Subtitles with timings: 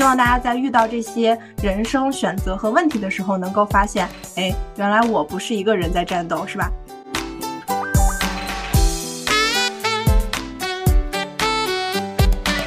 [0.00, 6.70] 希望大家在遇到这些人生选择和问题的时候，能够发现，哎，原来我不是一个人在战斗，是吧？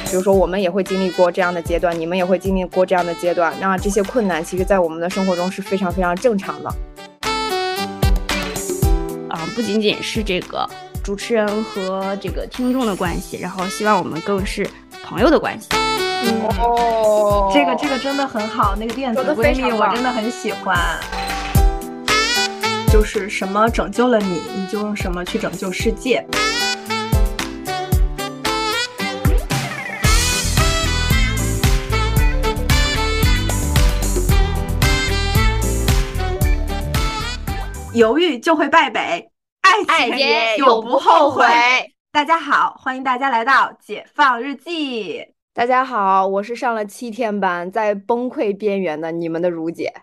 [0.04, 3.52] 比如说，我们也会经历过这样的阶段，你们也会经历过这样的阶段。
[3.60, 6.70] 那这些困难，其实，在我们的生活中是非常非常正常的。
[9.28, 10.64] 啊，不仅仅是这个
[11.02, 14.64] 主持人和这个听众的关系，然后希望我们更是
[15.04, 15.66] 朋友的关系。
[16.58, 20.78] 哦，这个这个真的很好，那个电子闺蜜我真的很喜欢。
[22.90, 26.24] 就是什么拯救了你，你就用什么去拯救世界。
[37.94, 39.28] 犹豫就会败北，
[39.62, 40.16] 爱情
[40.58, 41.44] 永不后悔。
[42.12, 45.33] 大家好，欢迎大家来到解放日记。
[45.56, 49.94] 大家好，我是上了七天班，在崩溃边缘的你们的如姐。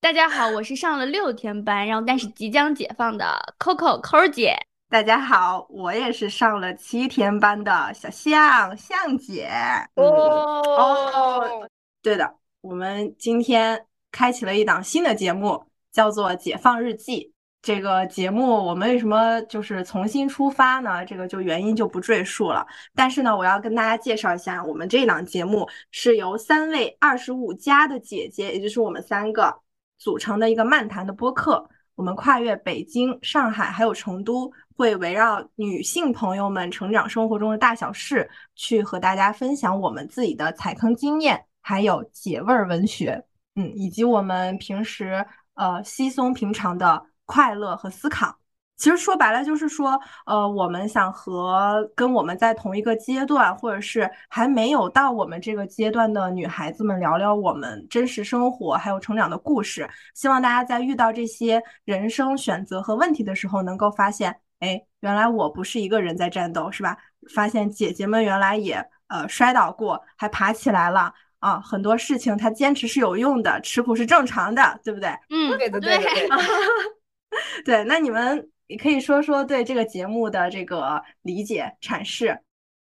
[0.00, 4.56] 大家好，我是上了六天班，然后但是即将解放的 Coco 扣姐。
[4.88, 9.50] 大家好，我也是上了七天班的小象象姐。
[9.96, 11.68] 哦，
[12.00, 15.66] 对的，我们今天开启了一档新的节目。
[15.92, 17.32] 叫做《解放日记》
[17.66, 21.04] 这个节目，我们为什么就是重新出发呢？
[21.04, 22.64] 这个就原因就不赘述了。
[22.94, 29.52] 但是呢，我要跟大家介绍一下，我们这档节目是由三位二十五加的姐姐，也就是我们三个
[29.98, 31.68] 组成的一个漫谈的播客。
[31.96, 43.20] 我们跨越北京、上海还有成都，会围绕女性朋友们成长生活中的大小事，去和大家分享我们自己的踩坑经验，还有解味儿文学，
[43.56, 45.26] 嗯，以及我们平时。
[45.56, 48.34] 呃，稀松平常的快乐和思考，
[48.76, 59.88] 其实说白了就是说，呃，我们想和跟我们在同一个阶段，或者是还没有到我们这个阶段的女孩子们聊聊我们真实生活还有成长的故事。
[60.14, 66.96] 希望大家在遇到这些人生选择和问题的时候，能够发现，哎，原来我不是一个人在战斗，是吧？
[67.34, 68.74] 发现姐姐们原来也
[69.08, 71.12] 呃摔倒过，还爬起来了。
[71.38, 75.10] 啊，很多事情他坚持是有用的，吃苦是正常的，对不对？
[75.30, 76.04] 嗯，对的，对的，
[77.64, 77.84] 对。
[77.84, 82.38] 那你们也可以说说对这个节目的这个理解阐释。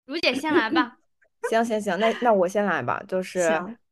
[0.06, 0.97] 如姐先来吧。
[1.50, 3.03] 行行行，那那我先来吧。
[3.08, 3.40] 就是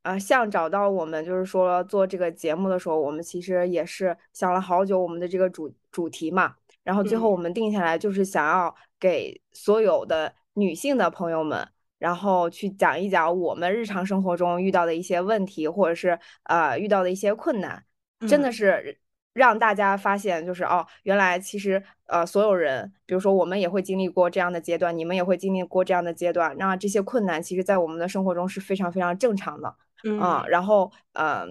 [0.04, 11.68] 啊，像找到我们，就是说做这个节目的时候，我们其实也是想了好久我们的这个主主题嘛，然后最后我们定下来就是想要给所有的女性的朋友们。
[12.00, 17.84] 然后去讲一讲我们日常生活中遇到的一些问题，或者是呃遇到的一些困难，
[18.28, 18.98] 真的是
[19.34, 31.48] 让大家发现，就是哦，原来其实呃所有人，比如说我们也会经历过这样的阶段，你们也会经历过这样的阶段，那这些困难其实在我们的生活中是非常非常正常的，嗯，然后嗯，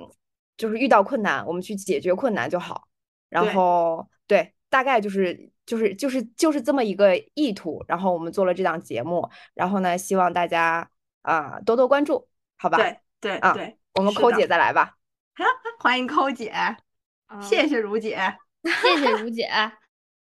[0.56, 2.88] 就是遇到困难，我们去解决困难就好，
[3.28, 5.50] 然后对，大概就是。
[5.66, 10.90] 就是就是就是这么一个意图，然后我们做了这档节目，然后呢，希望大家
[11.22, 12.26] 啊多多关注，
[12.58, 12.76] 好吧？
[12.76, 14.96] 对对啊，对，我们抠姐再来吧，
[15.78, 16.52] 欢迎抠姐，
[17.41, 18.18] 谢谢如姐，
[18.62, 19.48] 谢谢如姐。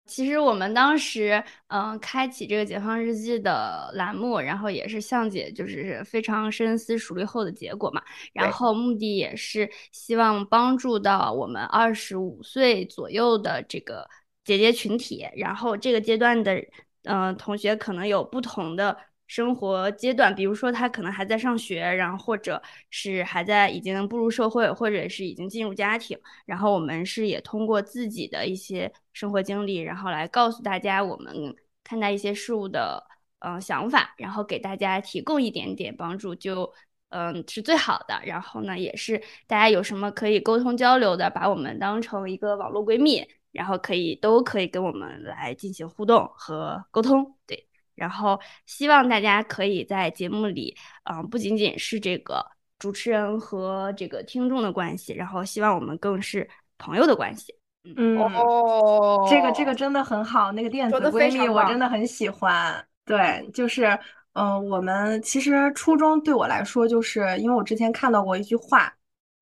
[0.06, 14.08] 其实我们当时嗯开启这个解放日记的栏目，然后也是向姐就是非常深思熟虑后的结果嘛，然后目的也是希望帮助到我们二十五岁左右的这个。
[14.44, 16.62] 姐姐群体，然后这个阶段的，
[17.04, 18.94] 嗯，同学可能有不同的
[19.26, 33.02] 生活阶段，比如说他可能还在上学，然后或者是还在已经步入社会，或者是已经进入家庭，然后我们是也通过自己的一些生活经历，然后来告诉大家我们看待一些事物的，
[33.40, 36.72] 嗯，想法，然后给大家提供一点点帮助，就，
[37.10, 38.20] 嗯，是最好的。
[38.24, 43.26] 然后呢，也是大家有什么可以沟通交流的，把我们当成一个网络闺蜜。
[43.54, 47.68] 然后可以都可以跟我们来进行互动和沟通，对。
[47.94, 52.44] 然后希望大家可以在节目里，嗯，不仅仅是这个
[52.78, 56.48] 主持人和这个听众的关系，然后希望我们更是
[56.78, 57.54] 朋友的关系。
[57.96, 62.82] 嗯哦，这个这个真的很好，那个电子闺蜜我真的很喜欢。
[63.04, 63.98] 对，就是，
[64.32, 68.90] 嗯，我们其实初中对我来说，就是因为我之前看到过一句话，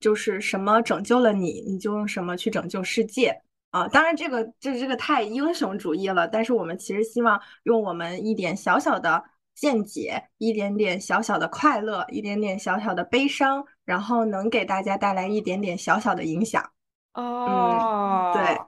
[0.01, 3.41] 就是什么拯救了你，你就用什么去拯救世界。
[3.73, 9.25] 啊，当然这个这这个太英雄主义了，但是我们其实希望用我们一点小小的
[9.55, 16.71] 见解，一点点小小的快乐，一点点小小的悲伤，然后能给大家带来一点点小小的影响。
[17.15, 18.59] 哦，对，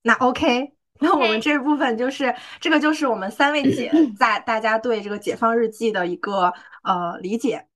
[0.00, 6.50] 那 OK，那我们这部分就是这个就是我们三位姐 在大家对这个解放日记的一个
[6.82, 7.66] 呃理解。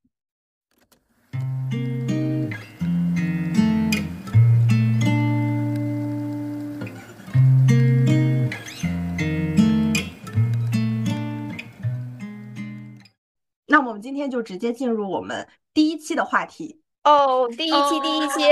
[14.01, 18.43] 今天就直接进入我们第一期的话题哦，第一期，第一期。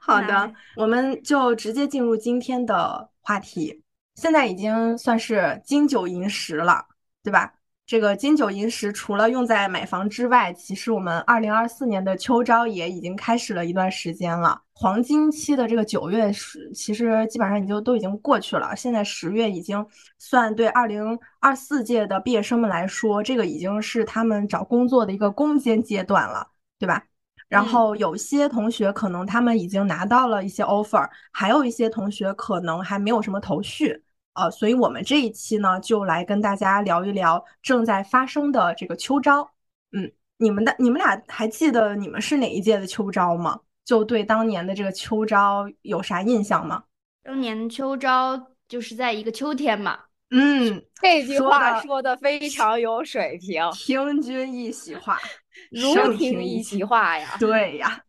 [0.00, 3.82] 好的，我们就直接进入今天的话题。
[4.14, 6.86] 现在已经算是金九银十了，
[7.22, 7.54] 对吧？
[7.84, 14.62] 这个金九银十除了用在买房之外，其实我们二零二四年的秋招也已经开始了一段时间了。
[14.72, 18.74] 黄金期的这个九月是，其实基本上已经都已经过去了。
[18.74, 19.84] 现在十月已经
[20.18, 26.48] 算对二零二四届的毕业生们来说，这个已经是他们找工作的一个攻坚阶段了，
[26.78, 27.04] 对吧？
[27.48, 34.02] 然后有些同学可能他们已经拿到了一些 offer，还有一些同学可能还没有什么头绪。
[34.34, 39.52] 呃，所以我们这一期呢，就来跟大家聊一聊正在发生的这个秋招。
[39.92, 43.60] 嗯，你们的你们俩还记得你们是哪一届的秋招吗？
[43.84, 46.84] 就对当年的这个秋招有啥印象吗？
[47.22, 49.98] 当年秋招就是在一个秋天嘛。
[50.30, 55.18] 嗯， 这句话说的非常有水平， 听君一席话，
[55.70, 57.36] 如听一席话呀。
[57.38, 58.02] 对呀，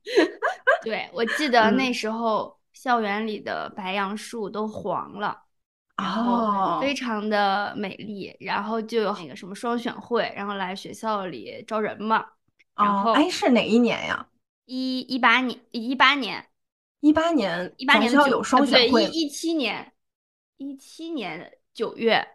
[0.83, 5.37] 对我记得那时候校园里的白杨树都黄了。
[5.95, 12.25] 然后非常的美丽，然后就有那个什么双选会，然后来学校里招人嘛。
[12.75, 14.27] 然后哎，是哪一年呀？
[14.65, 16.47] 一一八年，一八年，
[17.01, 19.05] 一八年，一八年就有双选会。
[19.05, 19.93] 对，一一七年，
[20.57, 22.27] 一七年九月，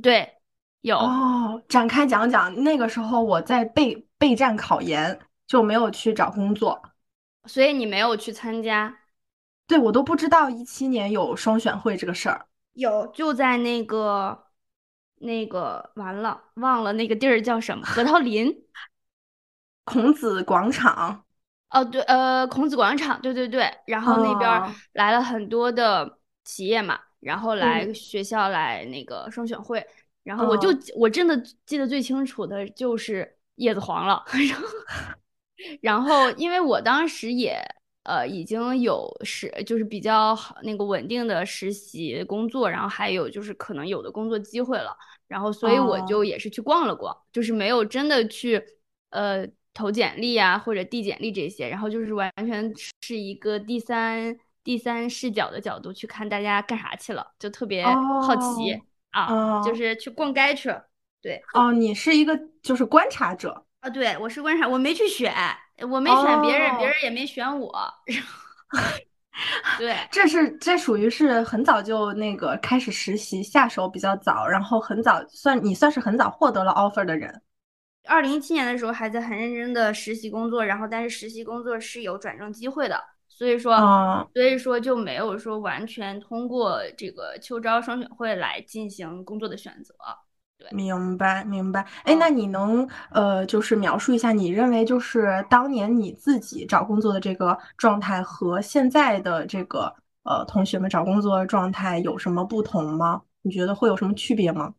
[0.00, 0.36] 对，
[0.82, 0.96] 有。
[0.96, 2.54] 哦，展开讲讲。
[2.62, 5.18] 那个时候我在备备战考研，
[5.48, 6.80] 就没有去找工作，
[7.46, 8.96] 所以你没有去参加。
[9.66, 12.46] 对，我都不知道一七年有双选会这个事儿。
[12.74, 14.46] 有，就在那个
[15.16, 17.84] 那个完了，忘了那个地儿叫什么？
[17.84, 18.64] 核桃林，
[19.84, 21.24] 孔子广场。
[21.70, 23.70] 哦，对，呃，孔子广场，对对对。
[23.86, 29.86] 然后那边来了很多的企业嘛，然后来学校来那个双选会。
[30.22, 34.68] 然后我就我真的记得最清楚的就是叶子黄了， 然后
[35.82, 37.60] 然后因为我当时也。
[38.10, 44.96] 呃，已经有实就是比较好那个稳定的实习工作，然后还有就是可能有的工作机会了，
[45.28, 48.60] 然后所以我就也是去逛了逛，就是没有真的去
[49.10, 58.76] 呃投简历啊或者递简历这些，然后就是完全是一个第三第三视角的角度去看大家干啥去了，就特别好奇
[59.12, 60.84] 啊，就是去逛街去了。
[61.22, 65.32] 对，哦，你是一个就是观察者啊，对我是观察，我没去选。
[65.88, 67.72] 我没选别人，别人也没选我。
[69.78, 77.40] 对，这是这属于是很早就那个开始实习，下手比较早，然后很早算你算是很早获得了 offer 的人。
[78.06, 83.76] 二零一七年的时候还在很认真的实习工作，然后但是实习工作是有转正机会的，所以说
[84.34, 89.94] 所以说就没有说完全通过这个秋招双选会来进行工作的选择。
[90.72, 91.84] 明白，明白。
[92.04, 99.92] 哎，那你能呃，就是描述一下，你认为就是当年你自己找工作的这个状态和现在的这个
[100.22, 103.22] 呃同学们找工作的状态有什么不同吗？
[103.42, 104.74] 你觉得会有什么区别吗？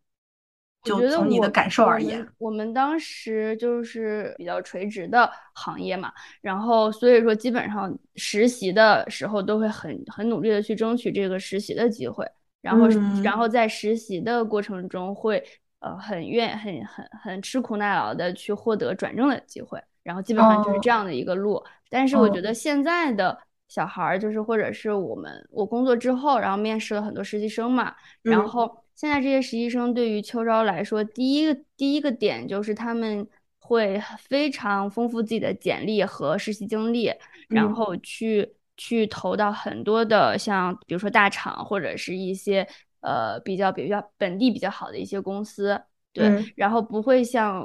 [0.83, 6.11] 就从你的感受而言，我们当时就是比较垂直的行业嘛，
[6.41, 12.25] 然后所以说基本上实习的时候都会很很努力的去争取这个实习的机会，
[12.61, 12.87] 然后
[13.23, 15.43] 然后在实习的过程中会。
[15.81, 21.61] 呃，很愿很很很吃苦耐劳的去获得转正的机会，然后基本上就是这样的一个路。
[21.89, 23.35] 但是我觉得现在的
[23.67, 37.11] 小孩儿，就是或者是我们我工作之后，然后面试了很多实习生嘛，然后现在这些实习生对于秋招来说，第一个第一个点就是他们会非常丰富自己的简历和实习经历，
[37.47, 42.67] 然后去去投到很多的像比如说大厂或者是一些。
[43.01, 45.79] 呃，比较比较本地比较好的一些公司，
[46.13, 47.63] 对，然后不会像，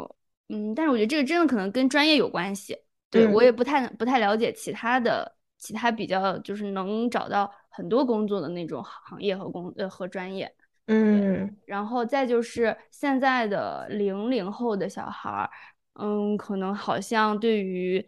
[0.48, 2.76] 嗯，但是我觉得这个真的可能跟专业有关系，
[3.10, 10.52] 对我也不太不太了解其他的其他比较就是能找到很多工作的那种行业和工呃和专业，
[10.86, 15.50] 嗯，然后再就是现在的零零后的小孩儿，
[15.94, 18.06] 嗯，可能好像对于。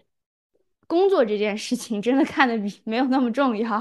[0.88, 3.78] 工作这件事情真的看得比没有那么重要，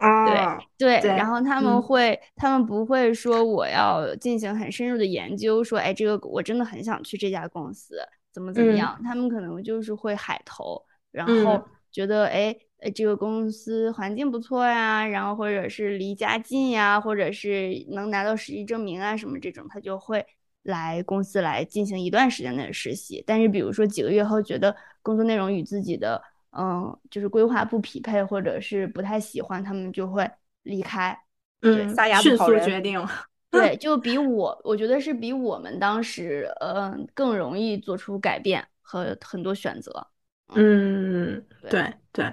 [0.78, 7.96] 对对，然后他们会，他们不会说我要进行很深入的研究，说哎，这个我真的很想去这家公司，
[8.32, 8.98] 怎么怎么样？
[9.04, 10.82] 他们可能就是会海投，
[11.12, 12.56] 然后觉得哎，
[12.94, 20.24] 这个公司环境不错呀，然后或者是离家近呀，或者是能拿到实习证明啊什么这种，他就会
[20.62, 23.22] 来公司来进行一段时间的实习。
[23.26, 26.22] 但是比如说几个月后，觉得工作内容与自己的
[26.56, 30.30] 嗯，就是规划不匹配，或者是不太喜欢，他们就会
[30.62, 31.16] 离开。
[31.62, 33.04] 嗯，撒牙迅速决定。
[33.50, 40.06] 对，就比我，我觉得是比我们当时，嗯，更容易做出改变和很多选择。
[40.54, 42.32] 嗯，对对。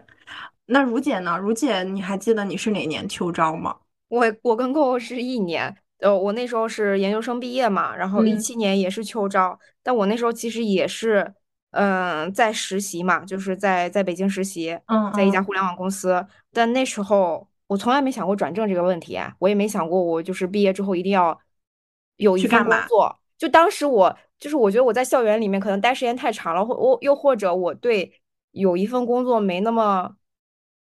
[0.65, 1.37] 那如姐呢？
[1.37, 3.77] 如姐，你还记得你是哪年秋招吗？
[4.09, 11.33] 我我跟 Coco 是一年，呃，我那时候是研究生毕业嘛，然后一七年也是秋招，但我那时候其实也是，
[11.77, 14.77] 嗯，在实习嘛，就是在在北京实习，
[15.15, 21.39] 在一家互联网公司，但那时候我从来没想过转正这个问题，我也没想过我就是毕业之后一定要
[22.17, 28.11] 有一份工作，就当时我就是我觉得我在校园里面可能待时间太长了，或我又或者我对
[28.51, 30.15] 有一份工作没那么。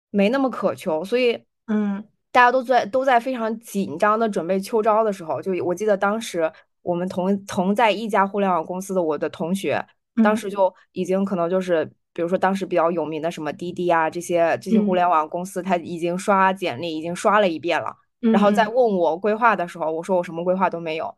[0.09, 1.37] 没那么渴求，所以，
[1.67, 2.01] 嗯，
[2.31, 6.49] 大家都在都在非常紧张的准备秋招的时候，就我记得当时
[6.81, 9.85] 我们同同在一家互联网公司的我的同学，
[10.23, 21.15] 当时就已经可能就是，比如说当时比较有名的什么滴滴啊这些这些互联网公司，他已经刷简历已经刷了一遍了，然后再问我规划的时候，我说我什么规划都没有，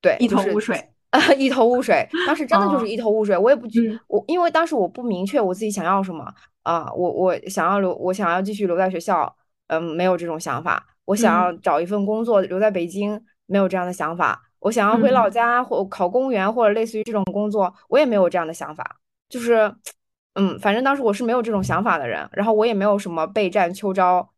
[0.00, 3.66] 对，一头雾水啊， 一头雾水，当时真的就是一头雾水，我也不
[4.08, 6.32] 我因为当时我不明确我自己想要什么。
[6.62, 9.34] 啊，我我想要留，我想要继续留在学校，
[9.68, 10.86] 嗯，没有这种想法。
[11.06, 14.42] 我想要找一份工作留在北京，没有这样的想法。
[14.60, 18.98] 我想要回老家或考公务员或者类似于这种工作，我也没有这样的想法。
[19.28, 19.74] 就是，
[20.34, 22.28] 嗯，反正当时我是没有这种想法的人。
[22.32, 24.28] 然后我也没有什么备战秋招，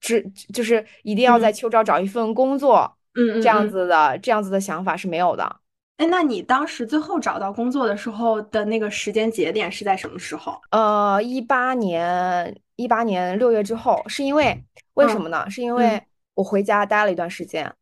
[0.00, 5.56] 只就是一定要在秋招找一份工作，嗯，这样子的这样子的想法是没有的。
[5.98, 10.58] 哎，那你当时最后找到工作的时候的那个时间节点是在什么时候？
[10.70, 15.48] 呃，一八年，一八年六月之后，是因为为什么呢？
[15.50, 16.02] 是因为
[16.34, 17.72] 我回家待了一段时间，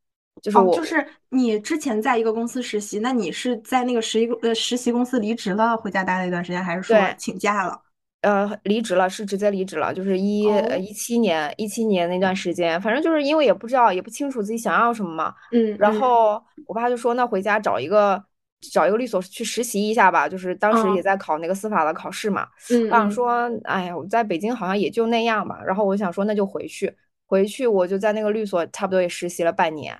[0.42, 7.80] 就是我就是你之前在一个公司实习，那你是在那个实习呃实习公司离职了，回家待了一段时间，还是说请假了？
[8.22, 10.42] 呃，离职了，是直接离职了，就是一
[10.78, 15.34] 一七年一七年那段时间，反正就是因为也不知道，也不清楚自己想要什么嘛。
[15.52, 18.22] 嗯，然后我爸就说，那回家找一个
[18.70, 22.46] 找一个律所去实习一下吧，就是当时也在考那个司法的考试嘛。
[22.70, 25.58] 嗯，我想说，哎呀，我在北京好像也就那样吧。
[25.66, 26.94] 然后我想说，那就回去，
[27.26, 29.98] 回去我就在那个律所差不多也实习了半年，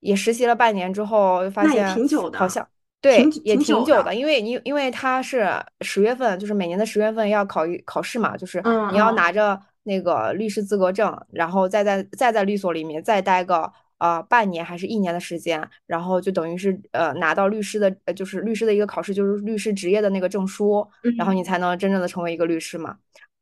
[0.00, 1.88] 也实习了半年之后，发现
[2.32, 2.66] 好像。
[3.02, 5.48] 对，也挺久的，因为你因为他是
[5.80, 22.98] 十月份，就是每年的十月份要考一考试嘛，就是你要拿着那个律师资格证，然后再在再在律所里面再待个呃半年还是一年的时间，然后就等于是呃拿到律师的，就是律师的一个考试，就是律师职业的那个证书，然后你才能真正的成为一个律师嘛。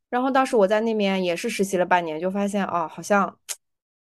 [0.09, 3.37] 然后当时我在那边也是实习了半年，就发现哦，好像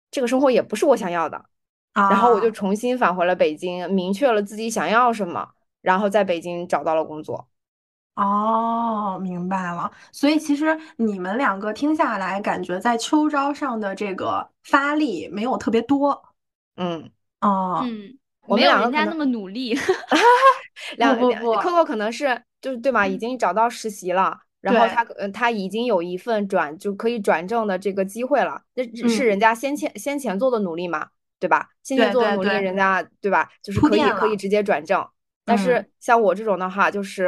[0.09, 1.45] 这个生活也不是我想要的。
[1.93, 5.47] 然后我就重新返回了北京，明确了自己想要什么，
[5.81, 7.47] 然后在北京找到了工作。
[8.15, 9.91] 哦，明白了。
[10.11, 16.23] 所以其实你们两个听下来，感觉在秋招上的这个发力没有特别多。
[16.75, 17.09] 嗯，
[17.41, 19.75] 哦，嗯，我没有人家那么努力。
[20.97, 23.07] 两不不，Coco 可能是就是对吧？
[23.07, 28.61] 已经找到实习了，然后他呃他已经有一份转就可以转正的这个机会了。
[28.75, 31.07] 那是人家先前先前做的努力嘛？
[31.43, 31.67] 对吧？
[31.83, 33.49] 现在做的努力，人家对吧？
[33.61, 35.05] 就是可以可以直接转正。
[35.43, 37.25] 但是像我这种的话，就是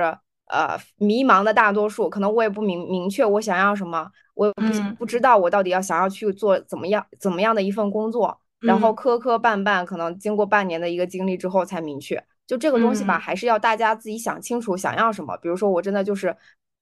[0.48, 4.64] 呃迷茫的大多数，可能我也不明明确我想要什么，我不
[5.00, 12.24] 不知道我到底要想要去做怎么样怎么样的一份工作，然后磕磕绊绊，可能经过半年的一个经历之后才明确。
[12.48, 15.36] 就这个东西吧，还是要大家自己想清楚想要什么。
[15.38, 16.34] 比如说我真的就是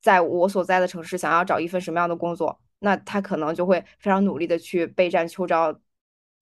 [0.04, 5.74] 在我所在的城市想要找一份什么样的工作，那他可能就会非常努力的去备战秋招。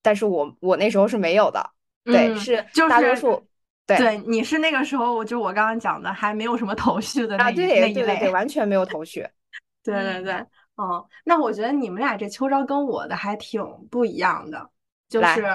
[0.01, 1.63] 但是我我那时候是没有的，
[2.03, 3.47] 对，是大多数，
[3.85, 9.27] 对，对，你是那个时候，我就我刚刚讲的，还没有什么头绪的那对对对对，完全没有头绪，
[9.83, 10.33] 对对对，
[10.77, 14.69] 嗯，那我觉得你们俩这秋招跟我的还挺不一样的，
[15.09, 15.45] 就是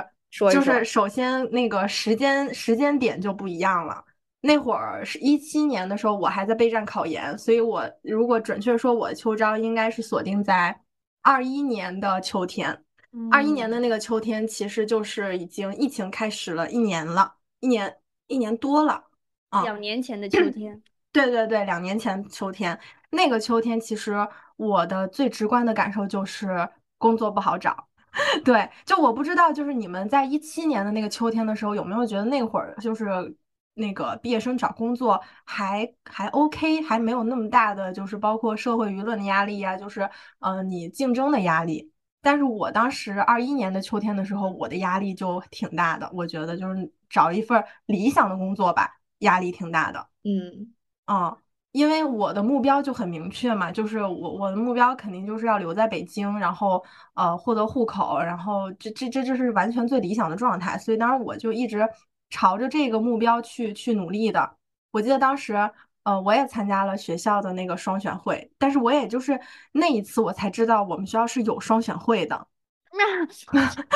[0.52, 4.04] 就是首先那个时间时间点就不一样了，
[4.40, 10.78] 那会儿是一七年的时候，我还在备战考研，所以我如果准确说，我的秋招应该是锁定在
[11.22, 12.84] 二一年的秋天。
[13.30, 17.96] 二一年的那个秋天，其实就是已经疫情开始了一年了，一年
[18.26, 19.04] 一年多了
[19.50, 19.62] 啊。
[19.62, 20.82] 两年前的秋天，
[21.12, 22.78] 对对对，两年前秋天
[23.10, 24.16] 那个秋天，其实
[24.56, 26.68] 我的最直观的感受就是
[26.98, 27.88] 工作不好找。
[28.44, 33.36] 对，就我不知道，就是你们在一七年的那个秋天的时候，有没有觉得那会儿就是
[33.74, 40.08] 那个毕业生找工作还还 OK，还没有那么大的就是包括社会舆论的压力呀，就是
[40.38, 41.92] 嗯你竞争的压力。
[42.22, 46.10] 但是我当时二一年的秋天的时候，我的压力就挺大的。
[46.12, 50.08] 我觉得就是找一份理想的工作吧，压力挺大的。
[50.24, 51.36] 嗯，啊，
[51.70, 61.88] 因为我的目标就很明确嘛，就是我我的目标肯定就是要留在北京，然后呃获得户口，然后这这这这是完全最理想的状态，所以当时我就一直
[62.28, 64.56] 朝着这个目标去去努力的。
[64.90, 65.70] 我记得当时
[66.06, 69.38] 呃我也参加了学校的那个双选会，但是我也就是
[69.72, 72.46] 那一次我才知道我们学校是有双选会的。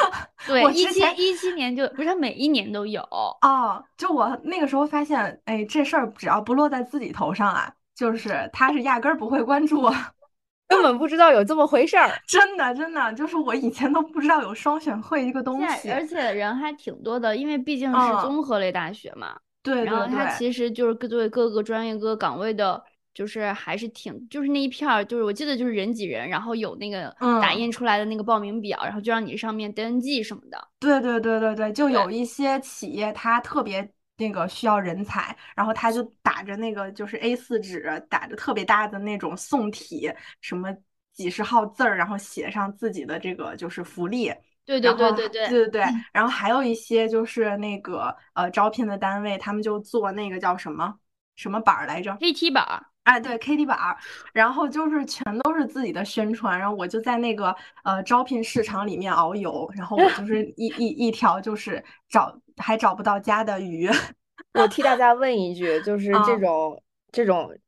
[0.44, 3.84] 对，一七一七年就不是每一年都有哦。
[3.96, 9.94] 就我那个时候发现，哎，这事儿只要不落在自己头上啊，就是他是压根儿不会关注我，
[10.66, 12.10] 根本不知道有这么回事儿。
[12.26, 19.38] 真的，真的，就是我以前都不知道有双选会这个东西，而且人还挺多的，因为毕竟是综合类大学嘛。
[19.62, 22.82] 对，然后他其实就是对各个专业、各个岗位的。
[23.12, 30.68] 就是还是挺，就是那一片儿，就是我记得就是人挤人，然后有那个打印出来的那个报名表，然后就让你上面登记什么的。
[30.78, 40.08] 对对对对对，就有一些企业它特别那个需要人才，然后他就打着那个就是 A 四纸，打着特别大的那种宋体，
[40.40, 40.72] 什么
[41.12, 44.32] 几十号字儿，然后写上自己的这个就是福利。
[44.78, 50.94] 对对对对对对对对，然后还有一些就是那个呃招聘的单位，他们就做那个叫什么
[51.36, 53.96] 什么板儿来着？KT 板儿，哎对，KT 板儿，
[54.32, 63.88] 然后就是全都是自己的宣传，然后我就在那个呃招聘市场里面遨游，然后我就 是一一一条就是找还找不到家的鱼。
[64.54, 67.58] 我替大家问一句，就是这种这种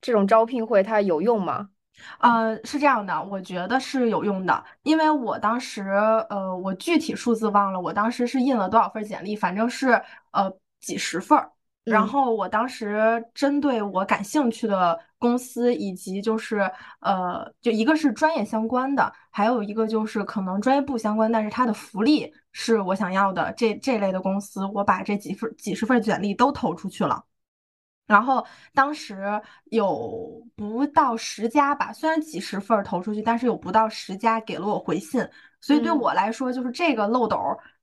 [0.00, 1.70] 这种招聘会它有用吗？
[2.18, 5.82] 呃，是这样的，我觉得是有用的，因为我当时
[6.28, 10.00] 呃我具体数字忘了，我当时是印了多少份简历，反正是
[10.32, 11.50] 呃几十份儿。
[11.82, 27.24] 然后我当时针对我感兴趣的公司，以及就是呃，就一个是专业相关的，还有一个就是可能专业不相关，但是它的福利是我想要的这这类的公司，我把这几份几十份简历都投出去了。
[28.10, 28.44] 然后
[28.74, 35.24] 当时有不到十家吧，虽然几十份投出去，但是有不到十家给了我回信，
[35.60, 37.38] 所以对我来说，就是这个漏斗，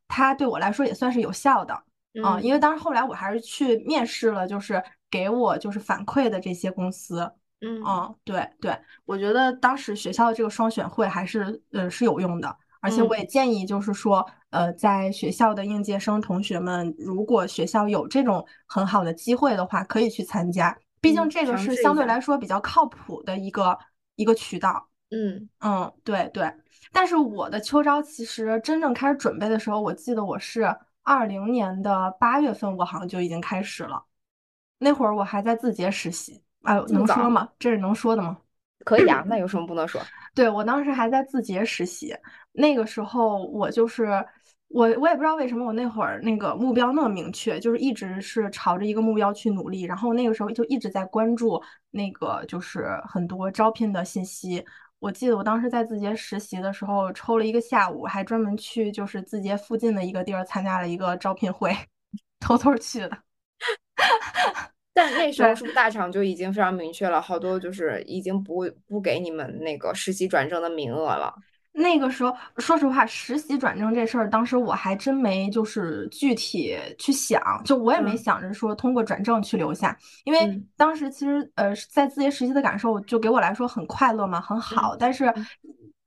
[0.08, 1.82] 它对我来说也算是有效的。
[2.14, 7.32] 嗯，因为当时后来我还是去面试了，就是给我就是反馈的这些公司。
[7.62, 7.82] 嗯，
[8.24, 23.78] 对对，我觉得当时学校的这个双选会还是呃是有用的，而且我也建议就是说，呃，在学校的应届生同学们，如果学校有这种很好的机会的话，可以去参加，毕竟这个是相对来说比较靠谱的一个
[24.16, 24.88] 一个渠道。
[25.12, 26.54] 嗯嗯，对对，
[26.92, 30.76] 但是我的秋招其实真正开始准备的时候，我记得我是。
[31.10, 34.04] 二零年的八月份，我好像就已经开始了。
[34.78, 37.48] 那会儿我还在字节实习，哎，能说吗？
[37.58, 38.38] 这是能说的吗？
[38.84, 40.02] 可以啊，那有什么不能说？
[40.36, 42.14] 对我当时还在字节实习，
[42.52, 44.22] 那个时候我就是
[44.70, 49.84] 我，我也不知道为什么我那会儿那个目标那么明确，就是一直是朝着一个目标去努力。
[49.84, 54.64] 然后那个时候就一直在关注那个就是很多招聘的信息。
[55.00, 61.72] 我记得我当时在字节实习的时候，抽了一个下午，还专门去就是字节附近的一个地儿参加了一个招聘会，
[62.40, 63.18] 偷偷去的。
[64.94, 71.34] 但那时候是不是大厂就已经非常明确了，好多就是已经不不给你们那个实习转正的名额了。
[71.80, 85.32] 那个时候，说实话，实习转正这事儿，当时我还真没就是具体去想，就我也没想着说通过转正去留下，因为当时其实呃在字节实习的感受，就给我来说很快乐嘛，很好，但是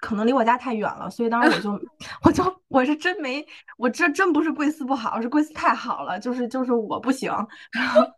[0.00, 1.70] 可能离我家太远了，所以当时我就
[2.24, 7.33] 我就我是真没，我这真不是贵司不好，是贵司太好了，就是就是我不行。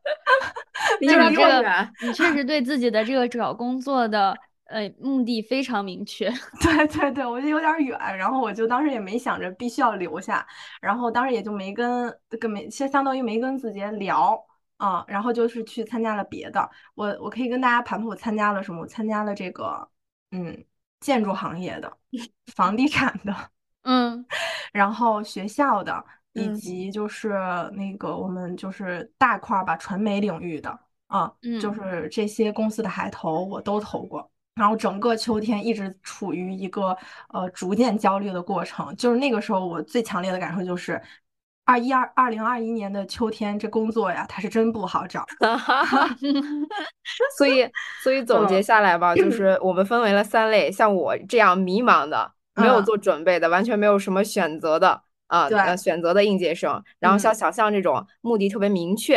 [1.00, 4.34] 离这个你确实对自己的这个找工作的。
[4.72, 6.30] 呃，目的非常明确。
[6.62, 10.46] 对对对，我就有点远，然后我就当时也没想着必须要留下，
[10.80, 14.42] 然后当时也就没跟跟没，其实相当于没跟子杰聊
[14.78, 16.70] 啊，然后就是去参加了别的。
[16.94, 18.80] 我我可以跟大家盘盘我参加了什么？
[18.80, 19.86] 我参加了这个
[20.30, 20.64] 嗯，
[21.00, 21.98] 建筑行业的，
[22.56, 23.34] 房地产的，
[23.82, 24.24] 嗯，
[24.72, 27.28] 然后学校的，以及就是
[27.74, 31.30] 那个我们就是大块吧，传媒领域的啊，
[31.60, 34.31] 就是这些公司的海投我都投过。
[34.54, 36.96] 然后整个秋天一直处于一个
[37.30, 41.00] 呃逐渐焦虑的过程，就是那个时候我最强烈的感受就是，
[41.64, 45.24] 二一二二零二一年的秋天这工作呀，它是真不好找。
[47.38, 47.66] 所以
[48.02, 59.16] 所以 总结下来吧，就是我们分为了三类，像我这样迷茫的、没有做准备的、完全没有什么选择的啊，选择的应届生，然后像小象这种目的特别明确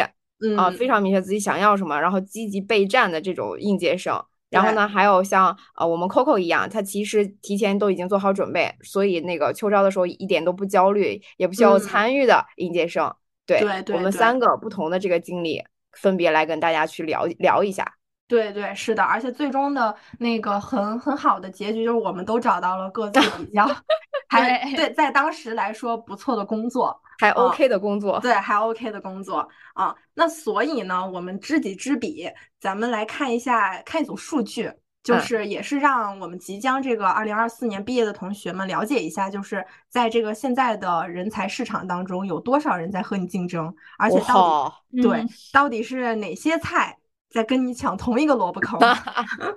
[0.55, 4.23] 啊，非常明确自己想要什么，然后积极备战的这种应届生。
[4.55, 13.13] 然后呢，还有像呃我们 Coco 一样，他其实提前都已经做好准备，所以那个秋招的时候一点都不焦虑，也不需要参与的应届生。
[13.45, 13.59] 对，
[13.93, 17.95] 我们三个不同的这个经历，分别来跟大家去聊聊一下。
[18.27, 23.67] 对对，是的，而且最终的那个很很好的结局就是我们都找到了各自比较
[24.27, 29.95] 还对在当时来说不错的工作，还 OK 的工作，对，还 OK 的工作啊。
[30.15, 32.27] 那所以呢，我们知己知彼，
[32.59, 34.71] 咱们来看一下看一组数据，
[35.03, 46.97] 就是也是让我们即将这个二零二四年毕业的同学们了解一下，就是在这个现在的人才市场当中有多少人在和你竞争，而且到底对到底是哪些菜。
[47.35, 48.79] 在跟你抢同一个萝卜坑，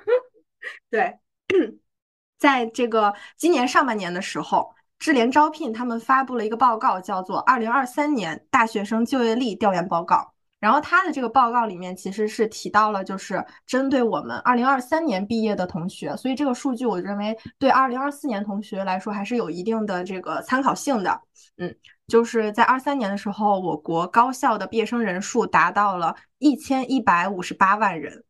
[0.90, 1.16] 对，
[2.36, 10.16] 在这个今年上半年的时候，智联招聘他们发布了一个报告，叫做《二零二三年大学生就业力调研报告》。
[10.58, 21.20] 然后他的这个报告里面其实是提到了，就是针对我们二零二三年毕业的同学，所以这个数据我认为对二零二四年同学来说还是有一定的这个参考性的。
[21.58, 21.72] 嗯，
[22.08, 26.14] 就是在二三年的时候，我国高校的毕业生人数达到了。
[26.40, 28.22] 一千一百五十八万人，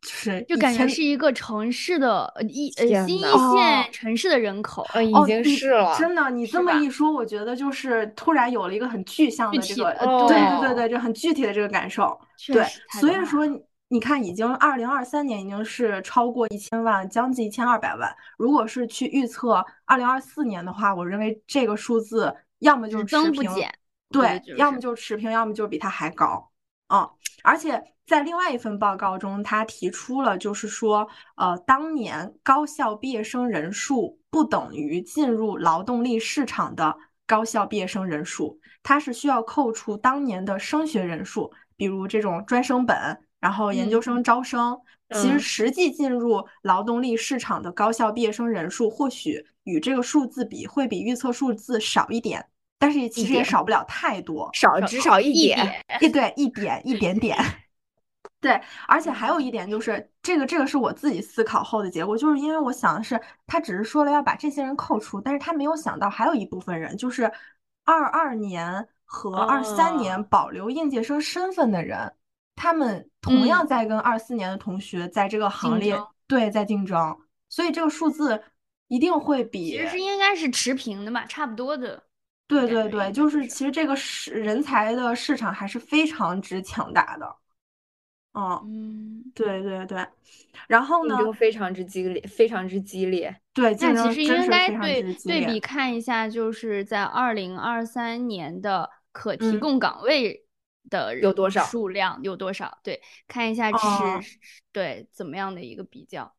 [0.00, 5.94] 就是就感觉是一个城市的一呃新一线城市的人口，呃已经是了。
[5.98, 9.92] 真的，你这么一说，我觉得就是突然有了一个很具象的这个，
[10.26, 12.18] 对对对对，就很具体的这个感受。
[12.46, 12.64] 对，
[12.98, 13.46] 所以说
[13.88, 18.10] 你看，已经二零二三年已经是超过一千万，将近一千二百万。
[18.38, 23.72] 如果是去预测二零二四年的话，我认为这个数字要么就是增不减，
[24.10, 26.50] 对，要么就持平，要么就比它还高。
[26.88, 27.08] 嗯，
[27.42, 36.96] 而且在另外一份报告中，他提出了，就是说，呃，当年高校毕业生人数不等于进入劳动力市场的
[37.26, 42.96] 高校毕业生人数，它是需要扣除当年的升学人数，比如这种专升本，
[43.40, 44.78] 然后研究生招生，
[45.14, 52.44] 其实实际进入劳动力市场的高校毕业生人数，或许与这个数字比，会比预测数字少一点。
[52.82, 57.38] 但是其实也少不了太多，少只少一点，一对一点一点点，
[58.42, 58.60] 对。
[58.88, 67.30] 而且还有一点就是，这个这个是我自己思考后的结果，就是因为我想的是，他只是说了要把这些人扣除，但是他没有想到还有一部分人，就是
[67.84, 72.12] 二二年和二三年保留应届生身份的人，
[72.56, 77.16] 他们同样在跟二四年的同学在这个行列对在竞争，
[77.48, 78.42] 所以这个数字
[78.88, 82.02] 一定会比其实应该是持平的吧，差不多的。
[82.46, 87.36] 对对对，就是其实这个市人才的市场还是非常之强大的，
[88.34, 90.06] 嗯，对对对，
[90.66, 93.34] 然后呢，非常之激烈，非常之激烈。
[93.54, 100.44] 对，那其实应该对对比看一下，就是在二零二三年的可提供岗位
[100.90, 102.78] 的有多少数量有多少？
[102.82, 104.38] 对，看一下是
[104.72, 106.34] 对怎么样的一个比较。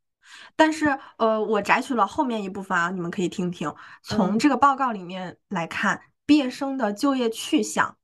[0.56, 3.74] 但是，呃，我摘取了后面一部分啊，你们可以听听。
[4.02, 7.98] 从这个报告里面来看，毕业生的就业去向，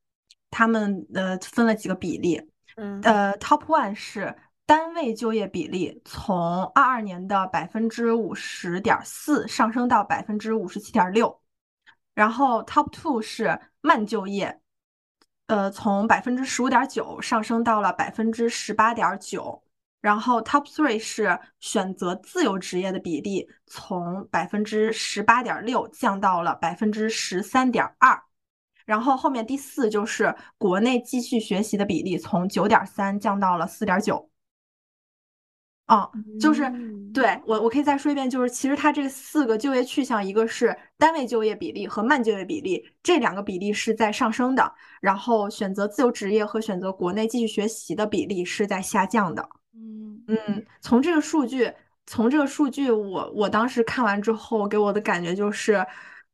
[0.49, 2.49] 他们呃分了几个比例。
[2.75, 11.41] 嗯，呃，Top one 是单位就业比例从二二年的百分之五十点四上升到百分之五十七点六，
[12.13, 14.61] 然后 Top two 是慢就业，
[15.47, 19.63] 呃，从百分之十五点九上升到了百分之十八点九。
[20.01, 28.21] 然后 top three 是选择自由职业的比例从百分之十八点六降到了百分之十三点二，
[28.85, 34.29] 然后后面第四就是国内继续学习的比例从九点三降到了四点九。
[35.85, 36.07] 啊，
[36.39, 36.71] 就是
[37.11, 49.49] 对我我可以再说一遍，就是其实它这四个就业去向，一个是单位就业比例和慢就业比例这两个比例是在上升的，然后选择自由职业和选择国内继续学习的比例是在下降的。
[49.73, 51.71] 嗯嗯，从这个数据，
[52.05, 55.85] 从这个数据，我我当时看完之后，给我的感觉就是，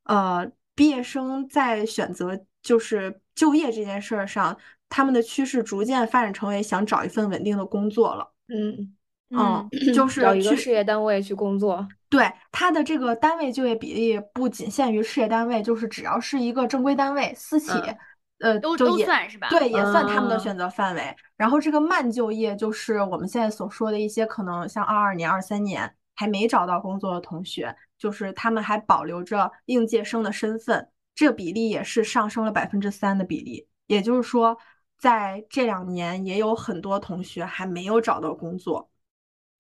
[0.04, 4.58] 呃，毕业生在选择就是就业这件事儿上，
[4.90, 8.32] 他们的趋势逐渐发展成为想找一份稳定的工作了。
[8.48, 8.96] 嗯
[9.30, 11.88] 嗯，就是找一个事业单位去工作。
[12.10, 17.72] 对，他的这个单位就业比例不仅限于事业单位，就是只要是一个正规单位、私企。
[18.40, 19.48] 呃，都都算是吧？
[19.50, 21.16] 对，也算他们的选择范围。
[21.38, 33.68] 然后这个慢就业，就是我们现在所说的一些可能像二二年、二三年还没找到工作的同学，就是他们还保留着应届生的身份，这个比例也是上升了百分之三的比例。
[33.88, 34.58] 也就是说，
[35.00, 38.90] 在这两年也有很多同学还没有找到工作，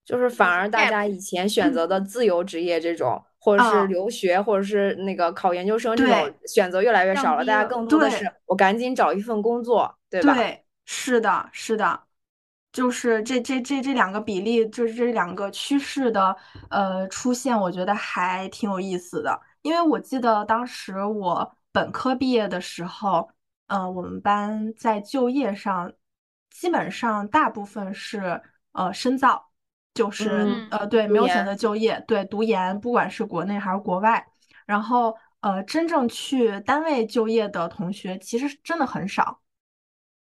[0.03, 3.23] 就是反而大家以前选择的自由职业这种。
[3.45, 7.45] 或者是留学，或者是那个考研究生，这种选择越来越少了。
[7.45, 10.33] 大家更多的是我赶紧找一份工作，对吧？
[10.33, 12.01] 对，是的，是的，
[12.73, 16.35] 就是这这这这两个比例，就是这两个趋势的
[16.71, 19.39] 呃出现，我觉得还挺有意思的。
[19.61, 23.29] 因为我记得当时我本科毕业的时候，
[23.67, 25.93] 嗯，我们班在就业上
[26.49, 29.45] 基本上大部分是呃深造，
[29.95, 34.23] 就是呃对没有选择就业，对读研，不管是国内还是国外，
[34.67, 39.41] 然后呃真正去单位就业的同学其实真的很少。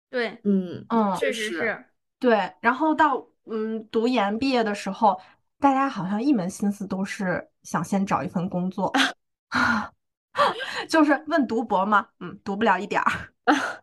[0.08, 1.84] 对，嗯嗯，确实是。
[2.20, 5.20] 对，然后到嗯读研毕业的时候，
[5.58, 8.92] 大家好像一门心思都是想先找一份工作
[10.88, 12.06] 就是问读博吗？
[12.20, 13.12] 嗯，读不了一点儿。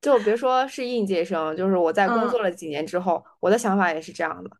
[0.00, 4.50] 就别说是应届生，就是我在工作了几年之后，我的想法也是这样的。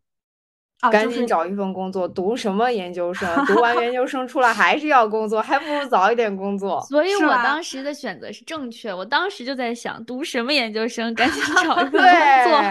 [0.91, 3.27] 赶紧找一份工作，读什么研究生？
[3.45, 6.79] 读完研究生出来还是要工作，还不如早一点工作。
[6.81, 8.93] 所以我当时的选择是正确。
[8.93, 11.11] 我当时就在想，读什么研究生？
[11.15, 12.61] 赶紧 找一份工作。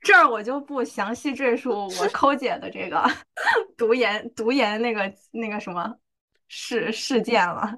[0.00, 3.04] 这儿我就不详细赘述 我抠姐的这个
[3.76, 5.92] 读研读研那个那个什么
[6.48, 7.74] 事事件了。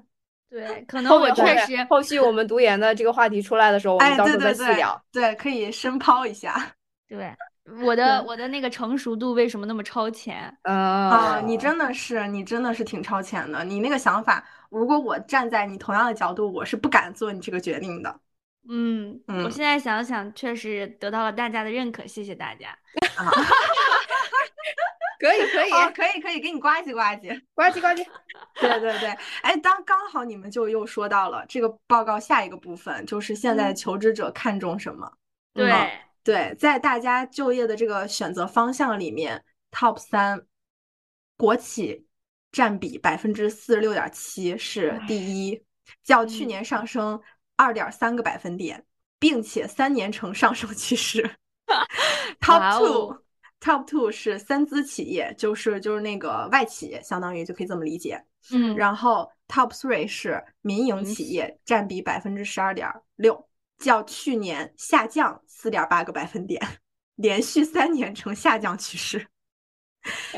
[0.49, 5.01] 对，可能我确实后续我们读研的这个话题出来的时候，我们到时候再细聊。
[5.11, 6.73] 对，可以深抛一下。
[7.07, 7.33] 对。
[7.83, 10.57] 我的我的那个成熟度为什么那么超前？
[10.63, 13.63] 啊，你真的是你真的是挺超前的。
[13.63, 18.19] 你那个想法，如果我站在你同样的角度，我是不敢做你这个决定的。
[18.67, 22.77] 嗯，嗯我现在想想，确实得到了大家的认可，谢谢大家。
[25.19, 28.03] 可以可以可以可以，给你呱唧呱唧呱唧呱唧。
[28.59, 29.09] 对对对，
[29.43, 35.11] 哎，当刚好你们就又说到了这个报告下一个部分，就是现在求职者看重什么？
[35.53, 35.71] 对。
[36.23, 40.45] 对，在大家就业的这个选择方向里面，Top 三，
[41.35, 42.05] 国企
[42.51, 45.63] 占比百分之四十六点七是第一，
[46.03, 47.19] 较去年上升
[47.55, 48.85] 二点三个百分点，
[49.17, 51.37] 并且三年呈上升趋势。
[52.39, 58.23] Top two，Top two 是三资企业，就是就是那个外企，相当于就可以这么理解。
[58.51, 63.47] 嗯，然后 Top three 是民营企业，占比百分之十二点六。
[63.85, 66.61] 较去年下降四点八个百分点，
[67.15, 69.27] 连续三年呈下降趋势。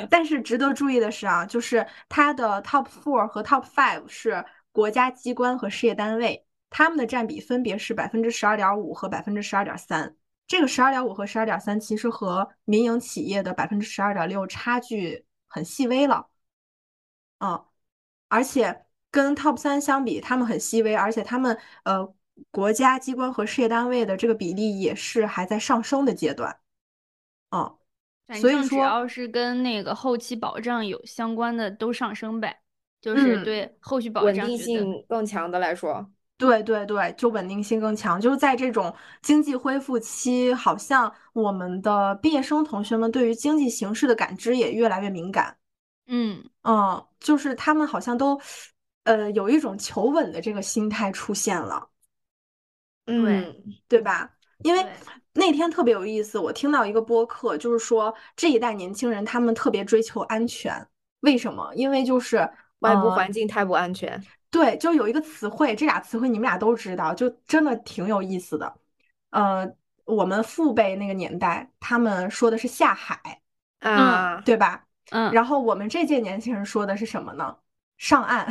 [0.10, 10.16] 但是值得注意的是啊，就是它的 top four 和 top five 是国家机关和事业单位，他们的占比分别是百分之十二点五和百分之十二点三。
[10.48, 16.28] 这个十二点五和十二点三其实和民营企业的百分之十二点六差距很细微了。
[17.40, 17.66] 嗯，
[18.28, 22.14] 而且跟 top 三相比，他们很细微，而且他们呃。
[22.52, 26.58] 国家机关和事业单位的这个比例也是还在上升的阶段，
[27.52, 27.78] 嗯，
[28.40, 32.62] 所以说只要是跟那个后期保障有相关的都上升呗，
[33.02, 36.64] 就是对后续保障稳定性更强的来说，对。
[36.64, 45.56] 对对，就稳定性更强，就是在这种经济恢复期，好像我们的毕业生同学们对于经济形势的感知也越来越敏感，
[46.08, 46.44] 嗯。
[46.64, 48.40] 嗯，就是他们好像都
[49.04, 51.90] 呃有一种求稳的这个心态出现了。
[53.06, 54.30] 对对吧？
[54.60, 54.86] 因为
[55.34, 60.88] 那天特别有意思，我听到一个播客，就是说这一代年轻人他们特别追求安全，
[61.22, 61.72] 为什么？
[61.76, 64.22] 因为就是外部环境太不安全。
[64.50, 68.74] 对，就有一个词汇，这俩词汇你们俩都知道，就真的挺有意思的。
[69.32, 69.68] 呃，
[70.06, 73.42] 我们父辈那个年代，他们说的是下海
[73.80, 74.86] 啊，对吧？
[75.10, 75.34] 嗯。
[75.34, 77.58] 然后我们这届年轻人说的是什么呢？
[77.98, 78.48] 上岸，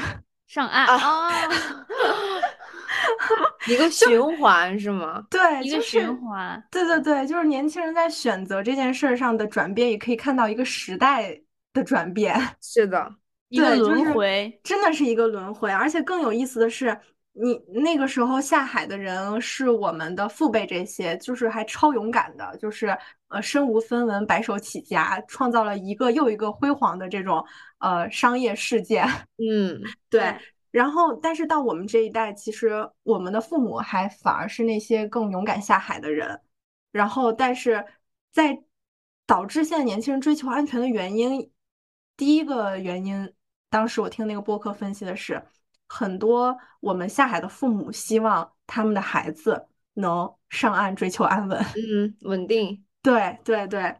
[0.47, 1.31] 上岸啊。
[3.69, 5.25] 一个循环是吗？
[5.31, 6.63] 对，一个循环。
[6.71, 11.39] 对对对，就是年轻人在选择这件事上的转变，也可以看到一个时代
[11.73, 12.35] 的转变。
[12.61, 13.15] 是的，
[13.49, 15.71] 一个轮回，真的是一个轮回。
[15.71, 16.99] 而且更有意思的是，
[17.33, 22.97] 你那个时候下海的人是我们的父辈，这些就是还超勇敢的，就是
[23.29, 27.45] 呃身无分文，白手起家，创造了一个又一个辉煌的这种
[27.79, 29.07] 呃商业事件。
[29.39, 30.35] 嗯，对。
[30.73, 36.41] 然后，但是到我们这一代，其实我们的父母还反而是那些更勇敢下海的人。
[36.91, 37.87] 然后，但是
[38.33, 38.63] 在
[39.27, 41.53] 导致现在年轻人追求安全的原因，
[42.17, 43.33] 第一个原因，
[43.71, 45.43] 当时我听那个播客分析的是，
[45.87, 53.95] 很多我们下海的父母希望他们的孩子能上岸追求安稳，嗯，稳定，对 对对。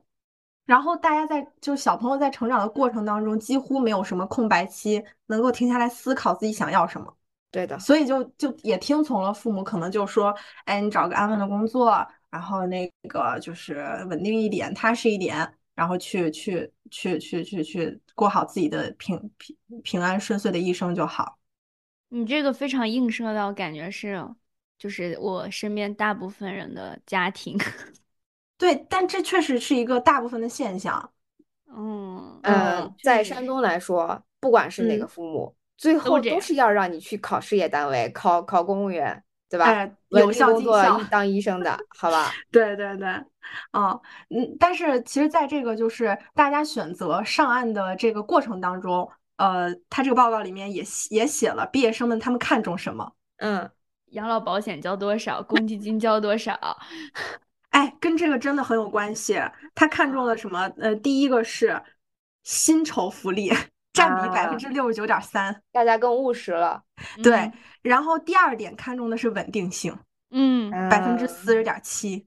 [0.65, 7.15] 然后大家在就小朋友在成长的过程当中，几乎没有什么空白期，能够停下来思考自己想要什么。
[7.51, 21.39] 对的，所以就就也听从了父母，可能就说，哎，你找个安稳的工作，然后那个就是稳定一点、踏实一点，然后去去去去去去过好自己的平平平安顺遂的一生就好。
[22.09, 24.27] 你这个非常映射到，感觉是
[24.79, 27.59] 就是我身边大部分人的家庭。
[28.63, 31.11] 对，但这确实是一个大部分的现象。
[31.75, 39.21] 嗯嗯，在山东来说，不管是哪个父母，最后都是要让你去考事业单位，考考公务员，
[39.51, 39.91] 对吧？
[40.11, 42.31] 有效工作当医生的，好吧？
[42.53, 43.09] 对对对，
[43.73, 53.13] 嗯嗯，但是其实，在这个就是大家选择上岸的这个过程当中，呃，他这个报告里面也也写了毕业生们他们看重什么？
[53.39, 53.69] 嗯，
[54.13, 55.43] 养老保险交多少？
[55.43, 56.79] 公积金交多少？
[57.73, 59.41] 哎，跟这个真的很有关系。
[59.75, 60.71] 他看中了什么？
[60.77, 61.83] 呃，第一个是
[62.43, 63.51] 薪酬福利，
[63.95, 66.83] 占比百分之六十九点三，大家更务实了。
[67.23, 69.99] 对，然后第二点看中的是稳定性，
[70.31, 72.27] 嗯，百分之四十点七。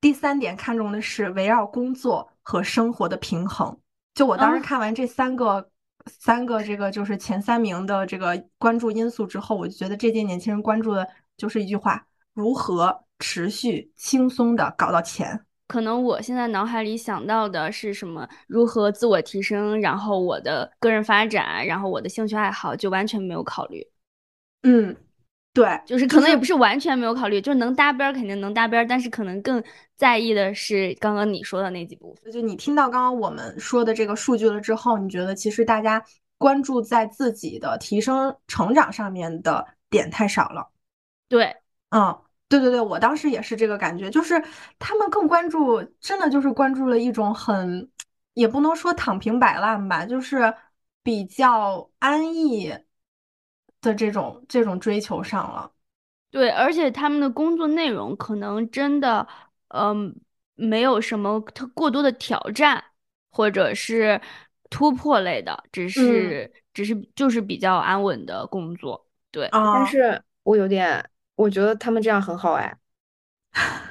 [0.00, 3.78] 第三点看中的是围绕工作和生活的平衡。
[4.14, 5.70] 就我当时看完这三个
[6.06, 13.04] 三个这个就是前三名的这个关注因素之后，我就觉得这届年轻人关注的就是一句话：如何。
[13.22, 18.28] 持续轻松的搞到钱，可能我现在脑海里想到的是什么？
[18.48, 23.86] 如何自我提升，然后我的个人发展，然后我的兴趣爱好，就完全没有考虑。
[24.64, 24.96] 嗯，
[25.54, 29.62] 对，就是可能也不是完全没有考虑，就是能搭边肯定能搭边，但是可能更
[29.96, 32.32] 在意的是刚刚你说的那几部分。
[32.32, 36.04] 就你听到刚刚我们说的这个数据了之后，你觉得其实大家
[36.38, 40.68] 关注在自己的提升成长上面的点太少了。
[41.28, 41.54] 对，
[41.90, 42.18] 嗯。
[42.52, 44.34] 对对对，我当时也是这个感觉，就是
[44.78, 47.90] 他们更关注，真的就是关注了一种很，
[48.34, 50.54] 也不能说躺平摆烂吧，就是
[51.02, 52.68] 比较安逸
[53.80, 55.72] 的这种这种追求上了。
[56.30, 59.26] 对，而且他们的工作内容可能真的，
[59.68, 60.14] 嗯，
[60.54, 62.84] 没有什么特过多的挑战
[63.30, 64.20] 或者是
[64.68, 69.06] 突破类的，只是只是就是比较安稳的工作。
[69.30, 71.08] 对，但是我有点。
[71.34, 72.76] 我觉得他们这样很好哎，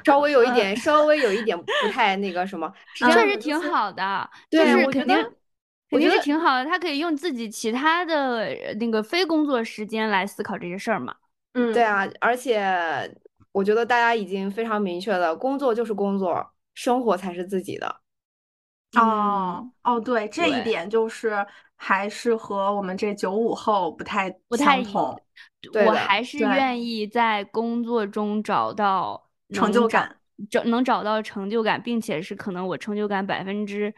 [0.03, 4.29] 稍微有一点，稍微有一点不 太那个什么，确实挺好的。
[4.49, 5.31] 对，我觉得
[5.89, 6.65] 我觉得挺好的。
[6.65, 11.15] 他可以用自己其他的那个非工作时间来思考这些事儿嘛。
[11.53, 12.61] 嗯，对啊，而且
[13.51, 17.97] 我觉得大家已经非常明确了，工作就是工作，生活才是自己的。
[18.95, 25.19] 哦哦，对，这一点就是还是和我们这九五后不太不太同。
[25.85, 30.17] 我还是愿意在工作中找到成就感，
[30.49, 33.93] 找能找到成就感，并且是可能我成就感百分之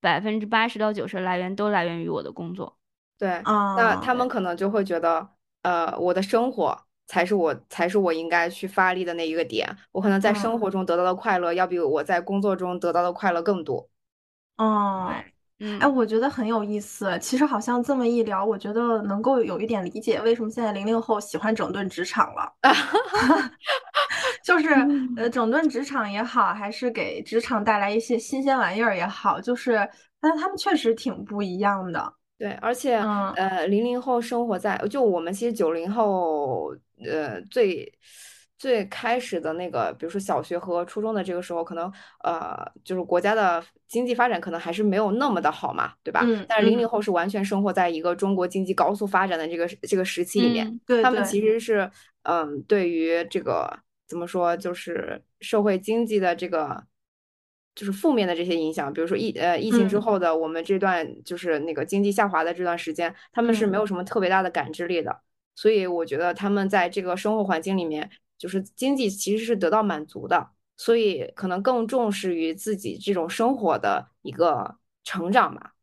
[0.00, 2.76] 百分之八十到九十来源都来源于我的工作。
[3.18, 5.28] 对，那他们可能就会觉得，
[5.62, 9.68] 呃，我的生活才是我才是我应该去发力的那一个点。
[9.92, 13.88] 我可能在生活中得到的快乐，要比我在工作中得到的快乐更多。
[14.56, 15.12] 哦。
[15.58, 17.18] 嗯，哎，我觉得很有意思。
[17.18, 22.52] 其实好像这么一聊，我觉得能够有一点理解为什么现在零零后喜欢整顿职场了。
[24.44, 24.68] 就是
[25.16, 29.76] 呃，整顿职场也好，还是给职场带来一些新鲜玩意儿也好，就是，
[30.20, 32.12] 但他们确实挺不一样的。
[32.38, 32.96] 对，而且
[33.36, 37.90] 呃，零零后生活在，就我们其实九零后，呃，最。
[38.58, 41.92] 最开始的那个，比如说小学和初中的这个时候，可能
[42.24, 46.22] 呃，就是国家的经济发展可能还是没有那么的好嘛，对吧？
[46.24, 46.44] 嗯。
[46.48, 51.90] 但是零零后是完全生活在一个中国经济高速发展的这个这个时期里面，对他们其实是
[52.22, 56.82] 嗯，对于这个怎么说，就是社会经济的这个
[57.74, 65.20] 就是负面的这些影响，比如说疫呃疫情之后的我们这段就是那个经济下滑的这段时间，他们是没有什么特别大的感知力的，
[65.54, 68.10] 所以我觉得他们在这个生活环境里面。
[68.38, 75.74] 就是经济其实是得到满足的，所以可能更重视于自己这种生活的一个成长吧。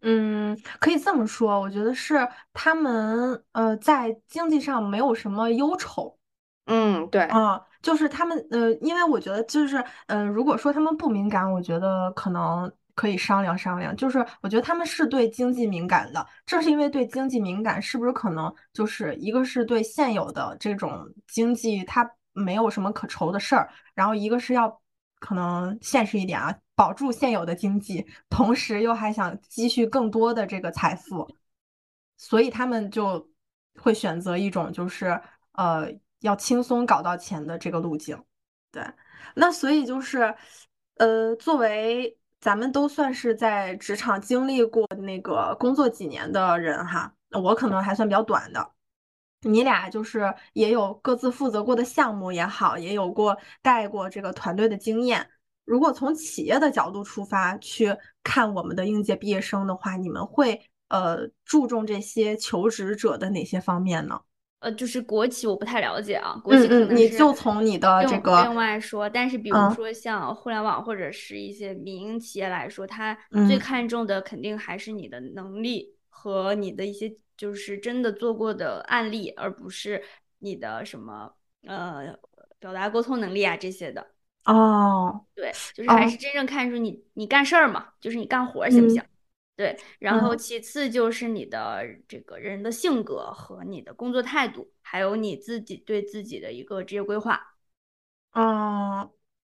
[0.00, 6.18] 嗯，可以这么说，我觉得是他们呃在经济上没有什么忧愁。
[6.66, 12.72] 嗯，对，啊，就是他们呃，因为我觉得就是嗯，如果说他们不敏感，我觉得可能。
[12.96, 24.80] 可以商量商量，就是我觉得他们是对经济敏感的，正是因为对经济敏感，是不是可能就是一个是对现有的这种经济它没有什么可愁的事儿，然后一个是要
[25.20, 31.28] 可能现实一点啊，保住现有的经济，同时又还想积蓄更多的这个财富，
[32.16, 33.28] 所以他们就
[33.78, 35.20] 会选择一种就是
[35.52, 35.86] 呃
[36.20, 38.18] 要轻松搞到钱的这个路径。
[38.72, 38.82] 对，
[39.34, 40.34] 那所以就是
[40.96, 42.16] 呃作为。
[42.46, 48.70] 咱们都算是在职场经历过那个工作几年的人哈，我可能还算比较短的。
[49.40, 55.28] 你俩就是也有各自负责过的项目也好，也有过带过这个团队的经验。
[55.64, 57.92] 如果从企业的角度出发去
[58.22, 64.20] 看我们的应届毕业生的话，你们会呃注重这些求职者的哪些方面呢？
[64.60, 80.02] 呃，就是国企我不太了解啊，国企可能你就从你的这个另外说，但是比如说像互联网或者是一些民营企业来说，它最看重的肯定还是你的能力和你的一些就是真的做过的案例，而不是
[80.38, 81.34] 你的什么
[81.64, 82.16] 呃
[82.58, 84.06] 表达沟通能力啊这些的。
[84.44, 89.02] 哦，对，就是还是真正看出你你干事儿嘛，就是你干活行不行？
[89.56, 97.54] 对，然后其次就是你的这个人的性格和你的工作态度，还有你自己对自己的一个职业规划。
[98.32, 99.10] 嗯，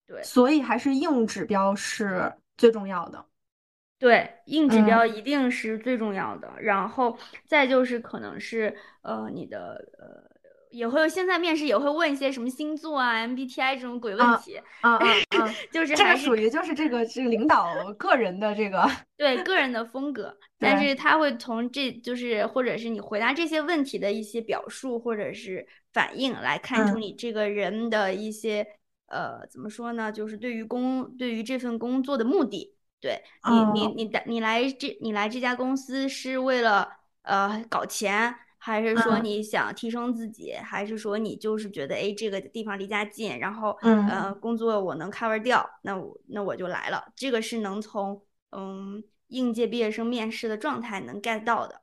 [0.08, 3.26] 对，所以还是硬指标是最重要的。
[4.00, 10.31] 对，硬指标一定是最重要的，然后再就是可能是呃你的呃。
[10.72, 28.66] 也会现在面试也会问一些什么星座啊、MBTI 这种鬼问题啊啊啊， 就是这个属于就是这个这个领导个人的这个 对 个人的风格，但是他会从这就是或者是你回答这些问题的一些表述或者是反应来看出你这个人的一些
[29.08, 30.12] 呃怎么说呢？
[30.12, 33.22] 就是对于工对于这份工作的目的，对
[33.74, 36.88] 你你你的你来这你来这家公司是为了
[37.24, 38.34] 呃搞钱。
[38.64, 47.04] 还是说你想提升自己，还是说你就是觉得哎这个地方离家近，然后呃工作我能 cover 掉，那我那我就来了。
[47.16, 51.82] 这个是能从嗯应届毕业生面试的状态能 get 到的。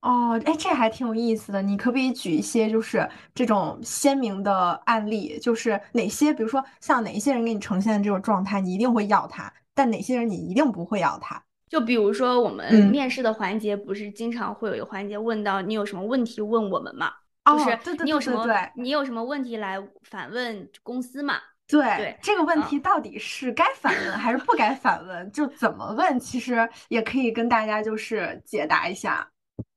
[0.00, 1.62] 哦，哎，这还挺有意思的。
[1.62, 5.38] 你可不可以举一些就是这种鲜明的案例？
[5.38, 11.43] 就是哪些，比如说像哪一些人给你呈现的这种状态，你一定会要他，但哪些人你一定不会要他？
[11.74, 17.12] 就比如说我们面试的环节，不是经常会有一个环节问到你有什么问题问我们嘛？
[17.44, 18.46] 就是你有什么
[18.76, 21.34] 你有什么问题来反问公司嘛？
[21.66, 25.28] 对，这个问题到底是该反问还是不该反问？
[25.32, 29.28] 就怎么问，其实也可以跟大家就是解答一下。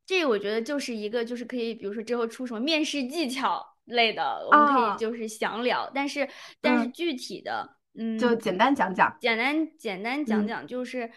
[0.06, 5.90] 这个我觉得就是一个就是可以，比如说之后出什么面试技巧类的，我们可以就是详聊。
[5.96, 6.30] 但是
[6.62, 7.74] 但是具体的。
[8.00, 11.12] 嗯，就简单讲讲，简单简单讲讲，就是嗯，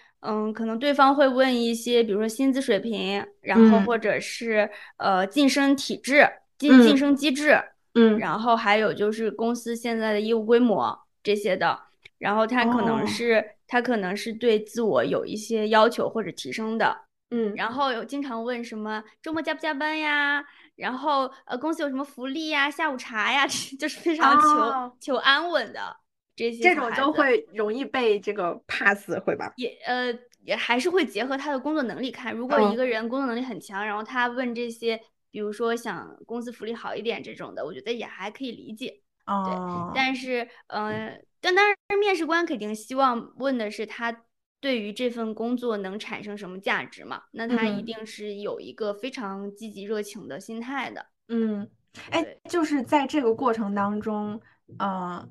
[0.52, 7.58] 可能对方会问一些，比如说薪资水平，然后或者是呃晋升体制、晋晋升机制，
[7.94, 11.80] 嗯，然后还有就是公司现在的业务规模这些的，
[12.18, 16.96] 然后他可能是他可能是对自我有一些要求或者提升的，
[17.30, 20.44] 嗯，然后有经常问什么周末加不加班呀，
[20.76, 23.46] 然后呃公司有什么福利呀、下午茶呀，
[23.80, 25.96] 就是非常求求安稳的。
[26.40, 29.52] 这些这种就会容易被这个 pass 会吧？
[29.58, 30.10] 也呃
[30.42, 32.34] 也还是会结合他的工作能力看。
[32.34, 34.98] 如果一个人工作能力很强，然后他问这些，
[35.30, 39.02] 比如说想公司福利好一点这种的，我觉得也还可以理解。
[39.26, 39.44] 哦。
[39.44, 44.24] 对，但是呃，但当然面试官肯定希望问的是他
[44.60, 47.24] 对于这份工作能产生什么价值嘛？
[47.32, 51.04] 那他一定是有一个非常积极热情的心态的。
[51.28, 51.68] 嗯，
[52.08, 54.40] 哎，就是在这个过程当中，
[54.78, 55.30] 嗯。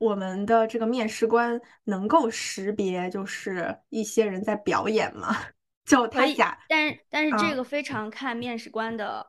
[0.00, 5.36] 我们的这个面试官能够识别，就是一些人在表演吗？
[5.84, 9.26] 就他假，但是但是这个非常看面试官的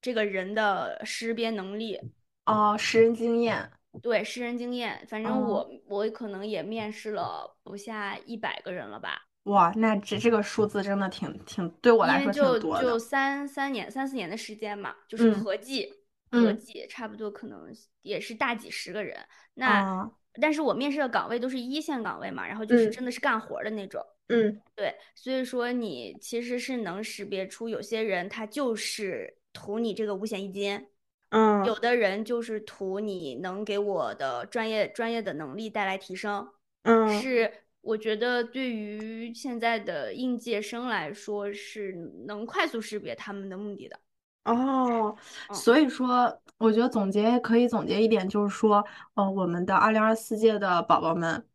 [0.00, 2.00] 这个人的识别能力
[2.46, 3.70] 哦，识人经验，
[4.00, 5.04] 对，识人经验。
[5.08, 9.20] 反正我我可能也面试了不下一百个人了吧？
[9.44, 12.82] 哇，那这这个数字真的挺挺对我来说挺多的。
[12.82, 15.92] 就就三三年三四年的时间嘛，就是合计
[16.34, 17.72] 合计差不多可能
[18.02, 19.16] 也是大几十个人。
[19.54, 20.10] 那，
[20.40, 24.04] 但是我面试的岗位都是一线岗位嘛，然后就是真的是干活的那种。
[24.28, 30.86] 嗯，对，所以说你其实是能识别出有些人他就是图你这个五险一金，
[31.28, 36.48] 嗯，有的人就是图你能给我的专业专业的能力带来提升。
[36.84, 41.92] 嗯，是我觉得对于现在的应届生来说是
[42.26, 44.00] 能快速识别他们的目的的。
[44.44, 45.16] 哦，
[45.52, 48.84] 所以说，我觉得总结可以总结一点，就是说，
[49.14, 51.46] 呃，我们的二零二四届的宝宝们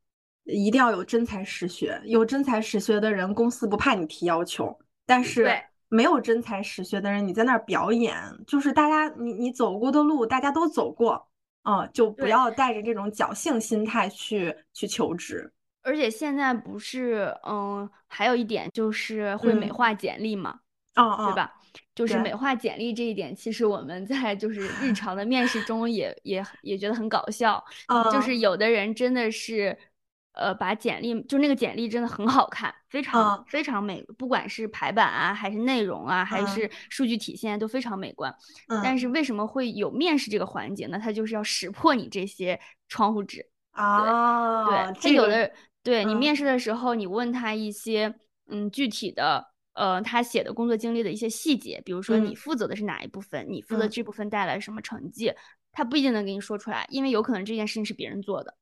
[0.45, 2.01] 一定要有真才实学。
[2.05, 4.67] 有真才实学的人，公司不怕你提要求；
[5.05, 5.51] 但是
[5.87, 8.15] 没有真才实学的人，你在那儿表演，
[8.47, 11.27] 就是大家你你走过的路，大家都走过，
[11.63, 15.51] 嗯，就不要带着这种侥幸心态去去求职。
[15.83, 20.59] 而且现在不是，嗯，还有一点就是会美化简历嘛，
[20.95, 21.55] 哦对吧？
[21.95, 27.63] 就是美化简历这一点，其实我们在就是日常的面试中也也也觉得很搞笑。
[28.11, 29.77] 就是有的人真的是，
[30.33, 38.33] 呃，把简历就那个简历真的很好看，非常非常美，不管是排版啊，还是内容啊，还是数据体现都非常美观。
[38.83, 40.97] 但是为什么会有面试这个环节呢？
[40.97, 44.65] 他就是要识破你这些窗户纸啊。
[44.65, 45.51] 对，他有的
[45.83, 48.15] 对你面试的时候，你问他一些
[48.47, 49.49] 嗯具体的。
[49.79, 55.33] 呃，他写的工作经历的一些细节，比如说你负责的是哪一部分，你负责这部分带来什么成绩，
[55.71, 58.53] 他不一定能给你说出来，因为有可能这件事情是别人做的。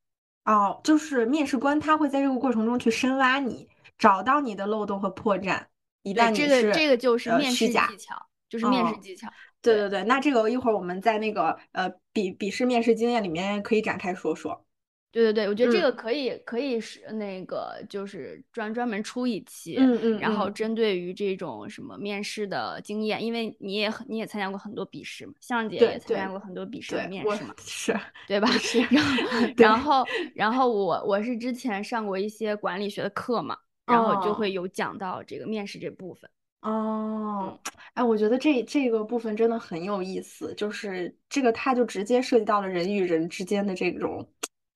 [0.44, 5.60] 哦，就是面试官他会在这个过程中去深挖你，找到你的漏洞和破绽。
[6.02, 8.14] 一旦这个这个就是面试技巧，
[8.48, 9.28] 就是面试技巧。
[9.60, 14.64] 对对对，那这个一会儿我们在那个呃笔笔试面试经验里面可以展开说说。
[15.10, 28.46] 对对对，我觉得这个可以可以是那个就是专专门出一期，嗯嗯，然后针对于这种什么面试的经验，因为你也你也参加过很多笔试嘛，向姐也参加过很多笔试的面试嘛，是对吧？
[28.58, 28.80] 是。
[29.56, 30.04] 然后
[30.34, 33.56] 然后我我是之前上过一些管理学的课嘛，
[33.86, 36.30] 然后就会有讲到这个面试这部分。
[36.60, 37.58] 哦，
[37.94, 44.28] 哎，我觉得这这个部分真的很有意思，就是这个它就直接涉及到了人与人之间的这种。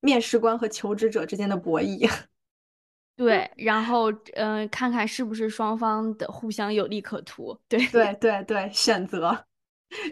[0.04, 2.10] 面试官和求职者之间的博弈，
[3.14, 9.44] 对，然后嗯，看看是不是双方的互相有利可图，对对对对，选择、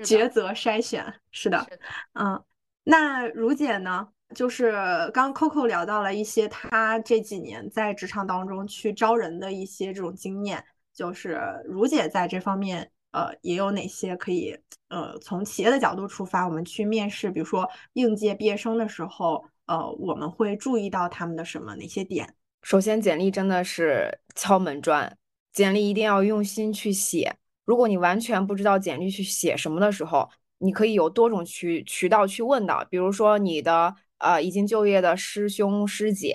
[0.05, 1.67] 抉择、筛选，是的，
[2.13, 2.41] 嗯，
[2.85, 4.07] 那如姐呢？
[4.33, 4.73] 就是
[5.13, 10.65] 刚 Coco 聊到了一些她这几年在职场当中去招人的一些这种经验，
[10.95, 14.57] 就是如姐在这方面，呃，也有哪些可以，
[14.89, 19.45] 呃，从企业的角度出发，我们去面试，比如说应届毕业生的时候。
[19.71, 22.35] 呃，我们会注意到他们的什么哪些点？
[22.61, 25.17] 首先，简历真的是敲门砖，
[25.53, 27.37] 简历一定要用心去写。
[27.65, 36.35] 如果你完全不知道简历去写什么的时候，你可以有多种渠渠道去问的，比如说你的呃已经就业的师兄师姐，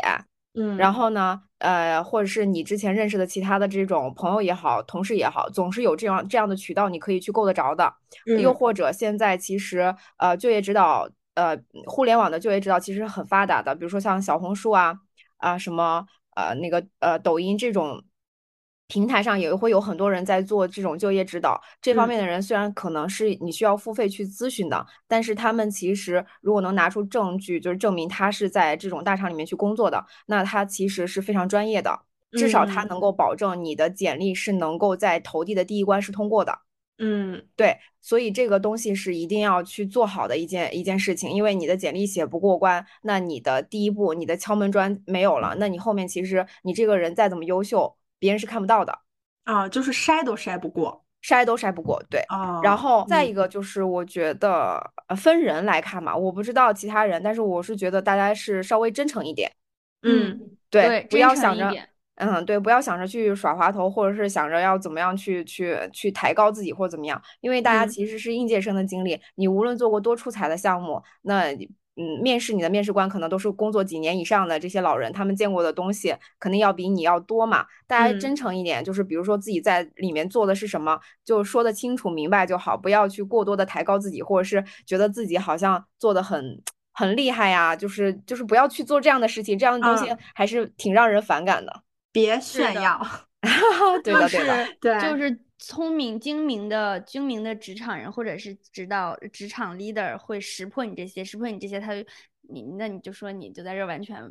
[0.54, 7.94] 嗯，然后呢，呃，或者是你之前认识的其他的这种朋友也好，同事也好，总是有这样这样的渠道，你可以去够得着的。
[8.40, 11.10] 又或者现在其实呃就业指导。
[11.36, 14.96] 呃，互联网的就业指导其实很发达的，比如说像小红书啊
[15.38, 16.06] 啊什么
[16.36, 18.04] 呃那个呃抖音这种
[18.88, 21.62] 平台上也会有很多人在做这种就业指导。
[21.82, 32.00] 这方面的人虽然可能是你需要付费去咨询的，但是他们其实如果能拿出证据，就是证明他是在这种大厂里面去工作的，那他其实是非常专业的，
[32.32, 36.60] 至少他能够保证你的简历是能够在投递的第一关是通过的。
[36.98, 48.98] 嗯，对，所以这个东西是一定要去做好的一件一件事情，因为你的简历写不过关，那你的第一步，你的敲门砖没有了，那你后面其实你这个人再怎么优秀，别人是看不到的。
[49.44, 52.62] 啊，就是筛都筛不过，筛都筛不过，对啊。
[52.64, 54.82] 然后再一个就是，我觉得
[55.18, 59.52] 分人来看嘛，我不知道其他人，但是我是觉得大家是稍微真诚一点，
[60.02, 60.40] 嗯，
[60.70, 61.72] 对，不要想着。
[62.16, 71.54] 嗯，对，不要想着去耍滑头，或者是想着要怎么样去去去抬高自己或者怎么样，因为大家其实是应届生的经历，你无论做过多出彩的项目，那
[71.98, 77.66] 嗯，面试你的面试官可能都是工作几年以上的这些老人，他们见过的东西肯定要比你要多嘛。
[77.88, 86.62] 大家真诚一点，就是比如说自己在里面做的是什么，就说的清楚明白就好，不要去过多的抬高自己，或者是觉得自己好像做的很
[86.92, 91.85] 很厉害呀，就是就是不要去做这样的事情，这样的东西还是挺让人反感的。
[92.16, 93.06] 别炫耀，
[94.02, 101.92] 对的，对的，对，就是聪明精明的精明的职场人或者是指导职场 leader 会识破你这些，识破你这些，他
[102.48, 104.24] 你那你就说你就在这完全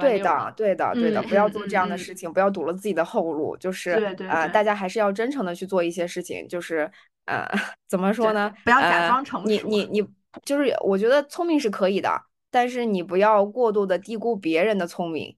[0.00, 3.92] 对的，对的，对的，不要做这样的事情，不要堵了自己的后路，就是
[4.28, 6.90] 啊，大家还是要真诚的去做一些事情，就是
[7.26, 7.46] 呃，
[7.88, 8.52] 怎么说呢？
[8.64, 10.08] 不要假装成熟，你你你，
[10.44, 15.36] 就是我觉得聪明是可以的，但是你不要过度的低估别人的聪明。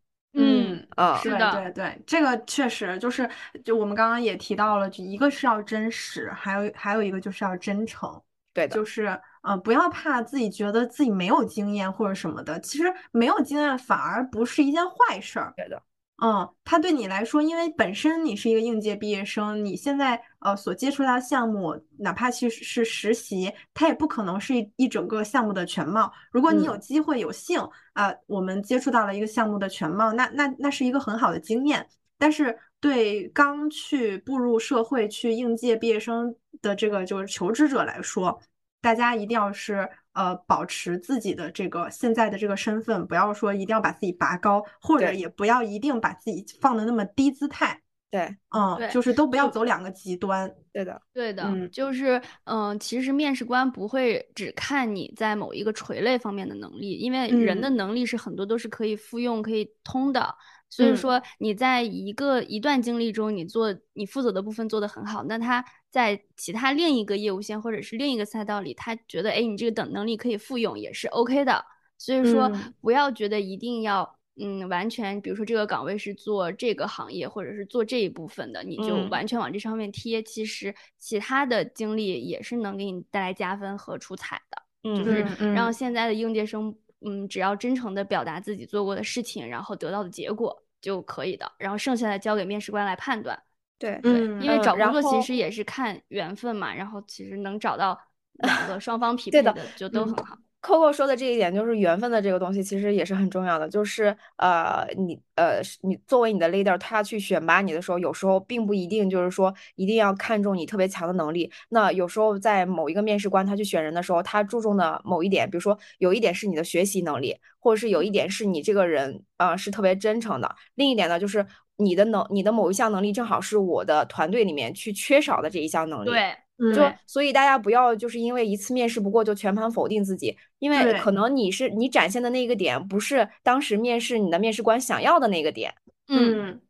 [0.72, 3.28] 嗯啊，是的，对对，这个确实就是，
[3.64, 8.20] 就我们刚刚也提到了，就一个是要真实，还有还有一个就是要真诚，
[8.52, 15.82] 对的，就是嗯，不要怕自己觉得自己没有经验或者什么的，其实没有经验反而不是一件坏事儿，对的。
[16.24, 26.12] 嗯，他对你来说，因为本身你是一个应届毕业生，你现在呃所接触到项目，哪怕其实是实习，它也不可能是一一整个项目的全貌。
[26.30, 27.58] 如果你有机会有幸
[27.94, 31.84] 啊，我们接触到了一个项目的全貌，那那那是一个很好的经验。
[32.16, 38.40] 但是对刚去步入社会去应届毕业生的这个就是求职者来说，
[38.80, 39.90] 大家一定要是。
[40.12, 47.80] 呃，保持自己的这个现在的这个身份，不要说一定要把自己拔高，或者也不要一定把自己放的那么低姿态。
[48.10, 50.54] 对，嗯，就是都不要走两个极端。
[50.70, 60.34] 对的，对的，就是嗯，其实面试官不会只看你在某一个垂类方面的能力，因为人的能力是很多都是可以复用、可以通的。
[60.68, 71.64] 所以说你在一个一段经历中，你做你负责的部分做得很好，那他在其他另一个业务线或者是另一个赛道里，他觉得哎，你这个等能力可以复用，也是 OK 的。
[71.98, 80.20] 所以说不要觉得一定要嗯完全，比如说这个岗位是做这个行业或者是做这一部分的，你就完全往这上面贴。
[80.22, 85.22] 其实其他的经历也是能给你带来加分和出彩的，嗯就是
[85.54, 86.74] 让现在的应届生。
[87.04, 93.36] 嗯，只要真诚的表达自己做过的事情，然后得到的结果就可以的，然后剩下的交给面试官来判断。
[93.82, 97.98] 对嗯，因为找工作其实也是看缘分嘛，然后其实能找到
[98.44, 100.38] 两个双方匹配的就都很好。
[100.62, 103.68] Coco 说的这一点就是缘分的这个东西，其实也是很重要的。
[103.68, 111.50] 就是呃，你呃，你作为你的 leader，他去选拔你的时候，有时候并不一定就是说一定要看重你特别强的能力。
[111.70, 120.54] 那有时候在某一个面试官他去选人的时候，他注重的某一点，比如说有一点是你的学习能力，或者是有一点是你这个人啊、呃、是特别真诚的。
[120.76, 121.44] 另一点呢，就是
[121.76, 126.10] 你的能你的某一项能力正好是我的团队里面去缺少的这一项能力。
[126.10, 135.74] 对，嗯就所以大家不要就是因为一次面试不过就全盘否定自己，因为可能你是你展现的那个点不是当时面试你的面试官想要的那个点。
[136.08, 136.60] 嗯，嗯，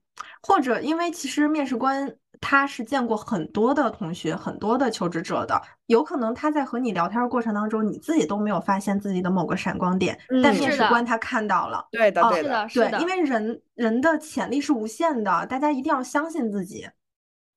[0.43, 11.87] 或者因为其实面试官他是见过很多的同学，很多的求职者的，有可能他在和你聊天过程当中，你自己都没有发现自己的某个闪光点，但嗯面试官他看到了。
[11.93, 16.87] 对的，哦对的，对，的，因为人人的潜力是无限的，大家一定要相信自己。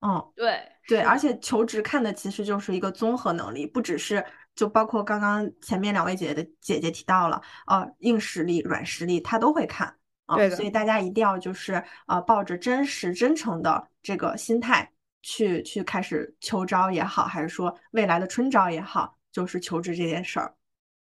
[0.02, 4.24] 嗯，对对，而且求职看的其实就是一个综合能力，不只是
[4.56, 9.96] 就包括刚刚前面两位姐姐的姐姐提到了，呃，硬实力、软实力，他都会看
[10.26, 14.90] 啊，对的所以大家一定要就是呃，抱着真实、真诚的这个心态
[15.22, 20.54] 去去开始秋招也好，还是说未来的春招也好，就是求职这件事儿。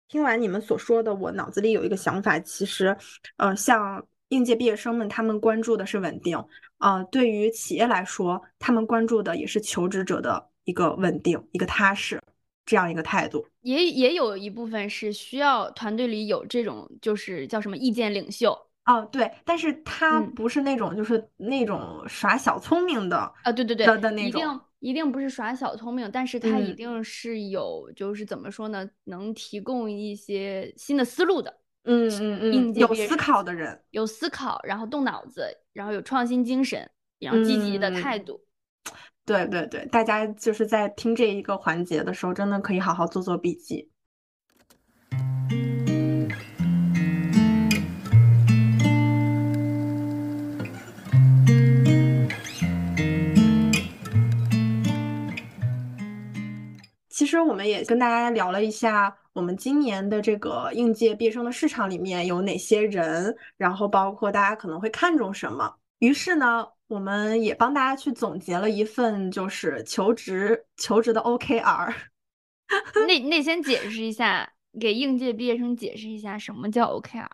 [0.07, 2.95] 听完你们所说的，我脑子里有一个想法，其实，
[3.37, 6.37] 呃，像应届毕业生们，他们关注的是稳定，
[6.77, 12.21] 呃，对于企业来说，他们关注的也是求职者的一个稳定、一个踏实
[12.65, 13.47] 这样一个态度。
[13.61, 18.55] 也也有一部分是需要团队里有这种就是叫什么意见领袖
[18.85, 33.81] 哦，对，但是他嗯不是那种就是那种耍小聪明的，啊，对对对，的的那种一定一定不是耍小聪明，但是他一嗯定是有就是怎么说呢，能提供一些新的思路的，嗯嗯嗯，有思考的人。
[33.89, 36.87] 有思考，然后动脑子，然后有创新精神，
[37.19, 38.39] 然后积极的嗯态度。
[39.25, 43.89] 对对对，大家就是在听这一个环节的时候，真的可以好好做做笔记。
[57.15, 65.73] 其实我们也跟大家聊了一下，我们今年的这个应届毕业生的市场里面有哪些人，然后包括大家可能会看重什么。
[65.99, 71.95] 于是呢，我们也帮大家去总结了一份就是求职求职的 OKR。
[73.07, 77.25] 那那先解释一下，给应届毕业生解释一下什么叫 OKR。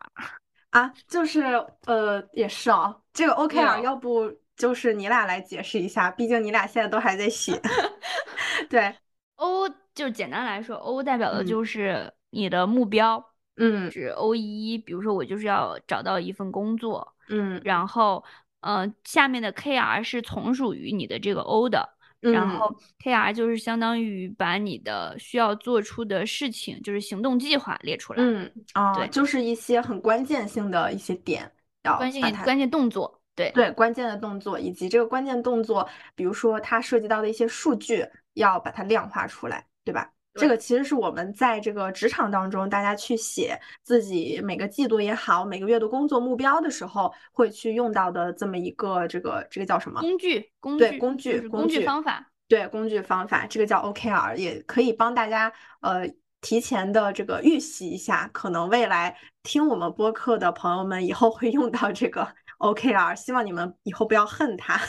[0.70, 1.42] 啊，就是
[1.88, 7.60] 呃，也是啊，这个 OKR 啊要不就是你俩来解释一下，毕竟你俩现在都还在写。
[8.70, 8.96] 对，
[9.42, 11.48] O 就是简单来说，O 代表的嗯。
[11.48, 13.24] 就是你的目标，
[13.58, 13.92] 嗯。
[13.92, 17.60] 是 O 一，比如说我就是要找到一份工作，嗯。
[17.66, 18.24] 然后
[18.62, 21.90] 呃下面的 KR 是从属于你的这个 O 的，
[22.22, 22.60] 然嗯。
[22.60, 33.52] 后 KR 就是相当于把你的需要做出的事情，就是行动计划列出来，嗯啊，对就是一些很关键性的一些点，要关键关键动作，对。
[33.56, 40.12] 对关键的动作，以及这个关键动作，比如说它涉及到的一些数据，要把它量化出来，对吧？
[40.36, 50.00] 这个其实是我们在这个职场当中，大家去写自己每个季度也好，每个月的工作目标的时候，会去用到的这么一个这个这个叫什么？
[50.00, 55.52] 工具工具对工具就是工具工具方法，对工具方法，这个叫 OKR，也可以帮大家
[55.82, 56.08] 呃
[56.40, 62.26] 提前的这个预习一下，可能未来听我们播客的朋友们以后会用到这个
[62.60, 64.80] OKR，希望你们以后不要恨它。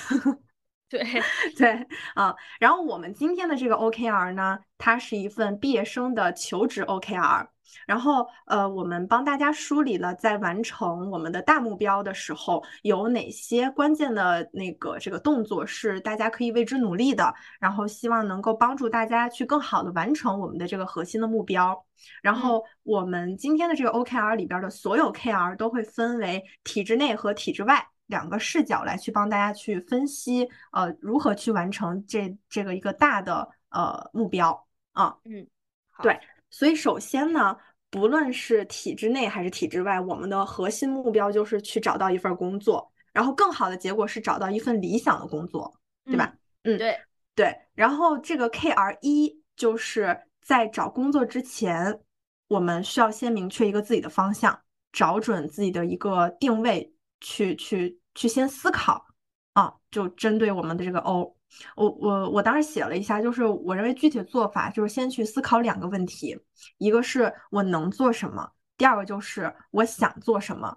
[1.00, 1.22] 对，
[1.56, 7.46] 对啊，然后我们今天的这个 OKR 呢，它是一份毕业生的求职 OKR。
[7.86, 21.82] 然后呃，我们帮大家梳理了在完成我们的大目标的时候，有哪些关键的那个这个动作是大家可以为之努力的，然后希望能够帮助大家去更好的完成我们的这个核心的目标。
[22.20, 27.82] 然后我们今天的这个 OKR 里边的所有 KR 都会分为体制内和体制外。
[28.06, 35.16] 两个视角来去帮大家去分析，呃，如何去完成这这个一个大的呃目标啊。
[35.24, 35.46] 嗯，
[35.90, 36.18] 好对，
[36.50, 37.56] 所以首先呢，
[37.90, 45.74] 不论是体制内还是体制外，我们的核心目标就是去找到一份工作，然后更好的结果是找到一份理想的工作，
[46.04, 46.34] 对吧？
[46.64, 47.00] 嗯，对，
[47.34, 47.56] 对。
[47.74, 52.00] 然后这个 KR 一就是在找工作之前，
[52.48, 54.60] 我们需要先明确一个自己的方向，
[54.92, 56.91] 找准自己的一个定位，
[57.22, 59.06] 去去去先思考
[59.54, 61.34] 啊，就针对我们的这个 O。
[61.76, 66.38] 我我我当时写了一下，就是我认为具体的做法就是先去思考两个问题，
[66.78, 70.76] 一个是我能做什么，第二个就是我想做什么。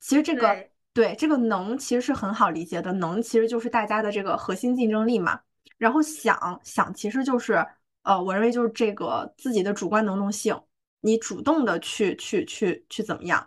[0.00, 5.40] 其实这个对对，这个能其实是很好理解的，能其实就是大家的这个核心竞争力嘛。
[5.76, 7.66] 然后想想其实就是，
[8.04, 10.58] 呃，我认为就是这个自己的主观能动性，
[11.00, 13.46] 你主动的去去去去怎么样？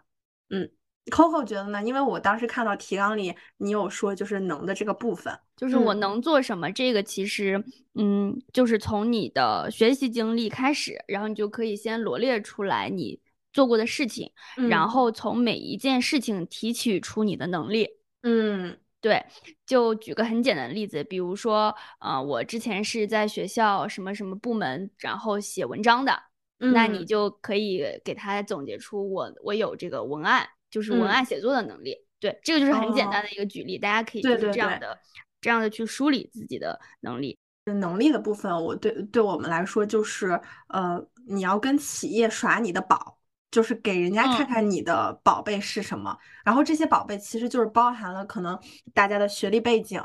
[1.07, 1.83] 嗯，Coco 觉得呢？
[1.83, 7.63] 因为我当时看到提纲里你有说就是能的这个部分，就是我能做什么，这个其实
[7.95, 13.19] 嗯，就是从你的学习经历开始，然后你就可以先罗列出来你。
[13.53, 14.31] 做过的事情，
[14.69, 17.89] 然后从每一件事情提取出你的能力。
[18.21, 19.25] 嗯，对，
[19.65, 26.21] 就举个很简单的例子，比如说，呃，我之前是在学校什么什么部门，然后写文章的，
[26.59, 31.95] 那你就可以给他总结出我我有这个文案，就是文案写作的能力。
[32.19, 34.97] 对，这个就是很简单的一个举例，大家可以就是这样的
[35.41, 37.37] 这样的去梳理自己的能力。
[37.65, 40.39] 能力的部分，我对对我们来说就是，
[40.69, 43.15] 呃，你要跟企业耍你的宝。
[43.49, 48.59] 就是给人家看看你的宝贝是什么，然后这些宝贝其实就是包含了可能
[48.93, 50.01] 大家的学历背景、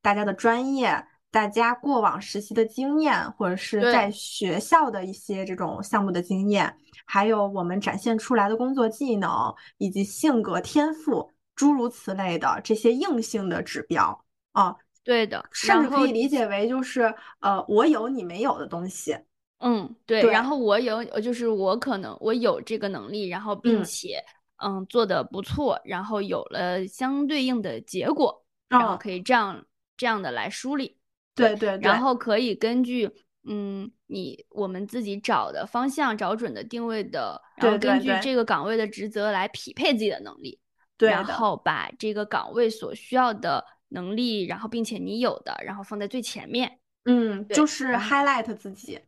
[0.00, 6.74] 大家的专业、大家过往实习的经验，或者是在学校的一些这种项目的经验，
[7.06, 14.76] 还有我们展现出来的工作技能以及性格天赋，诸如此类的这些硬性的指标啊。
[15.02, 19.16] 对的，甚至可以理解为就是呃，我有你没有的东西。
[19.58, 24.22] 嗯，对，然后我有，就是我可能我有这个能力，然后并且
[24.56, 29.64] 嗯做的不错，然后有了相对应的结果，然后可以这样
[29.96, 30.98] 这样的来梳理，
[31.34, 33.10] 对对，然后可以根据
[33.44, 40.60] 嗯你我们自己找的方向找准的定位的，然后根据这个岗位的职责来匹配自己的能力，
[40.96, 49.00] 对，然后把这个岗位所需要的能力，然后并且你有的，然后放在最前面，嗯，就是 highlight 自己。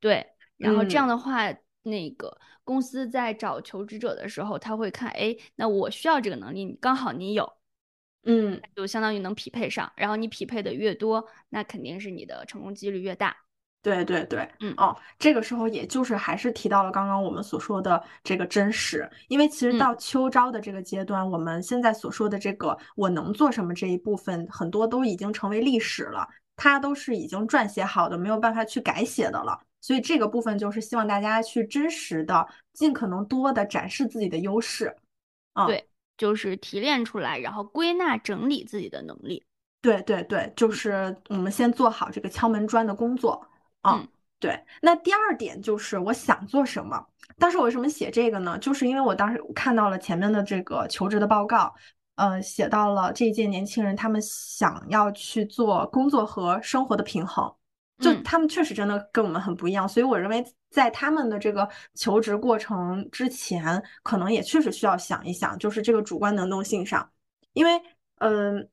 [0.00, 0.26] 对，
[0.56, 7.50] 然后这样的话，那个公司在找求职者的时候，他会看，哎，那我需要这个能力，刚好你有，
[8.24, 9.90] 嗯，就相当于能匹配上。
[9.96, 13.36] 然后你匹配的越多，那肯定是你的成功几率越大。
[13.86, 14.74] 对对对，嗯。
[14.78, 29.56] 哦，这个时候也就是还是提到了刚刚我们所说的这个真实，因为其实到秋招的这个阶段，我们现在所说的这个我能做什么这一部分，很多都已经成为历史了，它都是已经撰写好的，没有办法去改写的了。
[29.80, 34.92] 所以这个部分就是希望大家去真实的、尽可能多的展示自己的优势，
[35.52, 39.44] 啊，对，就是提炼出来，然后归纳整理自己的能力。
[39.80, 43.46] 对对对，就是我们先做好这个敲门砖的工作，
[43.86, 44.08] 啊，
[44.38, 44.64] 对。
[44.82, 47.04] 那第二点就是我想做什么。
[47.38, 48.58] 当时我为什么写这个呢？
[48.58, 51.74] 就是因为我当时看到了前面的这个求职的报告，
[52.14, 57.52] 呃，写到了这一届年轻人他们想要去做工作和生活的平衡。
[57.98, 67.10] 就他们确实真的跟我们很不一样，所以我认为在他们的这个求职过程之前，可能也确实需要想一想，就是这个主观能动性上，
[67.54, 67.80] 因为
[68.18, 68.68] 嗯，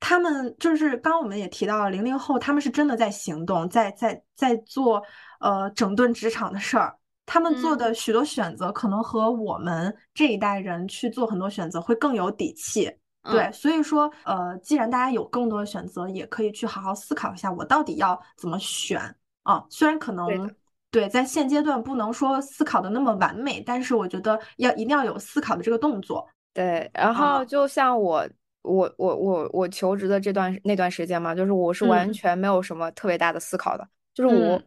[0.00, 5.02] 他们就是刚刚我们也提到了零零后，他们是真的在行动，在在在做
[5.40, 6.96] 呃整顿职场的事儿，
[7.26, 12.90] 他们做的许多选择可能和我们这一代人去做很多选择会更有底气。
[13.24, 18.98] 对，所以说，呃，既然大家有更多的选择，也可以去好好思考一下，我到底要怎么选
[19.42, 19.62] 啊？
[19.68, 20.50] 虽然可能
[20.90, 26.26] 对在现阶段不能说思考的那么完美，但是我觉得要一定要有思考的这个动作。
[26.54, 28.26] 对，然后就像我，
[28.62, 34.62] 我，我，我，我求职的这段那段时间嘛，就是我是完全没有什么特别大的思考的，就是我，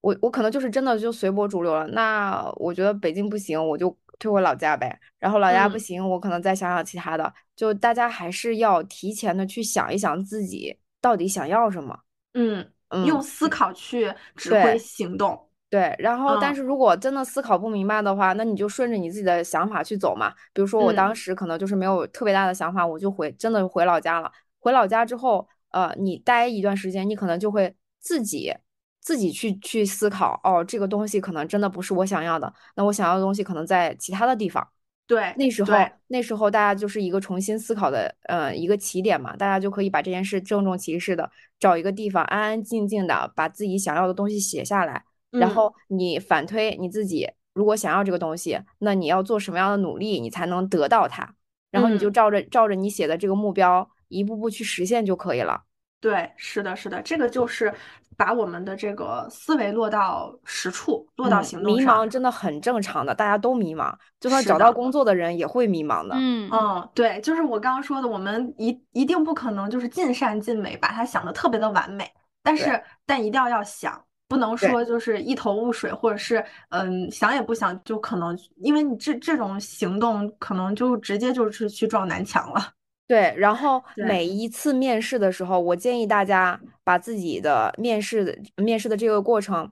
[0.00, 1.86] 我，我可能就是真的就随波逐流了。
[1.88, 3.96] 那我觉得北京不行，我就。
[4.18, 7.34] 退回老家呗，然后老家不行，我可能再想想其他的。
[7.56, 11.98] 就大家还是要提前的去想一想自己到底想要什么。
[12.34, 12.64] 嗯，
[13.04, 15.36] 用思考去指挥行动。
[15.72, 20.30] 对，然后但是如果真的思考不明白的话，那你就顺着你自己的想法去走嘛。
[20.52, 24.30] 比如说我当时可能就是没有特别大的想法，我就回真的回老家了。
[24.60, 28.54] 回老家之后，呃，你待一段时间，你可能就会自己。
[29.04, 32.54] 自己去去思考哦，这个东西可能真的不是我想要的。
[32.76, 34.64] 那我想要的东西可能在其他的地方。
[35.08, 45.02] 对，那时候那时候大家就是一个重新思考的呃一个起点嘛，大家就可以把这件事郑重其事的找一个地方安安静静的把自己想要的东西写下来，
[45.32, 51.28] 然后你反推你自己如果想要这个东西，那你要做什么样的努力你才能得到它，
[51.70, 55.62] 然后你就照着照着你写的这个目标一步步去实现就可以了。
[56.00, 57.72] 对，是的，是的，这个就是
[58.16, 61.80] 把我们的这个思维落到实处，落到行动上。
[61.80, 66.16] 迷茫真的很正常的，大家都迷茫，就算找到工作的人也会迷茫的。
[66.18, 72.10] 嗯嗯，对，就是我刚刚说的，我们一一定不可能就是尽善尽美，把它想的特别的完美，
[72.42, 82.72] 但是但一定要要想，不能说就是一头雾水，或者是嗯想也不想就可能，因为你这这种行动可能就直接就是去撞南墙了。
[83.06, 89.70] 对，然后每一次面试的时候，我建议大家把自己的面试的面试的这个过程，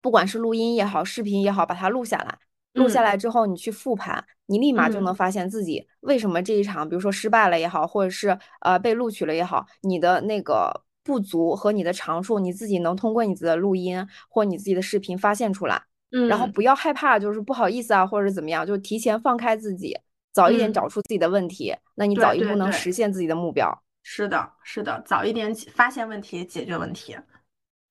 [0.00, 2.38] 不管是录音也好，视频也好，把它录下来。
[2.74, 10.70] 录下来之后，你去复盘，你立马就能发现自己为什么这一场，比如说失败了也好，或者是呃被录取了也好，你的那个
[11.02, 15.82] 不足和你的长处，你自己能通过你自己的录音或你自己的视频发现出来。
[16.12, 19.96] 嗯，然后不要害怕，就是不好意思啊，或者是怎么样，就提前放开自己。
[20.32, 23.68] 早一点找出自己的问题，那你早一步能实现自己的目标。
[24.02, 27.16] 是的，是的，早一点发现问题，解决问题。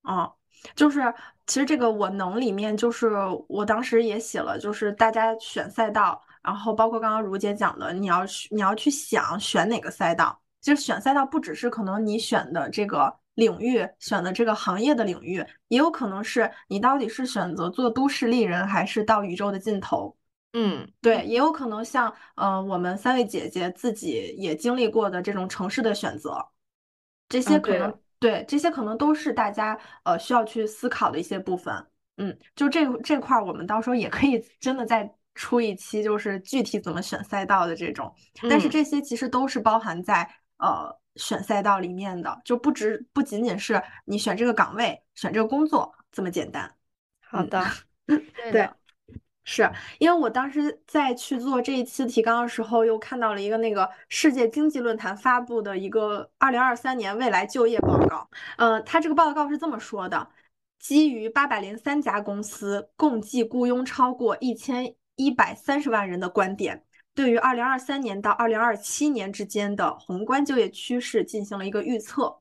[0.03, 0.31] 哦，
[0.73, 1.13] 就是
[1.47, 3.11] 其实这个我能里面，就是
[3.47, 10.41] 我当时也写了，就是大家选赛道，然后包括刚刚如姐讲的，你要你要去想选哪个赛道。
[10.61, 20.15] 其实选赛道不只是可能你选的这个领域，选的这个行业的领域，也有可能是你到底是选择做都市丽人，还是到宇宙的尽头。
[20.53, 26.43] 嗯，对，也有可能像呃，我们三位姐姐自己也经历过的这种城市的选择，
[27.29, 31.73] 这些可能对，这些可能都是大家呃需要去思考的一些部分。
[32.17, 38.13] 嗯，就这这块儿，我们到时候也可以真的再出一期，就是具体怎么选赛道的这种。
[38.49, 40.27] 但是这些其实都是包含在
[40.59, 46.73] 呃选赛道里面的，就不只不仅仅是你选这个岗位、选这个工作这么简单。
[47.21, 47.65] 好的，
[48.51, 48.69] 对。
[49.45, 58.29] 是因为我当时在去做这一期提纲的时候，又看到了一个那个世界经济论坛发布的一个二零二三年未来就业报告。
[58.57, 60.29] 呃，它这个报告是这么说的：
[60.77, 66.85] 基于八百零三家公司共计雇佣超过一千一百三十万人的观点，
[67.19, 72.39] 对于二零二三年到二零二七年之间的宏观就业趋势进行了一个预测。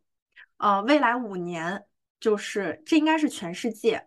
[0.59, 1.85] 呃，未来五年，
[2.21, 4.07] 就是这应该是全世界。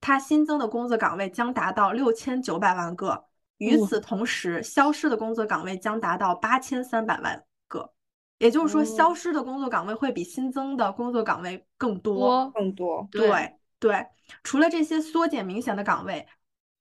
[0.00, 3.24] 它新增的工作岗位将达到六千九百万个，
[3.58, 7.92] 与此同时，消失的工作岗位将达到八千三百万个。
[8.38, 13.08] 也就是说，消失的工作岗位会比新增的工作岗位更多，更多。
[13.10, 14.06] 对对，
[14.44, 16.24] 除了这些缩减明显的岗位，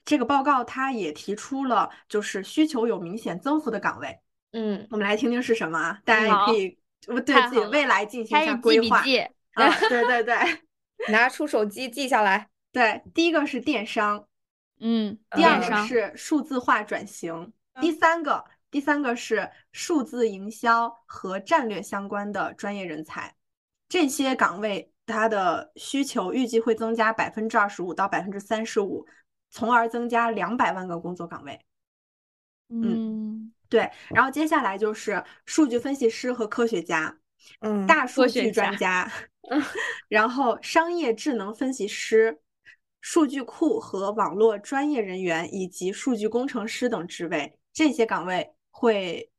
[0.06, 4.20] 这个报告它也提出了就是需求有明显增幅的岗位。
[4.52, 6.00] 嗯，我们来听听是什么啊？
[6.06, 6.78] 大家也可以
[7.22, 9.04] 对自己未来进行一下规划。
[9.54, 10.36] 啊，对对对，
[11.10, 12.50] 拿出手机记下来。
[12.72, 14.28] 对，第一个是电商，
[14.80, 23.36] 嗯，第二个是数字化转型，第三个，第三个是数字营销和战略相关的专业人才，
[23.88, 29.06] 这些岗位它的需求预计会增加百分之二十五到百分之三十五，
[29.54, 31.58] 从而增加两百万个工作岗位。
[32.70, 37.16] 嗯，对，然后接下来就是数据分析师和科学家，
[37.60, 39.10] 嗯，大数据专家，
[40.08, 42.40] 然后商业智能分析师。
[43.06, 49.30] 数据库和网络专业人员以及数据工程师等职位，这些岗位会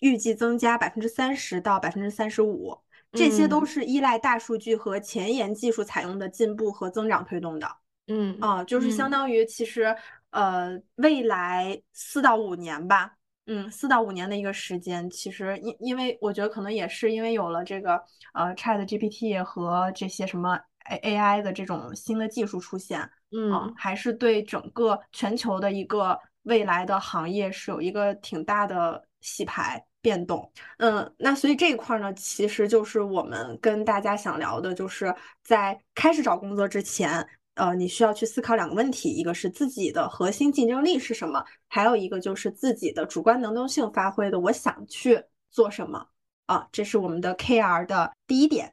[0.00, 2.76] 预计增加百分之三十到百分之三十五。
[3.12, 7.76] 这些都是依赖大数据和前沿技术采用的进步和增长推动的。
[8.08, 9.94] 嗯啊，就是相当于其实
[10.30, 13.14] 呃，未来四到五年吧，
[13.46, 18.02] 嗯，四到五年的一个时间，其实因因为我觉得可能也是因为有了这个
[18.34, 20.58] 呃 Chat GPT 和这些什么。
[20.90, 22.98] A A I 的这种新的技术出现，
[23.30, 37.28] 嗯，还是对整个全球的一个未来的行业是有一个挺大的洗牌变动，嗯，那所以这一块呢，其实就是我们跟大家想聊的，就是在开始找工作之前，
[37.58, 46.06] 呃，你需要去思考两个问题，一个是自己的核心竞争力是什么，还有一个就是自己的主观能动性发挥的，我想去做什么。
[46.46, 48.72] 啊，这是我们的 K R 的第一点。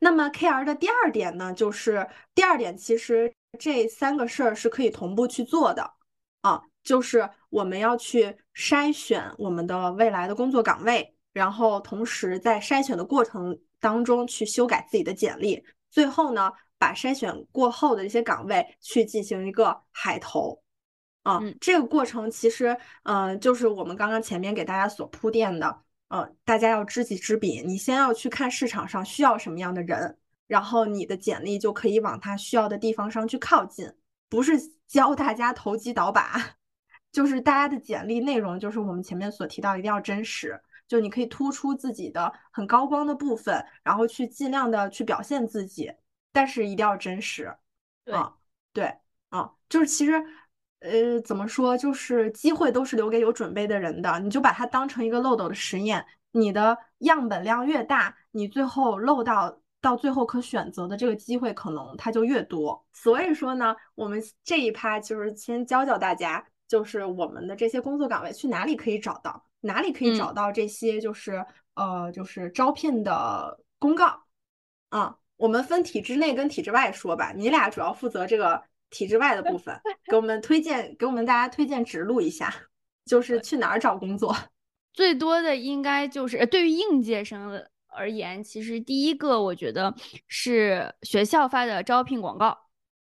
[0.00, 5.94] 那么 K R 的第二点呢，就是第二点，其实这三个事儿是可以同步去做的。
[6.42, 16.52] 啊，就是我们要去筛选我们的未来的工作岗位，然后同时在筛选的过程当中去修改自己的简历，最后呢，
[16.84, 20.62] 把筛选过后的一些岗位去进行一个海投
[21.22, 25.80] 啊，这个过程其实嗯，就是我们刚刚前面给大家所铺垫的。
[26.08, 33.90] 呃，大家要知己知彼，你先要去看市场上需要什么样的人，然后你的简历就可以往他需要的地方上去靠近，
[34.28, 34.52] 不是
[34.86, 36.38] 教大家投机倒把，
[37.10, 45.90] 就是大家的简历内容，就是我们前面所提到，一定要真实，就你可以突出自己的很高光的部分，然后去尽量的去表现自己，
[46.34, 47.56] 但是一定要真实。
[48.04, 48.14] 对，
[48.74, 48.94] 对，
[49.30, 50.22] 啊，就是其实。
[50.80, 51.78] 呃，怎么说？
[51.78, 56.04] 就是机会都是留给有准备的人的，你就把它当成一个漏斗的实验。
[56.32, 62.86] 你的样本量越大，你最后漏到到最后可选择的这个机会可能它就越多。
[62.92, 71.42] 所以说呢，我们这一趴就是先教教大家，就是我们的这些工作岗位去哪里可以找到，哪里可以找到这些就是
[71.76, 74.22] 呃就是招聘的公告
[74.90, 75.16] 啊？
[75.36, 79.80] 我们分体制内跟体制外说吧，你俩主要负责这个体制外的部分，
[80.10, 82.54] 给我们推荐给我们大家推荐指路一下，
[83.04, 84.34] 就是去哪儿找工作？
[84.94, 89.92] 最多的应该就是对于应届生而言，其实第一个我觉得
[90.28, 92.56] 是学校发的招聘广告。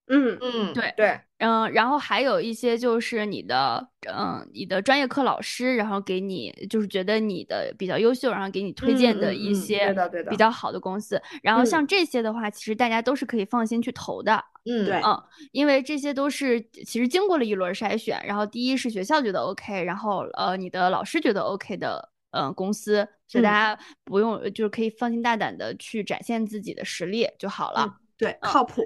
[0.07, 9.91] 嗯嗯，对对，嗯，然后还有一些就是你的，嗯，你的专业课老师，然后给你就是觉得你的比较优秀，然后给你推荐的一些
[10.29, 11.19] 比较好的公司。
[11.41, 14.43] 然后像这些的话，其实大家都是可以放心去投的。
[14.65, 15.19] 嗯，对，嗯，
[15.51, 27.97] 因为这些都是其实经过了一轮筛选，然后第一是学校觉得 OK，然后呃你的老师觉得 OK 的，嗯，公司，所以大家不用就是可以放心大胆的去展现自己的实力就好了。
[28.15, 28.83] 对，靠谱。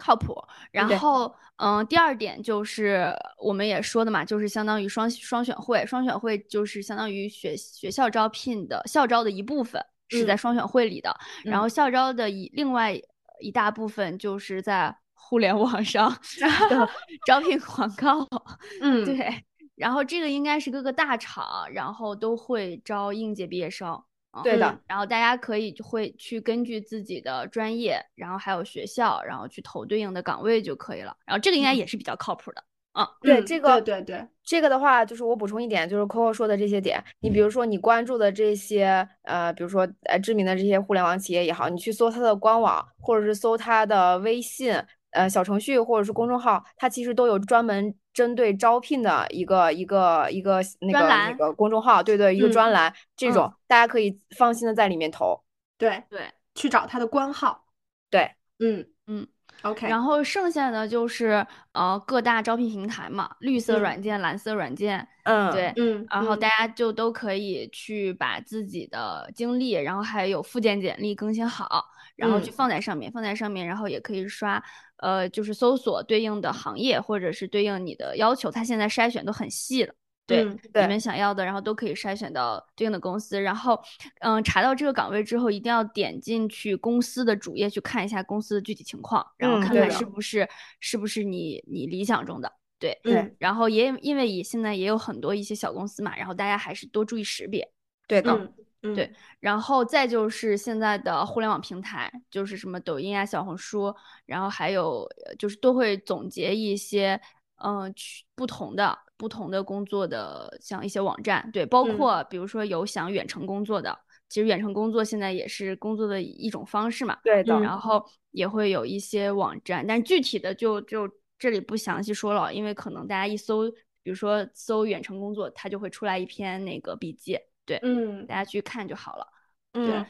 [0.00, 0.34] 靠谱，
[0.72, 12.98] 然后嗯，第二点就是我们也说的嘛，就是相当于双双选会，双选会就是相当于学学校招聘的校招的一部分是在双选会里的，然后校招的一另外
[13.40, 16.10] 一大部分就是在互联网上
[16.70, 16.88] 的
[17.26, 18.26] 招聘广告，
[18.80, 19.44] 嗯，对，
[19.76, 24.02] 然后这个应该是各个大厂，然后都会招应届毕业生。
[24.44, 31.16] 对的，然后大家可以会去根据自己的专业，然后还有学校，然后去投对应的岗位就可以了。
[31.26, 32.62] 然后这个应该也是比较靠谱的。
[32.92, 44.74] 嗯，对这个，对对，这个的话，就是我补充一点，就是 Coco 说的这些点，你比如说你关注的这些，呃，比如说呃知名的这些互联网企业也好，你去搜它的官网，或者是搜它的微信。
[45.10, 55.42] 呃，小程序或者是公众号，它其实都有专门针对招聘的一个一个一个那个那个公众号，对对，一个专栏，这种大家可以放心的在里面投。
[55.76, 56.20] 对对，
[56.54, 57.64] 去找它的官号。
[58.10, 59.26] 对，嗯嗯
[59.62, 59.88] ，OK。
[59.88, 71.84] 然后剩下的就是呃各大招聘平台嘛，绿色软件、蓝色软件，嗯，对，嗯，然后大家就都可以去把自己的经历，然后还有附件简历更新好，
[72.20, 74.62] 然后去放在上面，放在上面，然后也可以刷。
[74.98, 79.94] 呃，就是搜索对应的行业，或者是对应你的要求，它现在筛选都很细了。
[80.26, 83.40] 对，你们想要的，然后都可以筛选到对应的公司。
[83.40, 83.80] 然后，
[84.20, 90.46] 嗯，查到这个岗位之后，一定要点进去公司的主页去看一下公司的具体情况，然后看看是不是
[90.78, 92.52] 是不是你你理想中的。
[92.78, 93.34] 对，嗯。
[93.38, 97.68] 然后也因为也现在也有很多一些小公司嘛，然后大家还是多注意识别。
[98.06, 98.52] 对的。
[98.80, 105.06] 对，然后再就是现在的互联网平台，就是什么抖音啊、小红书，然后还有
[105.38, 107.20] 就是都会总结一些，
[107.62, 113.98] 嗯，去不同的不同的工作的，像一些网站，对，包括比如说有想远程工作的，
[114.30, 121.06] 其实远程工作现在也是工作的一种方式嘛，对的，然后也会有一些网站，但具体的就就
[121.38, 123.70] 这里不详细说了，因为可能大家一搜，
[124.02, 127.38] 比如说搜远程工作，它就会出来一篇那个笔记。
[127.70, 129.26] 对，嗯，大家去看就好了。
[129.72, 130.04] 对，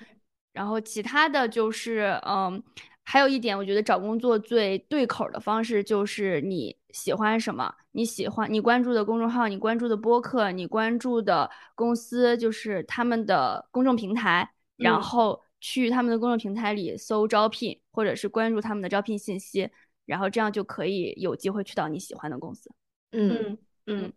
[0.55, 2.63] 然后其他的就是，嗯，
[3.05, 19.69] 还有一点，我觉得找工作最对口的方式就是你喜欢什么，你喜欢你关注的公众号，你关注的播客，你关注的公司，就是他们的公众平台，然后去他们的公众平台里搜招聘，或者是关注他们的招聘信息，
[20.07, 22.71] 然后这样就可以有机会去到你喜欢的公司。
[23.13, 24.11] 嗯嗯。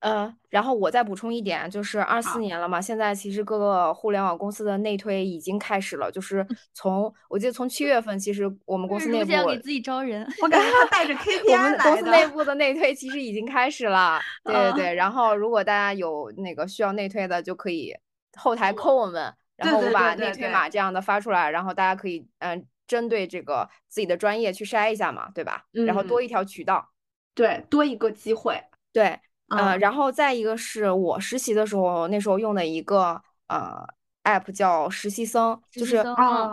[0.00, 14.94] 呃，然后我再补充一点，就是二四年了嘛，现在其实各个互联网公司的内推已经开始了，就是从我记得从七月份，其实我们公司内部给自己招人，我感觉他带着 KPI 我们公司内部的内推其实已经开始了，对对对。
[14.94, 17.92] 然后如果大家有那个需要内推的，就可以
[18.36, 25.64] 后台扣我们，然后我把内推码这样的发出来，然后大家可以嗯针对这个自己的专业去筛一下嘛，对吧？
[25.72, 26.90] 然后多一条渠道，
[27.34, 29.18] 对，多一个机会，对。
[29.48, 33.86] 呃，然后再一个是我实习的时候，那时候用的一个呃
[34.24, 36.02] app 叫实习生，就是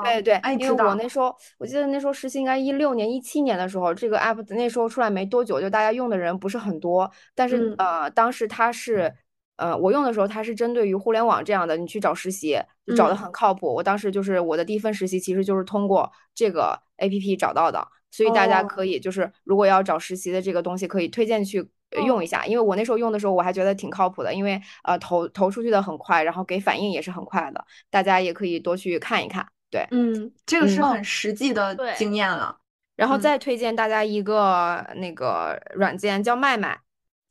[0.04, 7.10] 对对，因为我那时候我记得那时候实习应该一六年、一七年的时候，这个 app 那时候出来没多久，就大家用的人不是很多。
[7.34, 9.12] 但是呃，当时它是
[9.56, 13.74] 呃我用的时候，它是针对于互联网这样的，你去找实习就找的很靠谱。
[13.74, 21.68] 我当时就是我的第一份实习，其实就是通过这个 app 找到的，所以大家可以就是如果要找实习的这个东西，可以推荐去。
[22.02, 29.46] 用一下，因为我那时候用的时候，我还觉得挺靠谱的，因为呃投投出去的很快，然后给反应也是很快的，大家也可以多去看一看。
[29.70, 32.58] 对，嗯，这个是很实际的经验了。
[32.96, 36.80] 然后再推荐大家一个那个软件叫麦麦。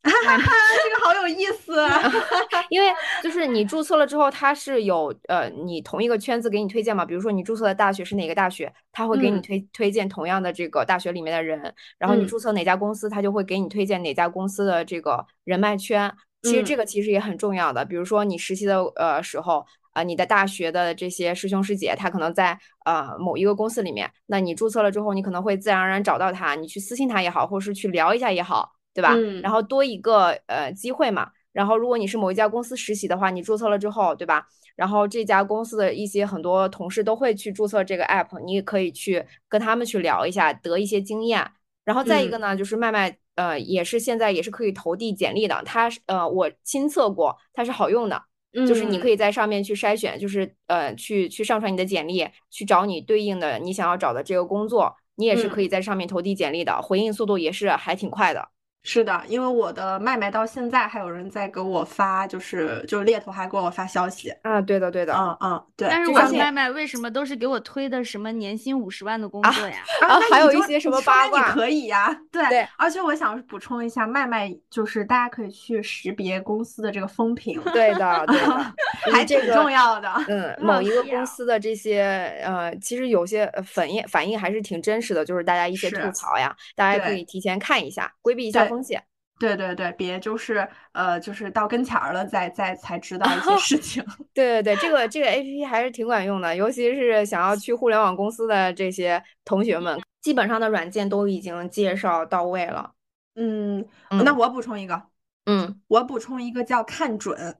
[0.03, 2.01] 哈哈，这个好有意思，啊
[2.71, 2.89] 因为
[3.23, 7.05] 就是你注册了之后，它是有呃，你同一个圈子给你推荐嘛。
[7.05, 11.73] 比如说你注册的大学是哪个大学，他会给你推推荐同样的这个大学里面的人。
[11.99, 16.13] 然后你注册哪家公司，他就会给你推荐哪家公司的这个人脉圈。
[16.43, 17.85] 其实这个其实也很重要的。
[17.85, 29.14] 比如说你实习的呃时候啊，你的大学的这些师兄师姐，他可能在呃某一个公司里面，那你注册了之后，你可能会自然而然找到他，你去私信他也好，或者是去聊一下也好，对吧？
[29.43, 31.30] 然后多一个呃机会嘛。
[31.53, 34.47] 然后如果你是某一家公司实习的话，你注册了之后，对吧？
[34.74, 41.47] 然后这家公司的一些很多同事都会去注册这个 app，你也可以去跟他们去聊一下，得一些经验。
[41.84, 45.61] 然后再一个呢，就是麦麦，呃，也是现在也是可以投递简历的。
[45.66, 48.22] 它呃，我亲测过，它是好用的，
[48.66, 58.49] 就是你可以在上面去筛选，就是呃，去去上传你的简历，去找你对应的你想要找的这个工作，你也是可以在上面投递简历的，回应速度也是还挺快的。
[58.85, 65.89] 是的，因为我的麦麦到现在还有人在给我发，就是就是猎头还给我发消息啊，对的对的，嗯嗯对。
[65.89, 69.76] 但是我麦麦为什么都是给我推的什么年薪五十万的工作呀？
[70.09, 72.12] 啊，还有一些什么八卦可以呀？
[72.33, 72.66] 对对。
[72.76, 78.74] 而且我想补充一下，麦麦就是大家可以去识别公司的这个风评，对的对 的，
[79.12, 80.12] 还挺重要的。
[80.26, 82.03] 嗯，某一个公司的这些
[82.45, 88.72] 呃，其实有些反应反应还是挺真实的，就是大家一些吐槽呀，大家可以提前看一下，规避一下。
[88.73, 89.03] 风险，
[89.39, 94.03] 对对对，别就是呃，就是到跟前儿了，再再才知道一些事情。
[94.33, 102.93] 对对对，这个这个 A P P 还是挺管用的，尤其是想要去互联网公司的这些同学们，基本上的软件都已经介绍到位了。
[103.35, 105.03] 嗯，那我补充一个，
[105.47, 107.57] 嗯，我补充一个叫看准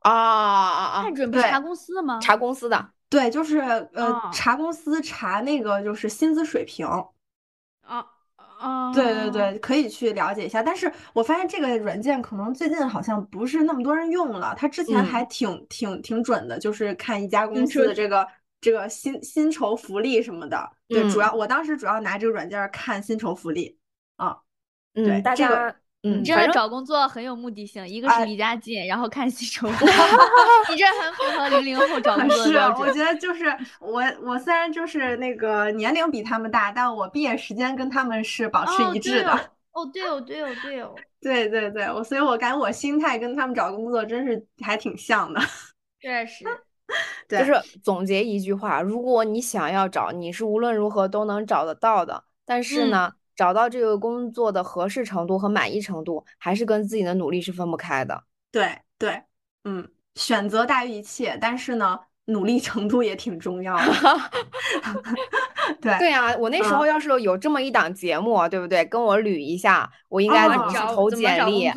[0.00, 1.02] 啊啊啊！
[1.02, 2.18] 看准不是查公司的吗？
[2.20, 3.58] 查公司的，对，就是
[3.92, 7.04] 呃，查公司查那个就是薪资水平啊。
[8.58, 10.62] 哦，对对对，可以去了解一下。
[10.62, 14.54] 但是我发现这个软件可能最近好像不是那么多人用了。
[14.56, 18.26] 它之前还挺挺挺准的，就是看一家公司的这个
[18.60, 20.70] 这个薪薪酬福利什么的。
[20.88, 23.78] 对，主要我当时主要拿这个软件看薪酬福利
[24.16, 24.36] 啊。
[24.92, 25.74] 对，大家。
[26.02, 29.66] 嗯，真的找工作很有目的性，一个是离家近，然后看薪酬。
[30.70, 32.86] 你这很符合零零后找工作的标准。
[32.86, 33.44] 是，我觉得就是
[33.80, 39.32] 我，我虽然就是那个年龄比他们大，但我毕业时间跟他们是保持一致的。
[39.74, 40.94] 哦，对哦，对哦，对哦。
[41.20, 45.40] 对对对，我所以，我感觉我心态跟他们找工作真是还挺像的。
[46.00, 46.44] 确实，
[47.26, 52.22] 对，就是总结一句话：如果你想要找，你是无论如何都能找得到的。
[52.46, 53.14] 但是呢？
[53.38, 58.24] 找到这个工作的合适程度和满意程度，还是跟自己的努力是分不开的。
[58.50, 59.22] 对对，
[59.62, 63.84] 嗯，选择大于一切，但是呢，努力程度也挺重要的。
[65.80, 68.84] 对对啊，我那时候要是有这么一档节目，对不对？
[68.86, 71.70] 跟我捋一下，我应该怎么去投简历？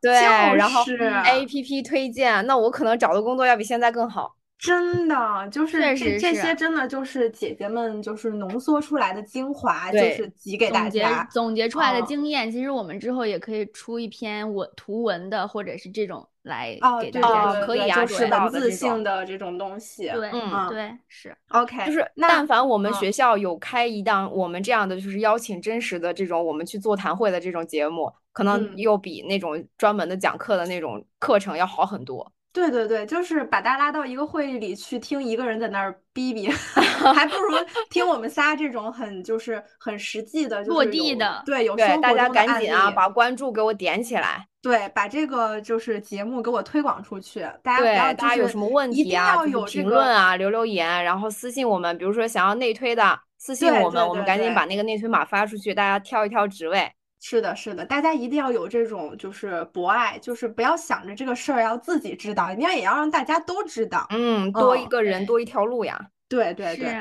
[0.00, 0.82] 对，然后
[1.26, 4.36] A P P 推荐，那我可能找的工作要比现在更好。
[4.62, 12.48] 真的就是这这些，真的就是姐姐们就是浓缩出来的精华，就是集给大家总结出来的经验。
[12.48, 20.08] 其实我们之后也可以出一篇文图文的，或者是这种来给大家可以啊，就是文字性的这种东西。
[20.10, 21.84] 对，嗯，对，是 OK。
[21.84, 32.30] 就是但凡我们学校有开一档我们这样的，就是邀请真实的这种我们去座谈会的这种节目，可能又比那种专门的讲课的那种课程要好很多。
[32.52, 36.48] 对对对，就是把大家拉到一个会议里去听一个人在那儿逼逼，
[37.14, 37.56] 还不如
[37.90, 41.42] 听我们仨这种很就是很实际的落地的。
[41.46, 44.46] 对，有对大家赶紧啊，把关注给我点起来。
[44.60, 47.40] 对，把这个就是节目给我推广出去。
[47.62, 51.96] 大家不要大家有什么问题啊，评论啊，留留言，然后私信我们。
[51.98, 56.92] 比如说想要内推的，私信我们，我们赶紧把那个内推码发出去，大家挑一挑职位。
[57.24, 64.04] 是的，是的，大家一定要有这种就是博爱，就是不要想着这个事儿要自己知道，一定要也要让大家都知道。
[64.10, 65.98] 嗯，多一个人多一条路呀。
[66.28, 66.92] 对对对。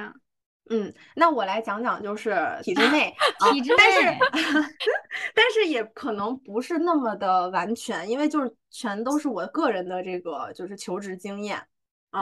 [0.69, 3.13] 嗯，那我来讲讲就是体制内，
[3.51, 4.19] 体制内，但是
[5.33, 11.61] 但是也可能不是那么的完全，因为就是全都是我个人的这个就是求职经验。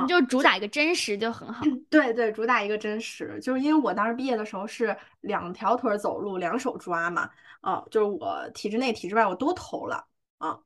[0.01, 1.65] 你就主打一个真实就很好。
[1.89, 7.29] 对对，主打一个真实，就是因为我当时毕业的时候是两条腿走路，两手抓嘛。
[7.61, 10.07] 啊，就是我体制内、体制外我都投了
[10.37, 10.57] 啊，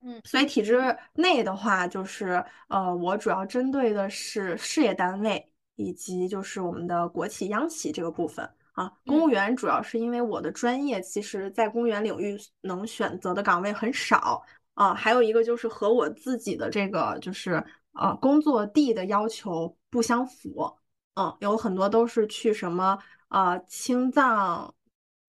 [0.00, 8.92] 嗯，所以体制内的话，就是呃，我主要针对的是事业单位以及就是我们的国企、央企这个部分啊。
[9.06, 14.92] 公务员主要是因为我的专业，其实在公务员领域能选择的岗位很少啊。
[14.92, 17.64] 还有一个就是和我自己的这个就是
[17.94, 20.76] 呃工作地的要求不相符，
[21.14, 22.98] 嗯，有很多都是去什么
[23.28, 24.74] 呃青藏。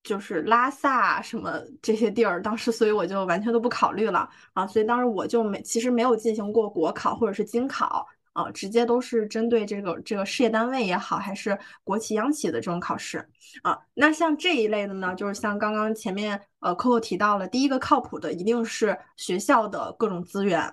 [0.05, 13.27] 就是拉萨什么这些地儿，当时所以我就完全都不考虑了啊，所以当时我就没其实没有进行过国考或者是京考啊，直接都是针对这个这个事业单位也好，还是国企央企的这种考试
[13.63, 13.79] 啊。
[13.95, 20.71] 那像这一类的呢，就是像刚刚前面呃 Coco 提到了，第一个靠谱的一定是学校的各种资源，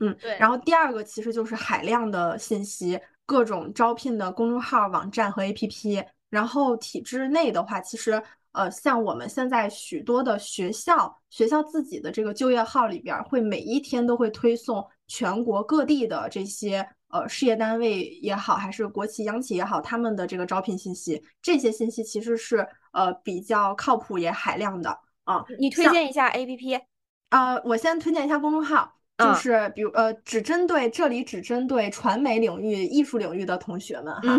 [0.00, 0.36] 嗯，对。
[0.38, 6.04] 然后第二个其实就是海量的信息，各种招聘的公众号、网站和 APP。
[6.28, 8.22] 然后体制内的话，其实。
[8.52, 25.44] 呃，像我们现在许多的学校，学校自己的这个就业号里边，会每一天都会推送全国各地的这些呃事业单位也好，还是国企央企也好，他们的这个招聘信息，这些信息其实是呃比较靠谱也海量的啊。
[25.60, 26.80] 你推荐一下 APP？
[27.28, 28.96] 呃，我先推荐一下公众号。
[29.20, 34.38] 就是比如呃，只针对这里只针对传媒领域、艺术领域的同学们哈。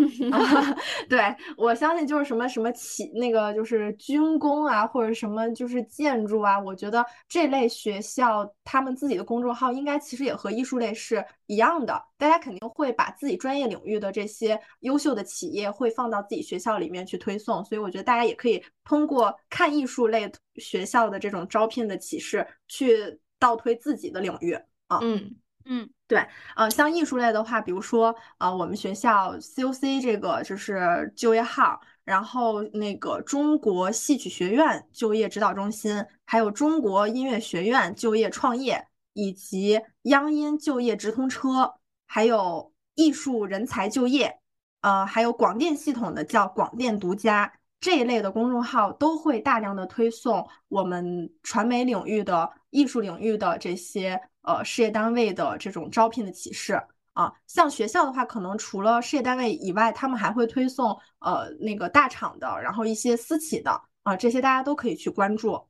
[1.07, 1.21] 对
[1.57, 24.57] 我相信就是什么什么企那个就是军工啊，或者什么就是建筑啊，我觉得这类学校他们自己的公众号应该其实也和艺术类是一样的，大家肯定会把自己专业领域的这些优秀的企业会放到自己学校里面去推送，所以我觉得大家也可以通过看艺术类学校的这种招聘的启示去倒推自己的领域。
[25.01, 25.35] 嗯
[25.65, 41.75] 嗯，对，呃，像艺术类的话，比如说，呃，我们学校 COC 这个就是就业号，然后那个中国戏曲学院就业指导中心，还有中国音乐学院就业创业，以及央音就业直通车，
[42.07, 44.39] 还有艺术人才就业，
[44.81, 54.19] 呃，还有广电系统的叫广电独家这一类的公众号，都会大量的推送我们传媒领域的、艺术领域的这些。
[54.43, 56.81] 呃，事业单位的这种招聘的启示
[57.13, 65.61] 啊，像学校的话，可能除了事业单位以外，他们还会推送呃那个大厂的，然后一些私企的啊，这些大家都可以去关注。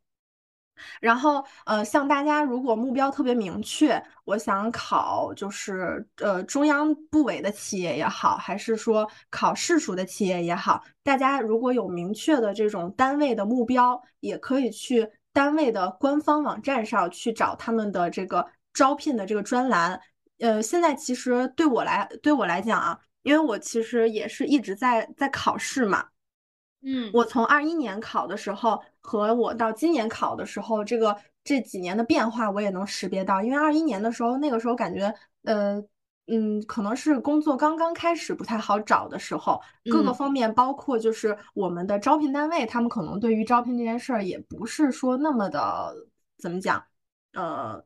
[1.00, 18.46] 然后呃，像大家如果目标特别明确，我想考就是呃中央部委的企业也好，还是说考市属的企业也好，大家如果有明确的这种单位的目标，也可以去单位的官方网站上去找他们的这个。
[18.74, 20.00] 招聘的这个专栏，
[20.40, 26.08] 呃，现在其实对我来对我来讲啊，因为我其实也是一直在在考试嘛，
[26.82, 35.84] 嗯，我从二一年考的时候和我到今年考的时候，这个这几年的变化我也能识别到，因为二一年的时候，那个时候感觉，呃，
[36.28, 39.62] 嗯，可能是工作刚刚开始不太好找的时候，
[39.92, 45.94] 各个方面，包括就是我们的招聘单位，他们可能对于招聘这件事儿也不是说那么的
[46.38, 46.84] 怎么讲，
[47.34, 47.84] 呃。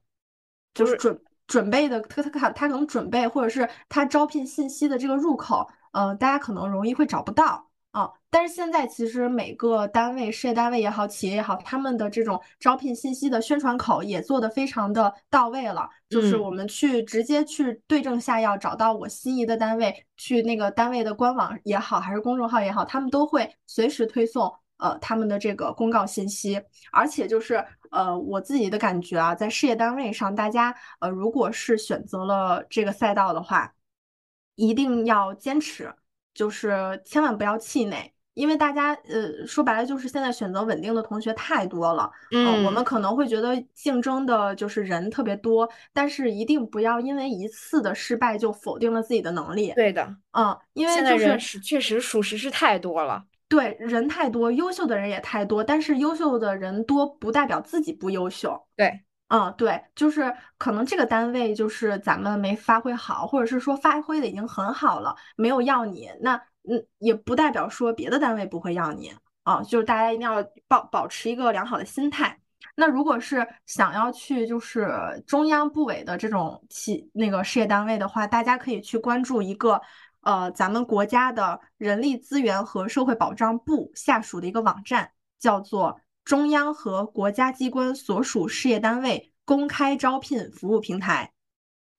[0.75, 8.11] 就是准准备的，他他他他可能准备，或者是他招聘信息的这个入口，呃，大家可能容易会找不到啊。
[8.29, 15.89] 但是现在其实每个单位、事业单位也好，企业也好，他们的这种招聘信息的宣传口也做得非常的到位了。
[16.09, 24.53] 就是我们去直接去对症下药，找到我心仪的单位，去那个单位的官网也好，还是公众号也好，他们都会随时推送。
[24.77, 26.61] 呃，他们的这个公告信息，
[26.91, 33.73] 而且就是呃，我自己的感觉啊，在事业单位上，大家呃，如果是选择了这个赛道的话，
[34.55, 35.93] 一定要坚持，
[36.33, 49.71] 就是千万不要气馁，因为大家呃，说白了就是现在选择稳定的同学太多了，嗯，我们可能会觉得竞争的就是人特别多，但是一定不要因为一次的失败就否定了自己的能力。
[49.73, 53.23] 对的，嗯，因为现在人是确实属实是太多了。
[53.47, 58.59] 对人太多，优秀的人也太多，但是优秀的人多不代表自己不优秀。
[58.75, 66.35] 对，嗯，对，就是可能这个单位就是咱们没发挥好，或者是说发挥的已经很好了，没有要你，那
[66.67, 69.13] 嗯，也不代表说别的单位不会要你
[69.43, 69.61] 啊。
[69.61, 72.39] 就是大家一定要保保持一个良好的心态。
[72.75, 74.89] 那如果是想要去就是
[75.27, 79.79] 中央部委的这种企那个事业单位的话，大家可以去关注一个。
[80.25, 91.31] 呃，咱们国家的人力资源和社会保障部下属的一个网站，叫做中央和国家机关所属事业单位公开招聘服务平台。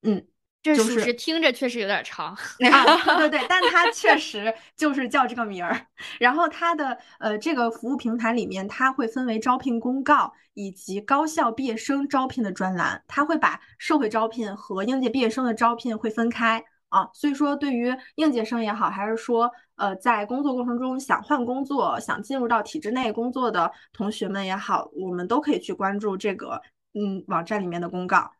[0.02, 0.26] 嗯，
[0.60, 3.16] 这属实听着确实有点长啊。
[3.16, 5.86] 对对对， 但它确实就是叫这个名儿。
[6.18, 16.64] 然后它的呃这个服务平台里面，它会分为招聘公告以及高校毕业生招聘的专栏，它会把社会招聘和应届毕业生的招聘会分开。
[16.96, 26.62] 啊，所以说对于应届生也好，还是说呃在工作过程中想换工作、想进入到体制内工作的同学们也好，我们都可以去关注这个
[26.94, 28.30] 嗯网站里面的公告，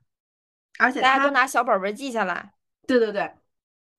[0.78, 2.55] 而且大家都拿小本本记下来。
[2.87, 3.31] 对对对，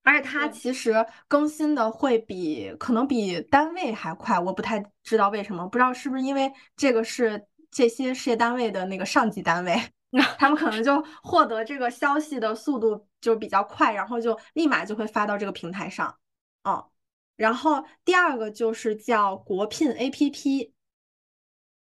[0.03, 9.79] 而且它其实更新的会比可能比单位还快，我不太知道为什么，不知道是不是因为这个是这些事业单位的那个上级单位。
[10.09, 16.17] 那 他们可能就获得这个消息的速度就比较快，然后就立马就会发到这个平台上。
[16.63, 16.91] 哦，
[17.35, 20.71] 然后第二个就是叫国聘 APP。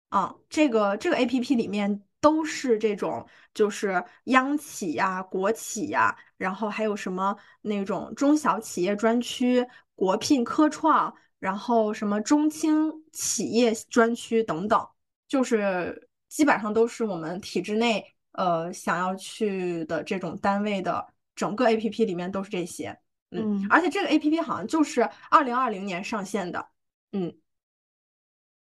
[0.10, 9.66] 啊，这个这个 A P P 里面都是这种，就是央企呀、国企呀，然后还有什么那种中小企业专区、
[9.96, 14.86] 国聘科创，然后什么中轻企业专区等等，
[15.30, 21.06] 就是基本上都是我们体制内呃想要去的这种单位的
[21.36, 22.98] 整个 A P P 里面都是这些，
[23.32, 26.66] 嗯，而且这个 A P P 好像就是二零二零年上线的，
[27.12, 27.34] 嗯。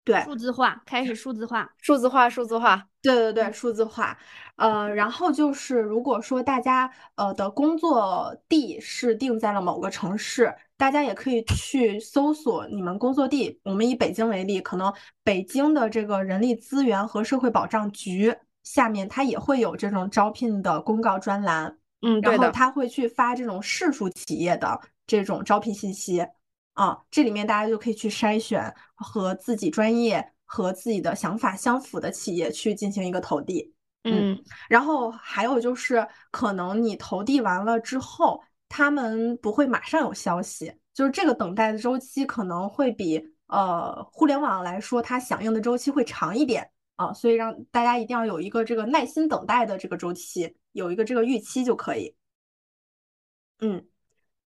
[0.02, 4.18] 对，数字化开始数字化，数字化，数字化，对对对，数字化。
[4.56, 13.60] 呃，然后就是，如果说大家呃的工作地是定在了某个城市，大家也可以去搜索你们工作地。
[13.64, 14.90] 我们以北京为例，可能
[15.22, 21.76] 北京的这个人力资源和社会保障局下面，它也会有这种招聘的公告专栏。
[22.00, 26.26] 嗯，然后他会去发这种市属企业的这种招聘信息。
[26.72, 33.74] 啊，这里面大家就可以去筛选和自己专业和自己的想法相符的企业去进行一个投递。
[34.04, 52.14] 嗯，然后还有就是，可能你投递完了之后，他们不会马上有消息，就是这个等待的周期可能会比呃互联网来说，它响应的周期会长一点啊，所以让大家一定要有一个这个耐心等待的这个周期，有一个这个预期就可以。
[53.60, 53.84] 嗯，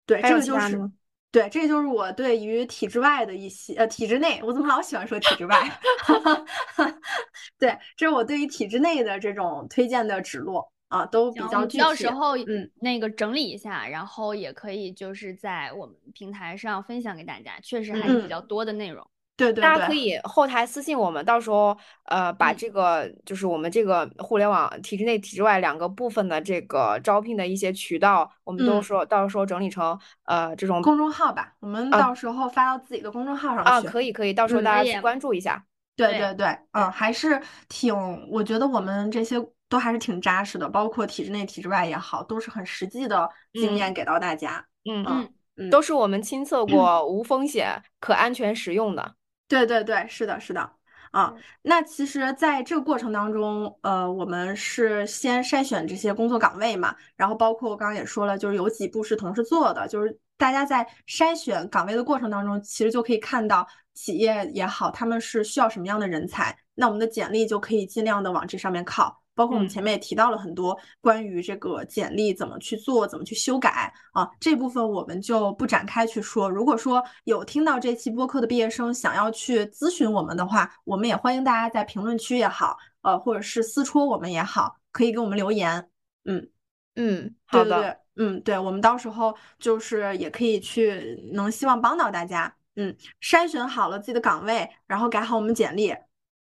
[0.06, 0.92] 对，这个就是。
[1.32, 5.80] 对，这就是我对于体制外的一些呃体制内，我怎么老喜欢说体制外？
[7.60, 11.84] 对，这是我对于体制内的这种推荐的指路啊，都比较具体。
[11.84, 19.08] 到时候嗯，那个整理一下，然后也可以就是在我们平台上分享给大家，确实还是比较多的内容。
[19.38, 33.88] 对对，大家可以后台私信我们，到时候呃把这个就是我们这个互联网体制内、体制外两个部分的这个招聘的一些渠道，我们都说到时候整理成呃这种公众号吧，我们到时候发到自己的公众号上去。
[33.88, 35.64] 啊，可以可以，到时候大家去关注一下。
[35.96, 37.94] 对对对，嗯，还是挺，
[38.30, 39.38] 我觉得我们这些
[39.70, 44.66] 都还是挺扎实的，包括体制内、体制外也好，都是很实际的经验给到大家。
[44.84, 49.16] 嗯嗯嗯，都是我们亲测过，无风险、可安全使用的。
[49.48, 50.72] 对对对，是的，是的，
[51.12, 51.34] 啊，
[51.64, 69.19] 那其实在这个过程当中，呃，我们是先筛选这些工作岗位嘛，然后包括我刚刚也说了，就是有几步是同时做的，就是大家在筛选岗位的过程当中，其实就可以看到企业也好，他们是需要什么样的人才，那我们的简历就可以尽量的往这上面靠。
[69.40, 76.50] 包括我们前面也提到了很多关于这个简历怎么去做、怎么去修改啊，这部分我们就不展开去说。
[76.50, 85.90] 如果说有听到这期播客的毕业生想要去咨询我们的话，我们也欢迎大家在评论区也好，呃，或者是私戳我们也好，可以给我们留言。
[86.26, 86.50] 嗯
[86.98, 92.54] 嗯，好的，嗯，对，我们到时候就是也可以去，能希望帮到大家。
[92.76, 95.96] 嗯，筛选好了自己的岗位，然后改好我们简历。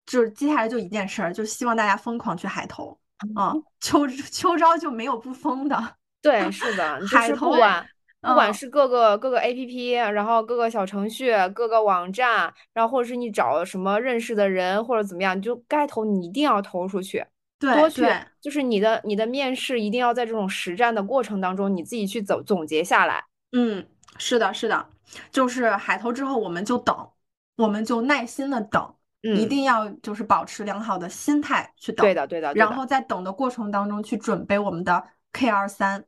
[0.10, 2.98] 就是接下来就一件事儿，就希望大家疯狂去海投
[3.36, 3.54] 啊！
[3.80, 5.96] 秋 秋招就没有不疯的。
[6.20, 7.86] 对，是的， 海投啊
[8.22, 17.24] 不管是各个各个 A P P，然后各个小程序、各个网站，然后或者是你找什么认识的人或者怎么样，你就该投你一定要投出去，
[17.60, 18.04] 多去
[18.42, 23.24] 就是你的你的面试一定要在这种实战的过程当中，你自己去总总结下来。
[23.52, 23.86] 嗯，
[24.18, 24.88] 是的，是的，
[25.32, 27.10] 就是海投之后我们就等，
[27.56, 28.96] 我们就耐心的等。
[29.22, 32.54] 一定要就是保持良好的心态去等，对的对的。
[32.54, 36.04] 然后在等的过程当中去准备我们的 K 二三，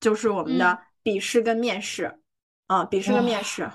[0.00, 2.20] 就是我们的笔试跟面试，
[2.66, 3.68] 啊，笔试跟面试，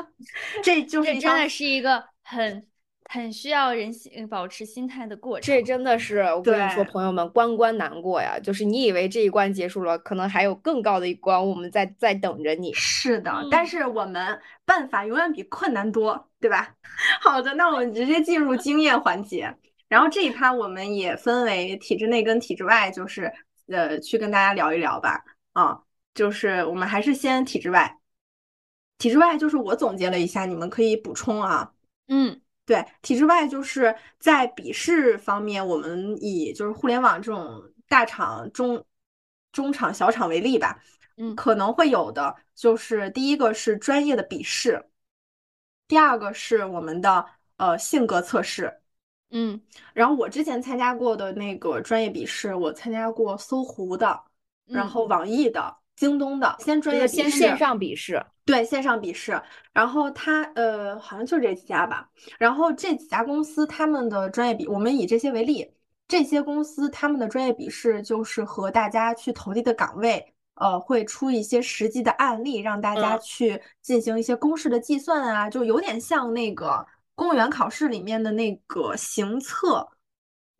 [0.62, 2.66] 这就是真的是一个很。
[3.10, 8.38] 很需要人心保持心态的过程，这真的是我跟你说，朋友们关关难过呀。
[8.42, 12.72] 就是你以为这一关结束了，可能还有更高的一关，我们在在等着你。
[12.72, 16.74] 是的，但是我们办法永远比困难多，对吧？
[17.20, 19.54] 好的，那我们直接进入经验环节。
[19.88, 23.30] 然后这一趴我们也分为体制内跟体制外，就是
[23.68, 25.22] 呃去跟大家聊一聊吧。
[25.52, 25.78] 啊，
[26.14, 27.98] 就是我们还是先体制外。
[28.98, 31.70] 体制外就是我总结了一下，你们可以补充啊。
[32.08, 32.40] 嗯。
[32.66, 38.84] 对，体制外就是在笔试方面，我们以就是互联网这种大厂、中
[39.52, 40.82] 中厂、小厂为例吧，
[41.16, 44.82] 嗯，可能会有的就是第一个是专业的笔试，
[45.86, 47.26] 第二个是我们的
[47.58, 48.80] 呃性格测试，
[49.30, 49.60] 嗯，
[49.92, 54.22] 然后我之前参加过的那个专业笔试，我参加过搜狐的，
[54.66, 55.04] 然后。
[55.04, 55.83] 网易的。
[55.96, 59.40] 京东的先专业先线上笔试，对线上笔试，
[59.72, 62.08] 然后他呃好像就这几家吧，
[62.38, 65.70] 然后这几家公司他们的专业笔，我们以这些为例，
[66.08, 76.84] 这些公司他们的专业笔试就是和大家去投递的岗位，呃，会出一些实际的案例，让大家去进行一些公式的计算啊，就有点像那个
[77.14, 79.88] 公务员考试里面的那个行测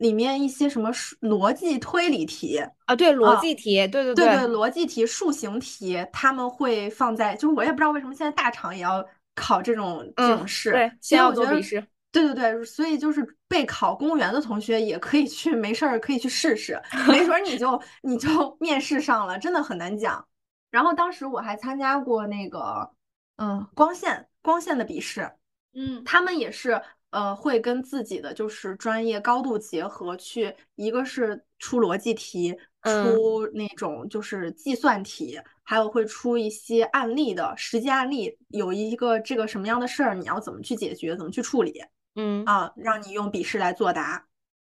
[0.04, 9.02] 里面一些什么逻辑推理题啊，对，逻辑题，对对对对，逻辑题、数形题，他们会放在，就是我也不知道为什么现在大厂也要
[9.34, 11.82] 考这种这种试，对，先要做笔试。
[12.12, 16.78] 对对对，所以就是备考公务员的同学也可以去，没事儿可以去试试，
[17.08, 20.22] 没准你就你就 面试上了，真的很难讲。
[20.70, 22.90] 然后当时我还参加过那个，
[23.38, 25.30] 嗯，光线光线的笔试，
[25.74, 26.80] 嗯，他们也是
[27.14, 41.80] 呃会跟自己的就是专业高度结合去，一个是出逻辑题，出那种就是计算题，还有会出一些案例的实际案例，有一个这个什么样的事儿，你要怎么去解决，怎么去处理。
[42.16, 42.44] 嗯。
[42.46, 44.26] 啊，让你用笔试来作答，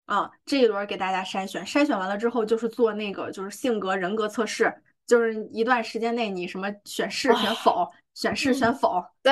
[0.07, 4.73] 啊，这一轮给大家筛选，筛选完了之后就是做那个就是性格人格测试，
[5.05, 9.31] 就是一段时间内你什么选是选否，选是选否，对。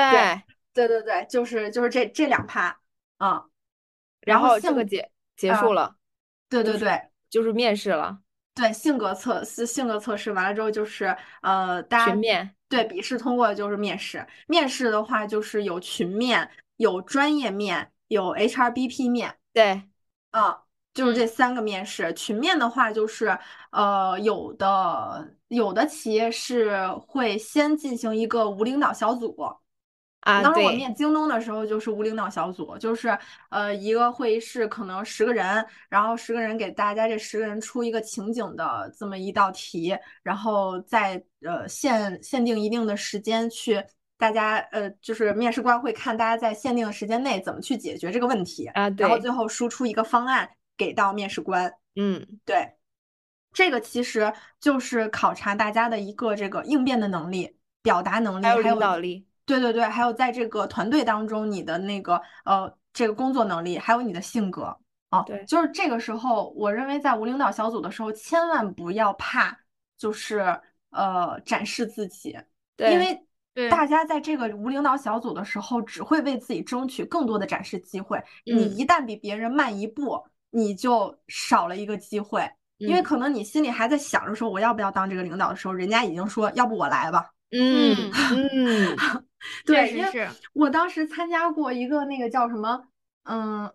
[0.72, 2.79] 对对对，就是就是这这两趴，
[3.20, 3.44] 啊，
[4.22, 5.94] 然后这个结结束了，
[6.48, 8.18] 对对对，就是面试了，
[8.54, 17.92] 对性格测是性格测试完了之后就是呃大家群面，对笔试通过就是面试，面试的话就是有群面，有专业面。
[18.10, 19.84] 有 HRBP 面，对，
[20.32, 22.12] 啊，就是这三个面试。
[22.12, 23.38] 群面的话，就是
[23.70, 29.36] 呃，有的有的企业是会先进行一个无领导小组，
[30.20, 33.16] 啊，当时我面京东的时候就是无领导小组，就是
[33.48, 43.82] 呃一个会议室可能十个人，然后十个人给大家这十个人出一个情景的这么一道题，然后在呃限限定一定的时间去。
[44.18, 51.72] 大家呃，就是面试官会看大家在限定的时间内怎么去解决这个问题啊，然后最后输出一个方案给到面试官。
[51.96, 52.74] 嗯，对，
[53.54, 54.30] 这个其实
[54.60, 59.26] 就是考察大家的一个这个应变的能力、表达能力，还有领导力。
[59.58, 64.76] 对对对，还有在这个团队当中你的那个呃这个工作能力，还有你的性格
[65.08, 65.22] 啊。
[65.22, 69.58] 对，就是这个时候，我认为在无领导小组的时候，千万不要怕，
[69.98, 70.58] 就是
[70.90, 72.38] 呃展示自己，
[72.76, 73.26] 对因为。
[73.68, 78.18] 大家在这个无领导小组的时候，只会为自己争取更多的展示机会。
[78.46, 82.48] 你一旦比别人慢一步，你就少了一个机会。
[82.78, 87.28] 因为可能你心里还在想着说我要不要当这个领导的时候，人家已经说要不我来吧。
[87.50, 87.94] 嗯
[88.32, 88.96] 嗯，
[89.64, 92.84] 对，因为我当时参加过一个那个叫什么，
[93.24, 93.70] 嗯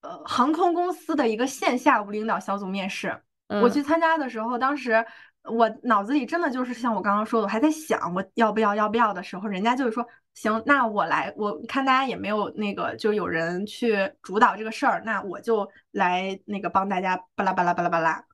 [0.00, 3.22] 呃，航空公司的一个线下无领导小组面试。
[3.48, 5.04] 我去参加的时候，当时。
[5.44, 11.34] 我脑子里真的就是像我刚刚说的，我还在想我要不要要不要的时候，人家就是说行，那我来。
[11.36, 18.24] 我看大家也没有那个，就有人去主导这个事儿，那我就来那个帮大家巴拉巴拉巴拉巴拉。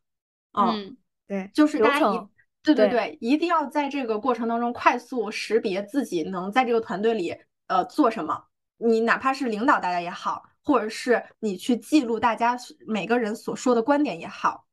[0.53, 2.29] 嗯，对，就是大家一
[2.75, 7.37] 对对对，一定要在这个过程当中快速识别自己能在这个团队里
[7.67, 8.45] 呃做什么。
[8.77, 14.65] 你哪怕是领导大家也好，或者是你去记录大家每个人所说的观点也好。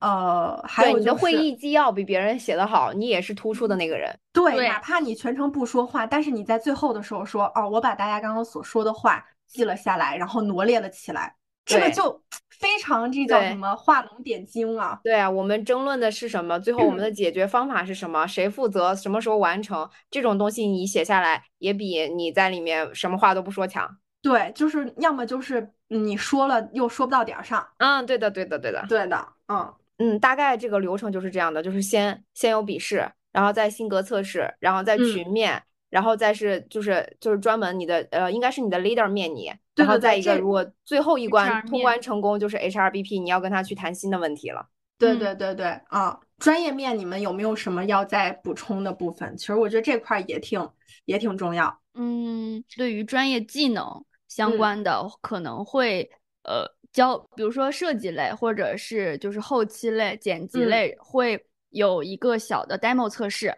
[0.00, 4.12] 呃，还有你的会议纪要比别人写的好，你也是突出的那个人。
[4.32, 15.00] 对，哪怕你全程不说话，但是你在最后的时候说，哦，我把大家刚刚所说的话记了下来，然后罗列了起来，这个就非常这叫什么画龙点睛啊。
[15.02, 16.58] 对啊，我们争论的是什么？
[16.58, 18.26] 最后我们的解决方法是什么？
[18.26, 18.94] 谁负责？
[18.94, 19.88] 什么时候完成？
[20.10, 23.98] 这种东西你写下来，也比你在里面什么话都不说强。
[24.20, 27.66] 对，就是要么就是你说了又说不到点儿上。
[27.78, 29.74] 嗯，对的，对的，对的，对的，嗯。
[29.98, 44.66] 嗯，大概这个流程就是这样的，就是先先有笔试，然后再性格测试，然后再群面，然后再是就是就是专门你的呃，应该是你的 leader 面你，然后再一个如果最后一关通关成功，就是 HRBP，你要跟他去谈新的问题了。
[44.98, 49.36] 对对对对，啊，专业面你们有没有什么要再补充的部分？
[49.36, 50.68] 其实我觉得这块也挺
[51.06, 51.80] 也挺重要。
[51.94, 56.10] 嗯，对于专业技能相关的可能会
[56.44, 56.66] 呃。
[56.92, 63.56] 教，比如说设计类，或者是就是后期类、剪辑类，会有一个小的 demo 测试，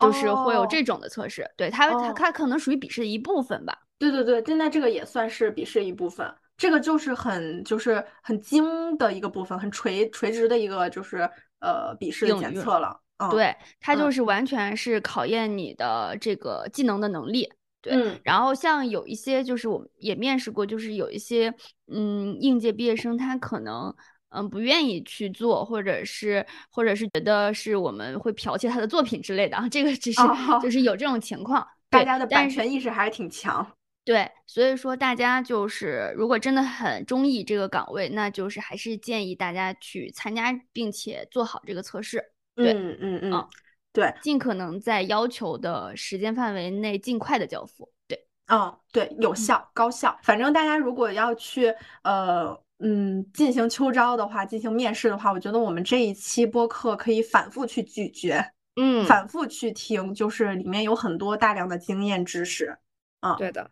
[0.00, 1.48] 就是会有这种的测试。
[1.56, 3.83] 对它，它它可能属于笔试的一部分吧。
[4.10, 11.28] 对对对，现在这个也算是笔试一部分，这个就是很就是很精的一个部分，很垂垂直的一个就是
[11.60, 13.00] 呃笔试的检测了。
[13.30, 17.50] 对，它就是完全是考验你的这个技能的能力。
[17.80, 21.54] 对，然后像有一些就是我们也面试过，就是有一些
[21.86, 23.94] 嗯应届毕业生，他可能
[24.30, 30.20] 嗯不愿意去做，或者是或者是觉得是我们会剽窃他的作品之类的啊，这个只是
[30.62, 33.66] 就是有这种情况，大家的版权意识还是挺强。
[34.04, 42.22] 对，所以说大家就是如果真的很中意这个岗位，那就是还是建议大家去参加，并且做好这个测试。
[42.54, 43.48] 对，嗯嗯嗯，
[43.94, 47.90] 对，尽可能在要求的时间范围内尽快的交付。
[48.06, 50.18] 对，嗯，对，有效高效。
[50.22, 62.76] 反正大家如果要去呃嗯进行秋招的话，进行面试的话，我觉得我们这一期播客可以反复去咀嚼，嗯，反复去听，就是里面有很多大量的经验知识。
[63.20, 63.70] 嗯，对的。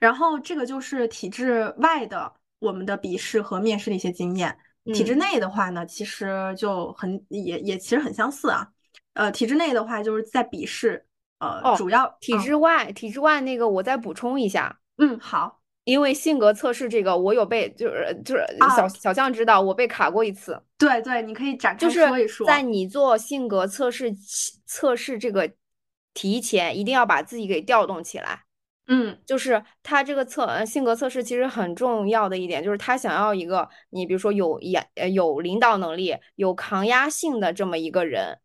[0.00, 4.56] 然后这个就是体制外的我们的笔试和面试的一些经验。
[4.94, 8.66] 体制内的话呢，其实就很也也其实很相似啊。
[9.12, 11.04] 呃，体制内的话就是在笔试，
[11.40, 14.78] 呃，主要体制外，体制外那个我再补充一下。
[14.96, 18.42] 嗯，好，因为性格测试这个我有被，就是就是
[18.74, 20.58] 小小象知道我被卡过一次。
[20.78, 22.46] 对对，你可以展开说一说。
[22.46, 24.14] 在你做性格测试
[24.64, 25.50] 测试这个
[26.14, 28.44] 题前，一定要把自己给调动起来。
[28.88, 38.38] 嗯，就是他这个测性格测试其实很重要的一点，就是他想要一个你比如说有演呃有领导能力、有抗压性的这么一个人，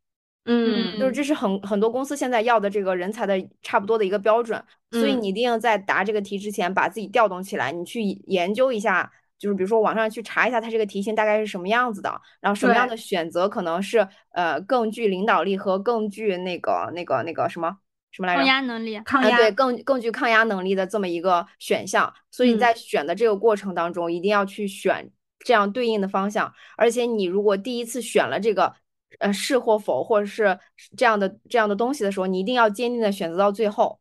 [0.46, 1.24] 嗯，就是这。
[1.24, 4.62] 是很很多公司现在要的这个人才的差不多的一个标准，
[4.92, 9.10] 所以你一定要在答这个题之前把自己调动起来，你去研究一下，
[9.40, 17.78] 就是比如说网上去查一下它这个题型大概是什么样子的，然后什么样的选择可能是呃更具领导力和更具那个那个那个什么。
[18.14, 18.40] 什么来着？
[18.40, 22.14] 抗压能力，抗压对，更更具抗压能力的这么一个选项。
[22.32, 26.54] 所以你在选的这个过程当中，一定要去选这样对应的方向。
[26.78, 28.74] 而且你如果第一次选了这个，
[29.20, 30.58] 呃，是或否，或者是
[30.96, 34.00] 这样的这样的东西的时候，你一定要坚定的选择到最后。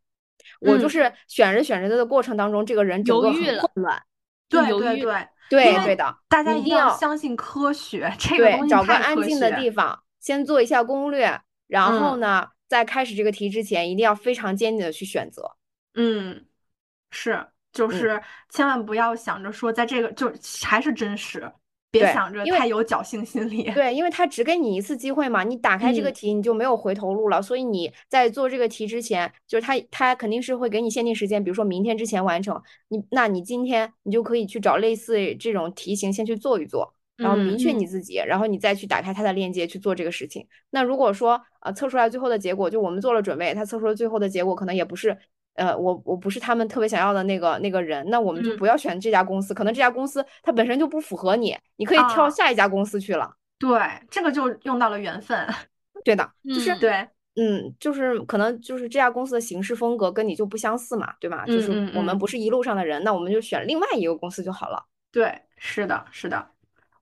[0.61, 4.03] 我就是选着选着的过程当中，这个人犹豫了，混乱，
[4.49, 6.17] 对对对对对的。
[6.29, 12.47] 大家一定要相信科学， 这个东西找个安静的地方，先做一下攻略，然后呢。
[12.73, 15.43] 在开始这个题之前，一定要非常坚定的去选择。
[15.93, 16.47] 嗯，
[17.11, 18.19] 是，就是
[18.49, 20.33] 千万不要想着说，在这个就
[20.63, 21.53] 还是真实，
[21.91, 23.71] 别想着太有侥幸心理。
[23.73, 27.43] 对，因为他只给你一次机会嘛，你打开这个题，你就没有回头路了。
[27.43, 32.59] 所以你在做这个题之前，就是他他肯定是会给你限定时间，比如说明天之前完成。
[32.89, 36.95] 你那你今天你就可以去找类似这种题型先去做一做。
[37.23, 40.47] 然后明确你自己，然后你再去打开它的链接去做这个事情。
[40.71, 45.17] 那如果说呃测出来最后的结果，就我们做了准备，他测出了最后的结果可能也不是，
[45.55, 53.33] 呃我我不是他们特别想要的那个那个人，那我们就不要选这家公司，可能这家公司它本身就不符合你，你可以跳下一家公司去了。
[53.59, 53.79] 对，
[54.11, 55.47] 这个就用到了缘分。
[56.05, 61.47] 对的，就是对，嗯，就是可能就是这家公司的行事风格跟你就不相似嘛，对吧？
[61.47, 64.85] 就是我们不是一路上的人，那我们就选另外一个公司就好了。
[65.13, 66.45] 对，是的，是的。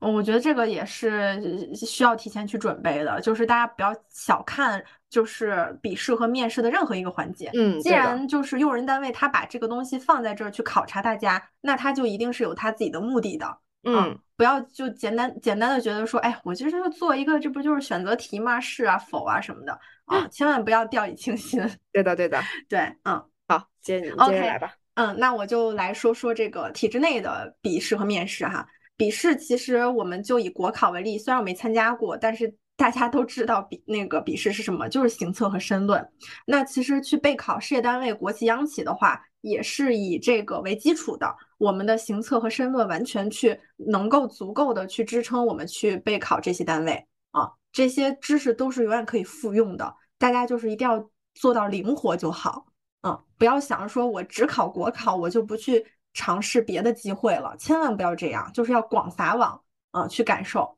[0.00, 7.50] 嗯，我觉得这个也是需要提前去准备的，就是大家不要小看，就是笔试和面试的任何一个环节。
[7.54, 13.58] 嗯，既然就是用人单位他把这个东西放在这儿去考察大家，那他就一定是有他自己的目的的。
[13.82, 18.60] 嗯，不要就简单简单的觉得说，哎，我就是做一个，这不就是选择题吗？
[18.60, 21.60] 是啊，否啊什么的啊，千万不要掉以轻心。
[21.92, 24.74] 对的，对的， 对，嗯，好，接你接着来吧。
[24.94, 28.66] 嗯，那我就来说说这个体制内的笔试和面试哈。
[29.00, 36.06] 笔试其实我们就以国考为例，虽然我没参加过，但是大家都知道笔那个笔试是什么，就是行测和申论。
[36.46, 41.34] 那其实去备考事业单位、国企、央企的话，也是以这个为基础的。
[41.56, 49.94] 我们的行测和申论完全去能够足够的去支撑我们去备考这些单位啊，这些知识都是永远可以复用的。
[50.18, 52.66] 大家就是一定要做到灵活就好，
[53.00, 55.86] 嗯，不要想着说我只考国考，我就不去。
[56.12, 59.62] 尝试别的机会了，千万不要这样，就是要广撒网，
[59.92, 60.76] 嗯，去感受。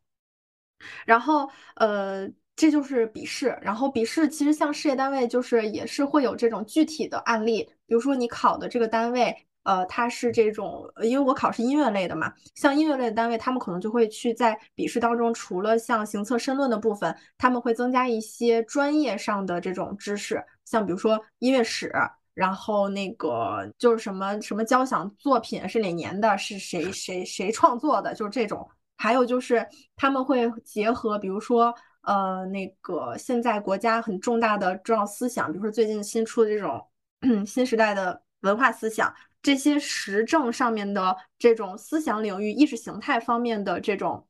[1.06, 3.56] 然后，呃，这就是笔试。
[3.62, 21.92] 然后笔试其实像事业单位，就是也是会有这种具体的案例，比如说你考的这个单位，呃，它是这种，因为我考是音乐类的嘛，像音乐类的单位，他们可能就会去在笔试当中，除了像行测申论的部分，他们会增加一些专业上的这种知识，像比如说音乐史。
[22.34, 28.68] 然后那个就是什么什么交响作品是哪年的，是谁 谁谁创作的，就是这种。
[28.96, 36.86] 还有就是他们会结合，比如说呃那个现在国家很重大的重要思想，比如说最近新出的这种
[37.46, 44.26] 新时代的文化思想，这些时政上面的这种思想领域、意识形态方面的这种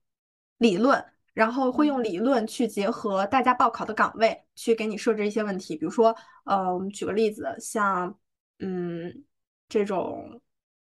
[0.59, 1.05] 理论。
[1.35, 5.77] 然后会用理论去结合大家报考的岗位，去给你设置一些问题。
[5.77, 6.15] 比如说，
[6.45, 8.17] 呃，我们举个例子，像，
[8.59, 9.25] 嗯，
[9.69, 10.41] 这种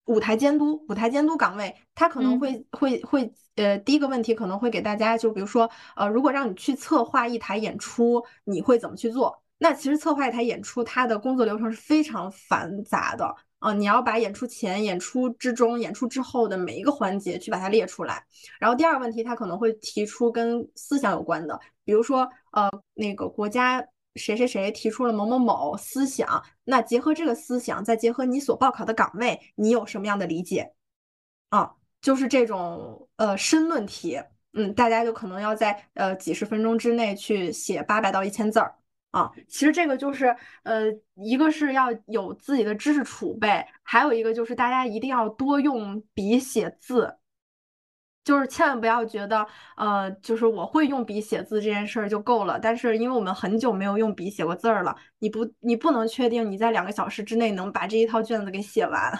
[0.05, 9.43] 舞台监督，舞台监督岗位，它可能会会会，呃，第一个问题可能会给大家，就比如说，呃，如果让你去策划一台演出，你会怎么去做？
[9.57, 13.35] 那其实策划一台演出，它的工作流程是非常繁杂的。
[13.60, 18.26] 啊，你要把演出前、演出之中、演出之后的每一个环节去把它列出来。
[18.60, 30.73] 然后第二个问题，他可能会提出跟思想有关的，比如说，呃，那个国家谁谁谁提出了某某某思想，那结合这个思想，再结合你所报考的岗位，你有什么样的理解？
[31.49, 34.22] 啊，就是这种呃申论题，
[34.53, 38.73] 嗯，大家就可能要在呃几十分钟之内去写八百到一千字儿。
[39.11, 47.18] 啊，其实这个就是，呃，一个是要有自己的知识储备，还有一个就是大家一定要多用笔写字，
[48.23, 52.60] 就是千万不要觉得，呃，就是我会用笔写字这件事儿就够了。
[52.60, 59.19] 但是因为我们很久没有用笔写过字儿了，你不，你不能确定你在两个小时之内能把这一套卷子给写完，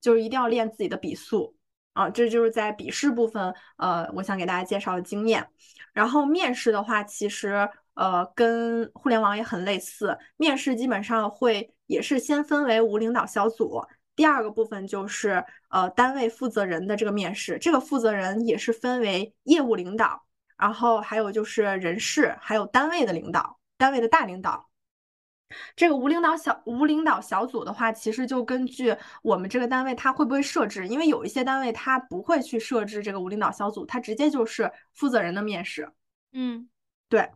[0.00, 1.54] 就是一定要练自己的笔速
[1.92, 2.08] 啊。
[2.08, 5.46] 这就是在笔试部分，呃，我想给大家介绍的经验。
[5.92, 7.68] 然后面试的话，其实。
[7.96, 13.82] 呃，跟互联网也很类似，面试基本上会也是先分为无领导小组，
[14.14, 20.22] 第二个部分就是呃单位负责人的这个面试，这个负责人也是分为业务领导，
[20.56, 24.68] 然后还有就是人事，还有单位的领导，单位的大领导。
[25.76, 35.88] 这个无领导小无领导小组的话，其实就根据我们这个单位它会不会设置，因为有一些单位它不会去设置这个无领导小组，它直接就是负责人的面试。
[36.32, 36.68] 嗯，
[37.08, 37.30] 对。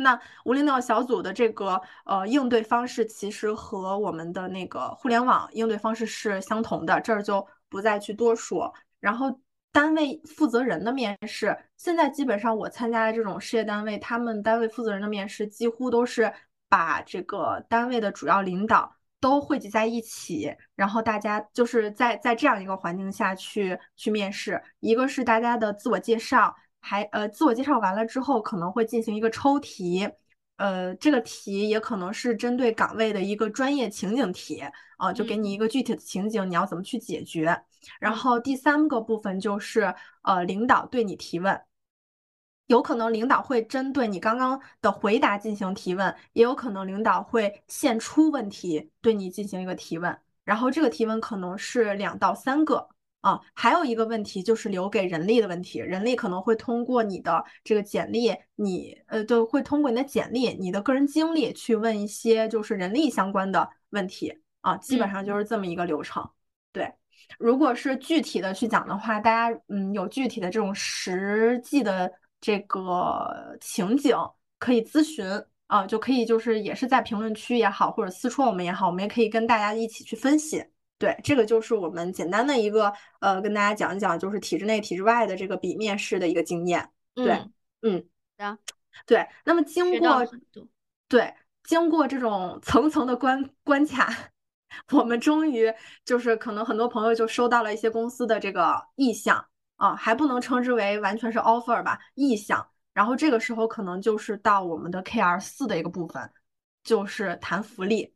[0.00, 8.72] 那无领导小组的这个呃应对方式，其实和我们的那个互联网应对方式是相同的，这儿就不再去多说。
[9.00, 9.40] 然后
[9.72, 16.32] 单位负责人的面试，现在基本上我参加的这种事业单位，他们单位负责人的面试几乎都是
[16.68, 26.54] 把这个单位的主要领导都汇集在一起，然后大家就是在在这样一个环境下去去面试，一个是大家的自我介绍。
[26.88, 30.08] 还呃，自我介绍完了之后，可能会进行一个抽题，
[30.56, 34.64] 呃，这个题也可能是针对岗位的一个专业情景题
[34.96, 37.62] 啊，就给你一个具体的情景，你要怎么去解决。
[38.00, 41.60] 然后第三个部分就是呃，领导对你提问，
[42.68, 52.88] 有可能领导会针对你刚刚的回答进行提问，也有可能领导会现出问题对你进行一个提问，然后这个提问可能是两到三个。
[53.28, 64.32] 啊，还有一个问题就是留给人力的问题，人力可能会通过你的这个简历，你呃，就会通过你的简历、你的个人经历去问一些就是人力相关的问题
[64.62, 66.26] 啊，基本上就是这么一个流程。
[66.72, 66.90] 对，
[67.38, 72.10] 如果是具体的去讲的话，大家嗯有具体的这种实际的
[72.40, 74.16] 这个情景
[74.58, 75.26] 可以咨询
[75.66, 80.64] 啊，就可以就是也是在评论区也好，或者私戳我们也好，我们也可以跟大家一起去分析。
[80.98, 86.90] 对，这个就是我们简单的一个呃，跟大家讲一讲，就是体制内、体制外的这个笔面试的一个经验。
[87.14, 87.40] 对，
[87.82, 88.04] 嗯，
[89.06, 89.26] 对。
[89.44, 90.26] 那么经过
[91.06, 94.12] 对经过这种层层的关关卡，
[94.90, 95.72] 我们终于
[96.04, 99.46] 就是可能很多朋友就收到了一些公司的这个意向
[99.76, 102.68] 啊，还不能称之为完全是 offer 吧，意向。
[102.92, 106.28] 然后这个时候可能就是到我们的 K R 四的一个部分，
[106.82, 108.12] 就是谈福利。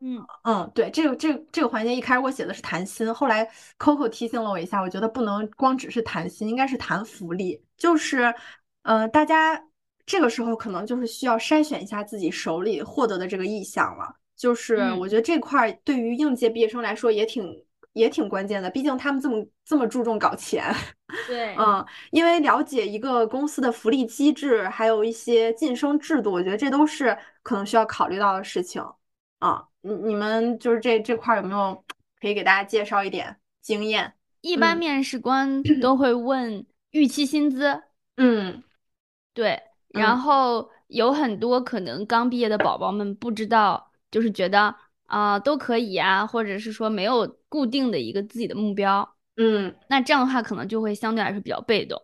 [0.00, 3.44] 嗯嗯，对，这个这个这个环节一开始我写的是谈薪，后来
[3.78, 7.60] Coco 提醒了我一下，我觉得不能光只是谈薪，应该是谈福利。
[7.76, 8.32] 就是，
[8.82, 9.60] 呃，大家
[10.06, 14.14] 这个时候可能就是需要筛选一下自己手里获得的这个意向了。
[14.36, 17.44] 就是我觉得这块对于应届毕业生来说也挺
[17.94, 20.72] 也挺关键的，毕竟他们这么这么注重搞钱。
[21.26, 28.80] 对，嗯，因为了解一个公司的福利机制，还有一些晋升制度，我觉得这都是可能需要考虑到的事情。
[29.40, 31.84] 啊，你你们就是这这块有没有
[32.20, 34.12] 可以给大家介绍一点经验？
[34.40, 37.82] 一般面试官 都会问预期薪资，
[38.16, 38.62] 嗯，
[39.34, 44.74] 对，然后有很多可能刚毕业的宝宝们不知道，就是觉得
[45.06, 52.00] 啊都可以啊，或者是说没有固定的一个自己的目标，嗯，那这样的话可能就会相对来说比较被动，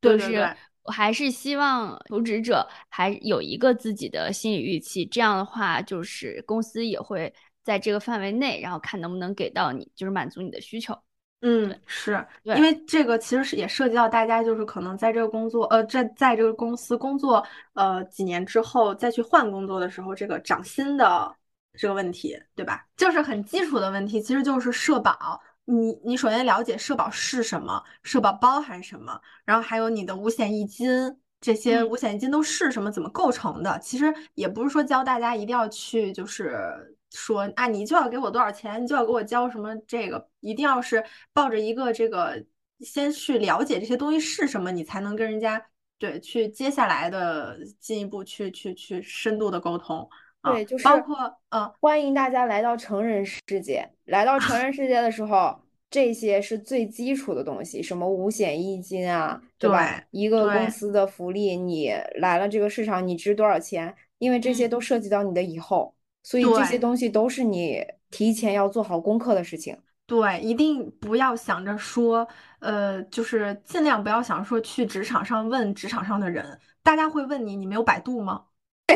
[0.00, 0.56] 对对对。
[0.84, 7.32] 我还是希望求职者还有一个自己的心理预期，这样的话，就是公司也会
[7.62, 10.96] 在这个范围内，然后看能不能给到你，就是满足你的需求。
[11.40, 17.44] 嗯，是因为这个其实是也涉及到大家就是可能在这个工作，呃，在在这个公司工作，
[17.74, 21.36] 呃，几年之后再去换工作的时候，这个涨薪的
[21.74, 22.86] 这个问题，对吧？
[22.96, 25.40] 就是很基础的问题，其实就是社保。
[25.64, 33.78] 你你首先了解社保是什么，社保包含什么，然后还有你的五险一金，这些五险一金都是什么，怎么构成的？
[33.78, 42.44] 其实也不是说教大家一定要去，就是说啊，你就要给我多少钱，你就要给我交什么这个，一定要是抱着一个这个
[42.80, 45.64] 先去了解这些东西是什么，你才能跟人家
[45.98, 50.08] 对去接下来的进一步去去去深度的沟通
[50.42, 51.16] 对，就是包括
[51.50, 53.88] 嗯，欢迎大家来到成人世界。
[54.04, 55.56] 来到成 人世界的时候，
[55.90, 60.02] 这些是最基础的东西，什么五险一金啊，对吧？
[60.10, 63.94] 一个公司的福利，你来了这个市场，你值多少钱？
[64.18, 69.76] 因为这些都涉及到你的以后，所以这些东西都是你提前要做好功课的事情。
[70.06, 72.26] 对，一定不要想着说，
[72.58, 78.44] 呃，就是尽量不要想说去职场上问职场上的人，大家会问你，你没有百度吗？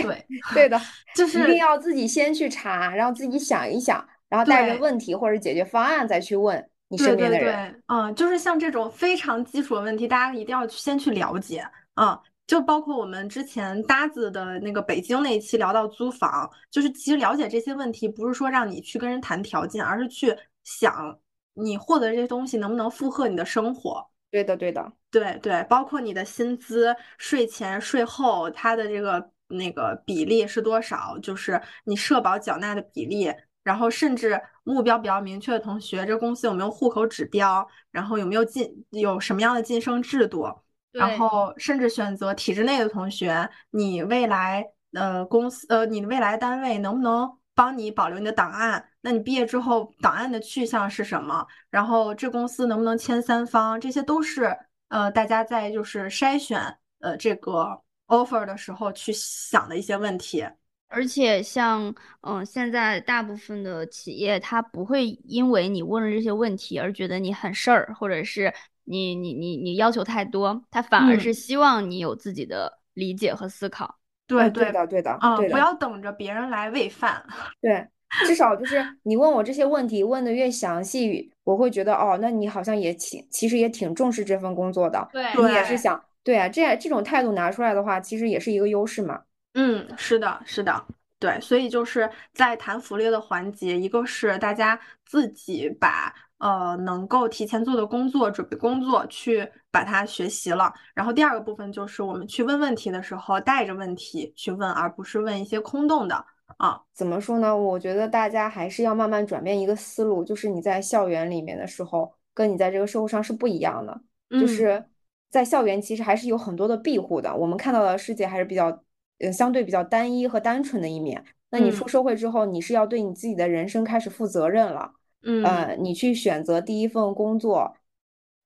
[0.03, 0.81] 对，对的，
[1.15, 7.83] 就是一定要自己先去查，然后自己想一想，然后带着问题或者解决方案再去问你身边的人。
[7.87, 11.65] 嗯，就是像这种非常基础的问题，大家一定要先去了解。
[11.95, 21.19] 嗯，就包括我们之前搭子的那个北京那一期聊到租房，就是其实了解这些问题，不是说让你去跟人谈条件，而是去想
[21.55, 24.07] 你获得这些东西能不能负荷你的生活。
[24.31, 29.31] 对的，对的，对对，包括你的薪资、税前、税后，它的这个。
[29.49, 31.19] 那个比例是多少？
[31.19, 33.33] 就是你社保缴纳的比例，
[33.63, 40.49] 然后甚至目标比较明确的同学，这公司有没有户口指标，然后有没有晋有什么样的晋升制度，
[40.93, 48.89] 然后甚至选择体制内的同学，你未来呃公司呃你的未来单位能不能帮你保留你的档案？
[49.01, 51.47] 那你毕业之后档案的去向是什么？
[51.71, 53.81] 然后这公司能不能签三方？
[53.81, 54.57] 这些都是
[54.89, 57.83] 呃大家在就是筛选呃这个。
[58.09, 60.47] Offer 的时候去想的一些问题，
[60.89, 68.53] 而且像嗯，现在大部分的企业，他不会因为你问了这些问题而觉得你很事儿，或者是
[68.85, 73.99] 你你你你要求太多，他反而是希望你有自己的理解和思考。
[74.29, 77.25] 对对的对的啊，不要等着别人来喂饭。
[77.61, 77.87] 对，
[78.27, 85.09] 至少就是你问我这些问题问的越详细，我会觉得哦，那你好像也挺其实也挺重视这份工作的。
[85.13, 86.01] 对，你也是想。
[86.27, 89.23] 对啊，这样这种态度拿出来的话，其实也是一个优势嘛。
[89.55, 90.85] 嗯，是的，是的，
[91.21, 106.27] 对，所以就是在谈福利的环节，一个是大家自己把呃能够提前做的工作、准备工作去把它学习了，然后第二个部分就是我们去问问题的时候带着问题去问，而不是问一些空洞的
[106.57, 106.83] 啊。
[106.93, 107.57] 怎么说呢？
[107.57, 114.01] 我觉得大家还是要慢慢转变一个思路，就是你在校园里面的时候，跟你在这个社会上是不一样的，
[114.41, 114.85] 就是。
[115.31, 118.83] 在校园其实还是有很多的庇护的，我们看到的世界还是比较，
[119.19, 121.25] 呃，相对比较单一和单纯的一面。
[121.51, 124.93] 那你出社会之后，你是要对你自己的人生开始负责任了，
[125.23, 127.77] 嗯，呃，你去选择第一份工作，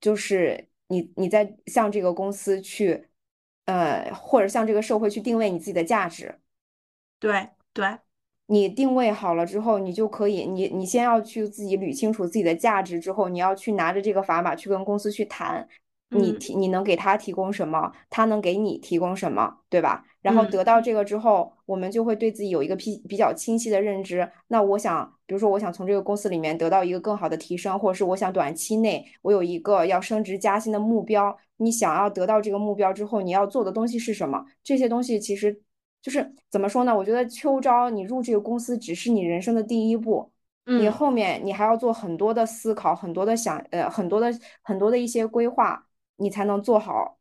[0.01, 3.09] 就是你你在向这个公司去，
[3.65, 6.39] 呃，或者向这个社会去定位你自己的价值。
[7.19, 7.99] 对对，
[8.47, 15.69] 你定位好了之后，你就可以，你你先要去自己捋清楚自己的价值之后，你要去拿着这个砝码去跟公司去谈。
[16.11, 20.05] 你提你能给他提供什么，他能给你提供什么，对吧？
[20.23, 24.31] 然后得到这个之后，我们就会对自己有一个比比较清晰的认知。
[24.49, 31.35] 那我想，比如说，我想从这个公司里面得到一个更好的提升，或者是我想短期内我有一个要升职加薪的目标。
[31.57, 34.45] 你想要得到这个目标之后，你要做的东西是什么？
[34.63, 35.63] 这些东西其实
[36.03, 36.95] 就是怎么说呢？
[36.95, 40.31] 我觉得秋招你入这个公司只是你人生的第一步，
[40.65, 44.31] 你后面你还要做很多的思考，很多的想呃很多的
[44.63, 45.87] 很多的一些规划。
[46.21, 47.19] 你才能做好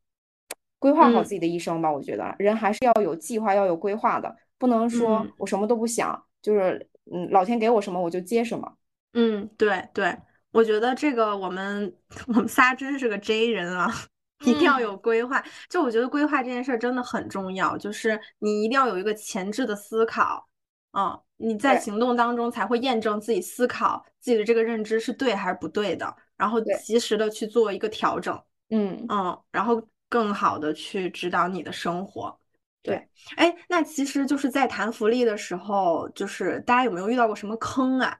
[0.77, 1.91] 规划好自己的一生吧？
[1.91, 8.71] 我觉得人还是要有计划，要有规划的，不能说我什么都不想，就是嗯，老天给我什么我就接什么。
[9.13, 10.15] 嗯，对对，
[10.51, 11.93] 我觉得这个我们
[12.27, 13.91] 我们仨真是个 J 人啊，
[14.45, 15.43] 一定要有规划。
[15.67, 20.47] 就我觉得规划这件事儿真的很重要，就是你一定要有一个前置的思考，
[20.91, 28.39] 嗯，你在行动当中才会验证自己思考自己的这个认知是对还是不对的，然后及时的去做一个调整。
[28.69, 32.37] 嗯嗯，然后更好的去指导你的生活。
[32.81, 38.17] 对，哎，那其实就是在谈福利的时候，就是大家有没有遇到过什么坑啊？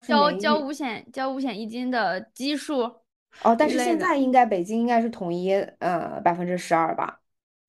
[0.00, 2.80] 交交五险交五险一金的基数
[3.42, 7.20] 哦，但是现在应该北京应该是统一呃百分之十二吧？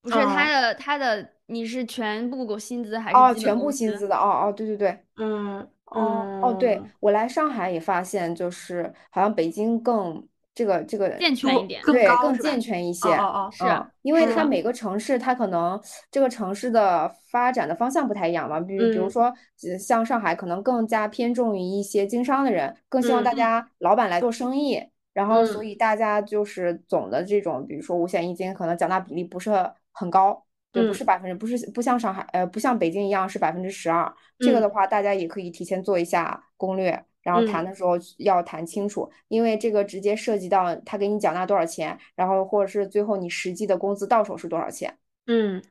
[0.01, 10.27] 不是，他的他的你是全部薪资还是哦全部薪资的哦哦对对对，嗯哦哦对我来上海也发现就是好像北京更。
[10.57, 13.07] 这个这个健全一点，对，更健全一些。
[13.09, 13.63] 哦哦，是，
[14.01, 15.79] 因为它每个城市，它可能
[16.09, 18.59] 这个城市的发展的方向不太一样嘛。
[18.59, 19.31] 比如，比如说，
[19.79, 24.81] 像上海，可能更加偏重于一些经商的人，更希望大家老板来做生意。
[25.13, 29.51] 然后，所以大家就是总的这种，比如说五险一金，可能缴纳比例不是
[29.91, 34.11] 很高，对，不是百分之，不是不像上海，呃，不像北京一样是百分之十二。
[34.39, 37.05] 这个的话，大家也可以提前做一下攻略。
[37.27, 44.97] 然后谈的时候要谈清楚，因为这个直接涉及到他给你缴纳多少钱，然后或者是最后你实际的工资到手是多少钱。
[45.25, 45.61] 嗯，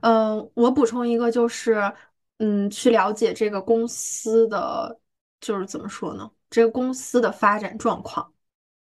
[0.00, 1.92] 嗯，我补充一个，就是
[2.38, 4.98] 嗯，去了解这个公司的，
[5.38, 6.30] 就是怎么说呢？
[6.48, 8.32] 这个公司的发展状况。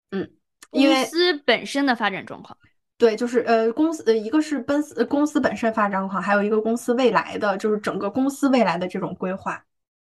[0.10, 0.28] 嗯，
[0.72, 2.58] 因为公司本身的发展状况。
[2.98, 9.64] 对，就是呃，公司呃，一个是奔司公司本身发展状况，还有一个公司未来的，就是整个公司未来的这种规划。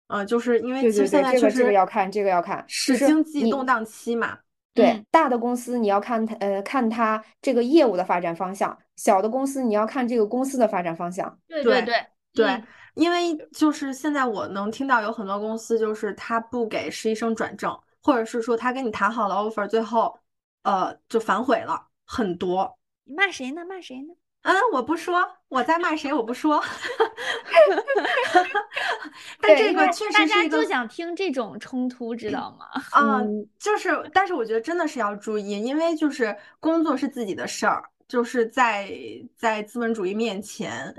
[0.07, 4.38] 呃，就是因为其实现在确实这个要看，这个要看，是经济动荡期嘛。
[4.73, 11.40] 对，大的公司你要看它呃看它这个业务的发展方向，小的公司你要看这个公司的发展方向。
[11.48, 12.64] 对对对对，
[12.95, 17.73] 因为就是现在我能听到有很多公司就是他不给实习生转正，
[18.03, 20.19] 或者是说他跟你谈好了 offer，最后
[20.64, 21.88] 呃就反悔了。
[22.06, 23.64] 很多，你骂谁呢？
[23.65, 24.14] 骂谁呢？
[24.45, 26.13] 嗯，我不说，我在骂谁？
[26.13, 26.61] 我不说。
[29.41, 32.67] 但这个确实大家就想听这种冲突，知道吗？
[32.95, 38.88] 嗯，就是，但是我觉得真的是要注意，因为就是工作是自己的事儿，就是在
[39.35, 40.93] 在资本主义面前，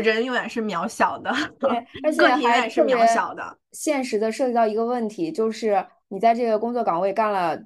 [0.00, 1.70] 人永远是渺小的， 对，
[2.04, 3.58] 而且永远是渺小的。
[3.72, 7.60] 现实的涉及到一个问题，就是你在这个工作岗位干了。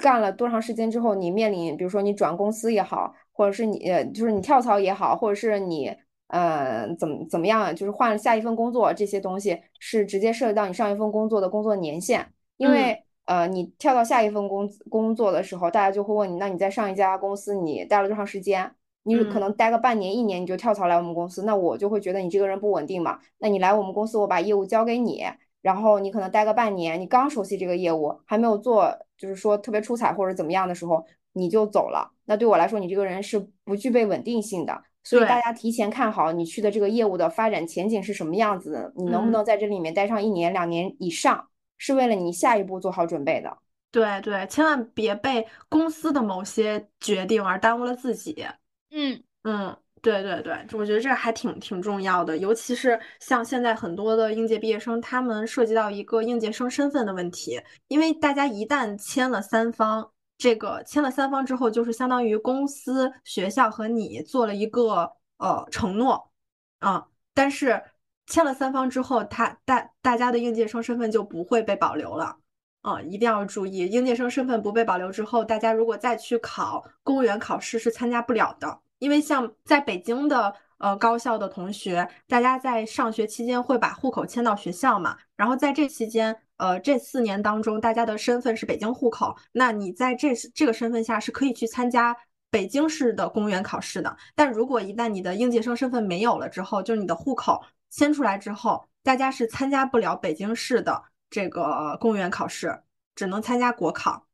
[0.00, 3.78] 干了多长时间之后，你面临，比如说你转公司也好，或者是你
[4.12, 5.96] 就是你跳槽也好，或者是你
[6.26, 12.32] 呃怎么怎么样，就是换了下一份工作，这些东西是直接涉及到你上一份工作的工作年限。
[12.56, 18.72] 因为呃你跳到下一份工工作的时候，大家就会问你，那你在上一家公司你待了多长时间？
[19.04, 23.20] 你可能待个半年一年你就跳槽来我们公司，那我就会觉得你这个人不稳定嘛。
[23.38, 25.24] 那你来我们公司，我把业务交给你。
[25.60, 32.12] 然后你可能待个半年，你刚熟悉这个业务，还没有做，就是说特别出彩或者怎么样的时候，你就走了。
[32.24, 34.82] 那对我来说，你这个人是不具备稳定性的。
[35.04, 41.48] 所以大家提前看好你去的这个业务的发展前景是什么样子的，你能不能在这里面待上一年、两年以上，
[41.78, 43.56] 是为了你下一步做好准备的。
[43.90, 48.44] 对对，千万别被公司的某些决定而耽误了自己。
[48.90, 49.76] 嗯嗯。
[50.00, 60.08] 对对对，我觉得这还挺挺重要的，尤其是像现在很多的应届毕业生，他们涉及到一个应届生身份的问题，因为大家一旦签了三方，
[60.38, 66.30] 这个签了三方之后，就是相当于公司、学校和你做了一个呃承诺
[66.78, 67.82] 啊，但是
[68.26, 72.38] 签了三方之后，他大大家的应届生身份就不会被保留了
[72.82, 78.80] 啊，一定要注意，应届生身份不被保留之后，大家如果再去考公务员考试是参加不了的。
[79.00, 92.16] 因为像在北京的呃高校的同学，大家在上学期间会把户口迁到学校嘛，然后在这期间，呃这四年当中，大家的身份是北京户口，那你在这这个身份下是可以去参加
[92.50, 94.16] 北京市的公务员考试的。
[94.34, 102.82] 但如果一旦你的应届生身份没有了之后，就是你的户口迁出来之后，大家是参加不了北京市的这个公务员考试，
[103.14, 104.27] 只能参加国考。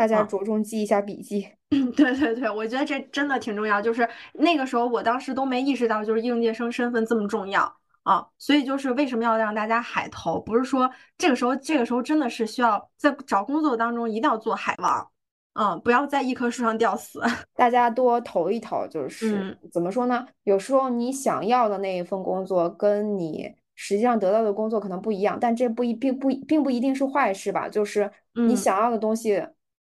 [0.00, 1.46] 大家着重记一下笔记。
[1.94, 3.82] 对对对，我觉得这真的挺重要。
[3.82, 7.70] 就是那个时候，我当时都没意识到，就是应届生身份这么重要
[8.04, 8.26] 啊。
[8.38, 10.40] 所以就是为什么要让大家海投？
[10.40, 15.06] 不是说这个时候，这个时候真的是需要在找工作当中一定要做海王，
[15.52, 17.20] 嗯，不要在一棵树上吊死。
[17.54, 20.26] 大家多投一投，就是怎么说呢？
[20.44, 27.68] 有时候你想要的那一份工作，跟你实际上得到的工作可能不一样，但这不一并不并不一定是坏事吧？
[27.68, 29.40] 就是你想要的东西，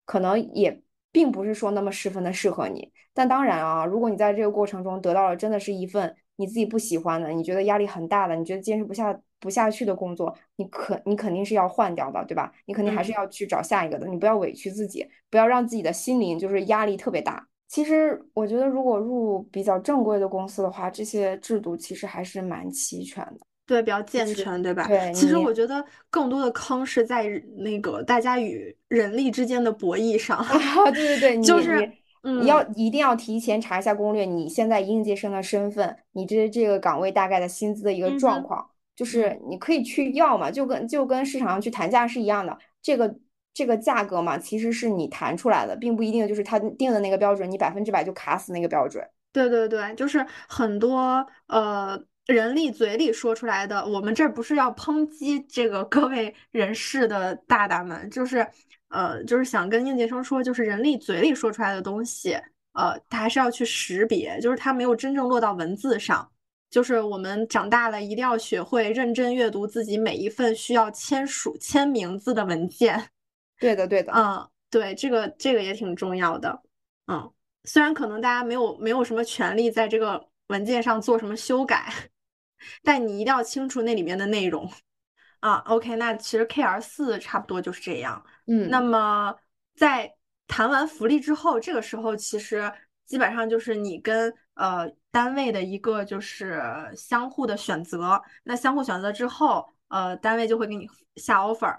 [0.05, 0.81] 可能也。
[1.15, 12.53] 并不是说那么十分的适合你，但当然啊，如果你在这个过程中得到了真的是一份你自己不喜欢的，你觉得压力很大的，你觉得坚持不下不下去的工作，你可你肯定是要换掉的，对吧？
[12.67, 17.47] 你肯定还是要去找下一个的，你不要委屈自己，不要让自己的心灵就是压力特别大。
[17.69, 23.47] 其实我觉得，如果入比较正规的公司的话，这些制度其实还是蛮齐全的。
[23.67, 24.87] 对，比较健全，对吧？
[24.87, 27.27] 对，其实我觉得更多的坑是在
[27.57, 30.37] 那个大家与人力之间的博弈上。
[30.37, 31.91] 啊，对对对， 就是
[32.23, 43.15] 你要一定要提前查一下攻略，你现在应届生的身份，你这这个岗位大概的薪资的一个状况，就是你可以去要嘛，就跟就跟市场上去谈价是一样的，这个
[43.55, 49.03] 这个价格嘛，其实是你谈出来的，并不一定就是他定的那个标准，你百分之百就卡死那个标准。
[49.33, 51.99] 对对对，就是很多呃。
[52.27, 58.47] 人力嘴里说出来的，我们这不是要抨击这个各位人士的大大们，就是，
[58.89, 62.33] 呃，就是想跟应届生说，就是人力嘴里说出来的东西，
[62.73, 66.31] 呃，他还是要去识别，就是他没有真正落到文字上。
[66.71, 73.11] 就是我们长大了，一定要学会认真阅读自己每一份需要签署、签名字的文件。
[73.61, 76.63] 对的，对的，嗯，对，这个这个也挺重要的。
[77.07, 77.31] 嗯，
[77.63, 81.93] 虽然可能大家没有没有什么权利在这个文件上做什么修改。
[82.83, 84.71] 但你一定要清楚那里面的内容
[85.41, 85.57] 啊。
[85.67, 88.25] OK，那其实 K R 四差不多就是这样。
[88.47, 89.35] 嗯，那么
[89.77, 90.15] 在
[90.47, 92.73] 谈完福利之后，这个时候其实
[93.07, 96.63] 基本上就是你跟呃单位的一个就是
[96.97, 98.21] 相互的选择。
[98.43, 101.79] 那相互选择之后，呃，单位就会给你下 offer。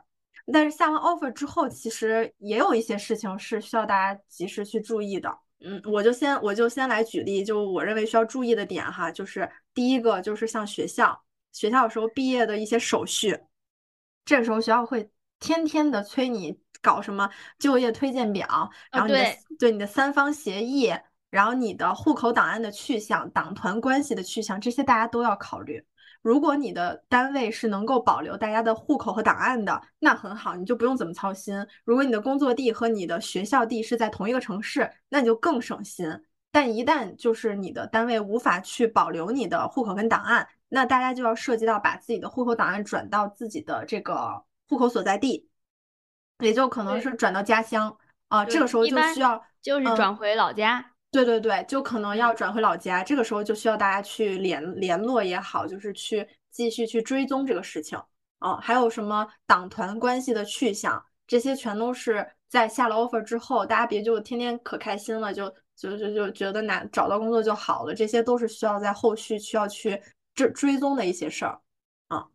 [0.53, 5.35] 但是下完 offer 之后，其实也有一些事情是需要大家及时去注意的。
[5.67, 13.39] 嗯，我就先我就先来举例，就我认为需要注意的点哈，就是第一个就是像学校，学校有时候毕业的一些手续，
[14.23, 15.09] 这个时候学校会
[15.39, 17.27] 天天的催你搞什么
[17.57, 19.25] 就业推荐表，然后你的
[19.57, 20.93] 对你的三方协议，
[21.31, 25.83] 然后你的户口档案的去向、党团关系的去向，这些大家都要考虑。
[26.25, 31.55] 如果你的单位是能够保留大家的户口和档案的，那很好，你就不用怎么操心。
[31.83, 36.11] 如果你的工作地和你的学校地是在同一个城市，那你就更省心。
[36.51, 45.47] 但一旦就是你的单位无法去保留你的户口跟档案，那大家就要涉及到把自己的户口档案转到自己的这个户口所在地，
[46.39, 47.95] 也就可能是转到家乡
[48.29, 48.43] 啊。
[48.43, 50.93] 这个时候就需要就是转回老家。
[51.15, 57.97] 对对对，就可能要转回老家，这个时候就需要大家去联联络也好，就是去继续去追踪这个事情
[58.39, 58.57] 啊。
[58.57, 70.01] 还有什么党团关系的去向，这些全都是在下了 offer 之后，大家别就天天可开心了，就就就就觉得哪找到工作就好了，这些都是需要在后续需要去
[70.33, 71.61] 追追踪的一些事儿
[72.09, 72.27] 啊。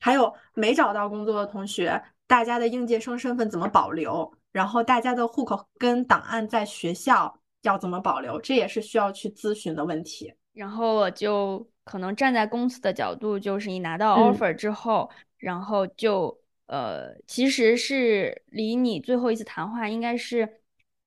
[0.00, 4.28] 还有没找到工作的同学，大家的应届生身份怎么保留？
[4.50, 7.38] 然后大家的户口跟档案在学校。
[7.64, 10.32] 要怎么保留，这也是需要去咨询的问题。
[10.54, 20.48] 然后我就可能站在公司的角度，就是你拿到 offer 之后，然后就呃，其实是离你最后一次谈话应该是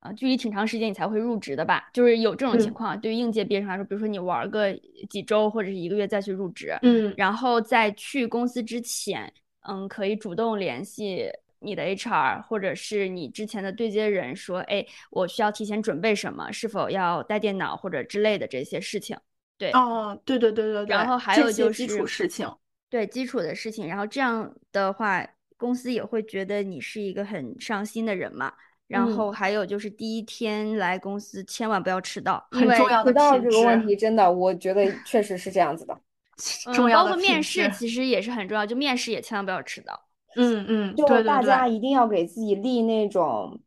[0.02, 1.90] 呃，距离挺长时间你才会入职的吧？
[1.94, 4.74] 就是有这种情况，对于应届毕业生来说，比如说你玩个
[5.10, 9.32] 几周或者是一个月再去入职，嗯，然后在去公司之前，
[9.68, 11.30] 嗯，可以主动联系。
[11.60, 16.52] 你的 HR 或者是你之前的对接人说，哎，我需要提前准备什么？
[16.52, 19.18] 是否要带电脑或者之类的这些事情？
[19.58, 20.96] 对，哦，对对对对对。
[20.96, 22.48] 然后还有就是基础事情，
[22.90, 23.88] 对基础的事情。
[23.88, 25.28] 然后这样的话，
[25.58, 28.54] 公司也会觉得你是一个很上心的人嘛。
[28.88, 36.00] 然后还有就是第一天来公司千万不要迟到，很重要的迟到这个问题真的，我觉得确实是这样子的。
[36.74, 40.07] 重要的包括面试其实也是很重要，就面试也千万不要迟到。
[40.36, 43.60] 嗯嗯，就大家一定要给自己立那种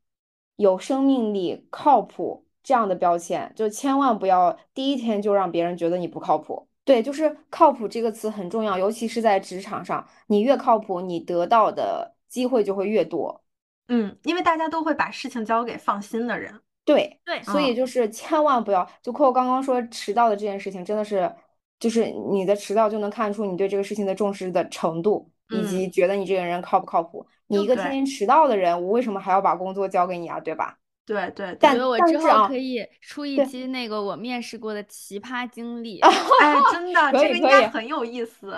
[0.57, 6.69] 有生命力、靠谱这样的标签，就千万不要第一天就让别人觉得你不靠谱。
[6.85, 13.43] 对，就是靠谱这个词很重要，尤其是在职场上，你越靠谱，你得到的机会就会越多。
[13.89, 16.61] 嗯，因为大家都会把事情交给放心的人。
[16.85, 21.32] 对对，所以就是千万不要，就扣刚刚说迟到的这件事情，真的是，
[21.78, 25.31] 就是你的迟到就能看出你对这个事情的重视的程度。
[25.51, 27.27] 以及觉得你这个人靠不靠谱？
[27.48, 30.39] 你一个天天迟到的人，我为什么还要把工作交给你啊？
[30.40, 30.77] 对吧？
[31.05, 31.56] 对对。
[31.59, 36.01] 但我之后可以出一期那个我面试过的奇葩经历。
[36.01, 38.55] 哎，真的，这个应该很有意思。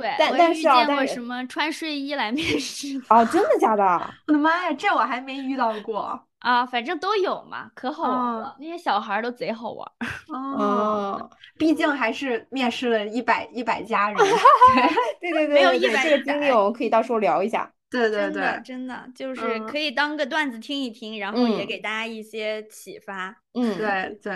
[0.00, 3.00] 对，但但是啊，但是什么穿睡衣来面试？
[3.08, 3.82] 哦，真的假的？
[4.28, 6.64] 我的妈呀，这我还没遇到过啊！
[6.66, 8.56] 反正都有嘛，可好玩了。
[8.60, 9.92] 那些小孩都贼好玩。
[10.32, 14.18] 哦，毕竟还是面试了一百一百家人。
[15.20, 17.70] 对对对，没有一百这个经历，我们可以到时候聊一下。
[17.90, 23.36] 对对对，真的就是可以当个段子听一听，然后也给大家一些启发。
[23.54, 24.34] 嗯，对对。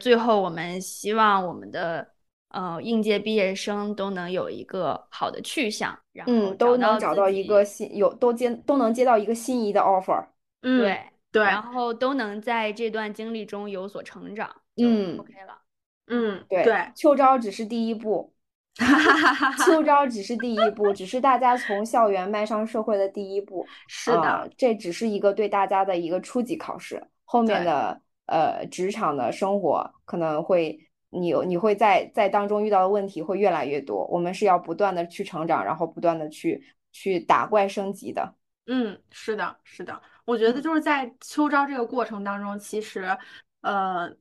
[0.00, 2.08] 最后，我们希望我们的。
[2.50, 10.24] 呃，应届毕业生都能有一个好的去向，然后都能找到一个心有都接都能接到一个心仪的 offer，
[10.62, 10.98] 嗯，对
[11.30, 15.58] 对，然后都能在这段经历中有所成长，嗯，OK 了，
[16.06, 18.32] 嗯，对对，秋招只是第一步，
[19.66, 30.78] 秋招只是第一步，只是大家从校园迈上社会的第一步， 是的，这只是一个对大家的一个初级考试，后面的呃职场的生活可能会。
[31.10, 36.62] 你你会在在当中遇到的问题会越来越多，我们是要不断的去成长，然后不断的去
[36.92, 38.34] 去打怪升级的。
[38.66, 43.16] 嗯，是的，是的，我觉得就是在秋招这个过程当中，其实
[43.62, 44.14] 呃，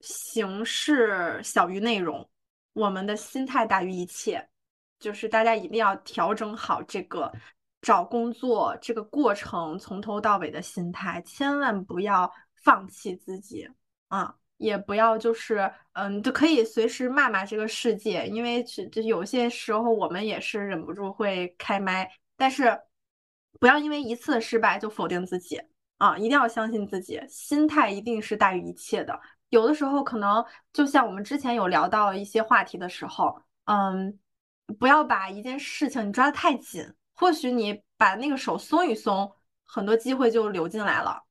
[0.00, 2.28] 形式小于内容，
[2.72, 4.48] 我们的心态大于一切，
[4.98, 7.32] 就是大家一定要调整好这个
[7.80, 12.28] 找工作这个过程从头到尾的心态，千万不要
[12.64, 13.68] 放弃自己
[14.08, 14.34] 啊。
[14.56, 22.80] 也不要就是，嗯，就可以随时骂骂这个世界，因为这有些时候我们也是忍不住会开麦，但是
[23.60, 25.60] 不要因为一次失败就否定自己
[25.98, 29.18] 啊，一定要相信自己，心态一定是大于一切的。
[29.50, 34.18] 有的时候可能就像我们之前有聊到一些话题的时候，嗯，
[34.78, 39.30] 不要把一件事情你抓得太紧，或许你把那个手松一松，
[39.64, 41.22] 很多机会就流进来了。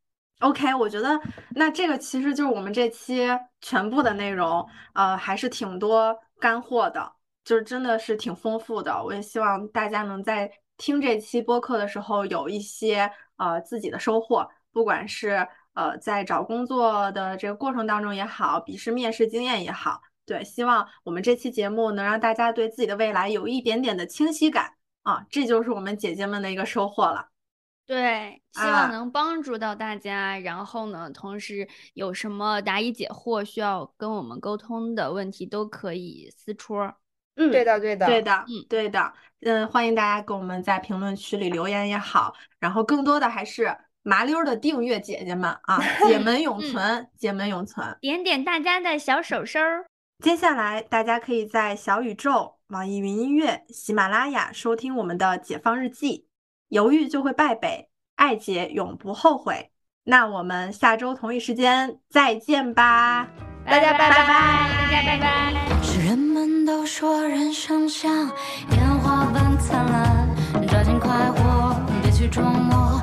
[0.44, 1.18] OK，我觉得
[1.56, 3.26] 那这个其实就是我们这期
[3.62, 7.14] 全部的内容，呃，还是挺多干货的，
[7.46, 9.02] 就是真的是挺丰富的。
[9.02, 27.30] 我也希望大家能在听这期播客的时候有一些呃自己的收获，不管是呃在找工作的这个过程当中也好，笔试面试经验也好，对，希望我们这期节目能让大家对自己的未来有一点点的清晰感啊，这就是我们姐姐们的一个收获了。
[27.86, 30.40] 对，希望能帮助到大家。
[30.40, 36.94] 然后呢，同时有什么答疑解惑需要跟我们沟通的问题，都可以私戳。
[37.36, 39.14] 嗯，对的，对的，对的，嗯，对的。
[39.42, 42.34] 嗯，欢迎大家给我们在评论区里留言也好。
[42.60, 47.98] 然后更多的还是麻溜的订阅姐姐们啊，姐 们永存，姐们永存。
[48.00, 49.60] 点点大家的小手手。
[50.24, 56.28] 接下来大家可以在小宇宙、网易云音乐、喜马拉雅收听我们的《解放日记》。
[56.74, 59.70] 犹豫就会败北，爱姐永不后悔。
[60.06, 63.28] 那我们下周同一时间再见吧，
[63.64, 65.54] 大家拜拜，大家拜拜。
[65.84, 68.12] 是人们都说人生像
[68.72, 70.28] 烟花般灿烂，
[70.68, 73.00] 抓紧快活，别去琢磨。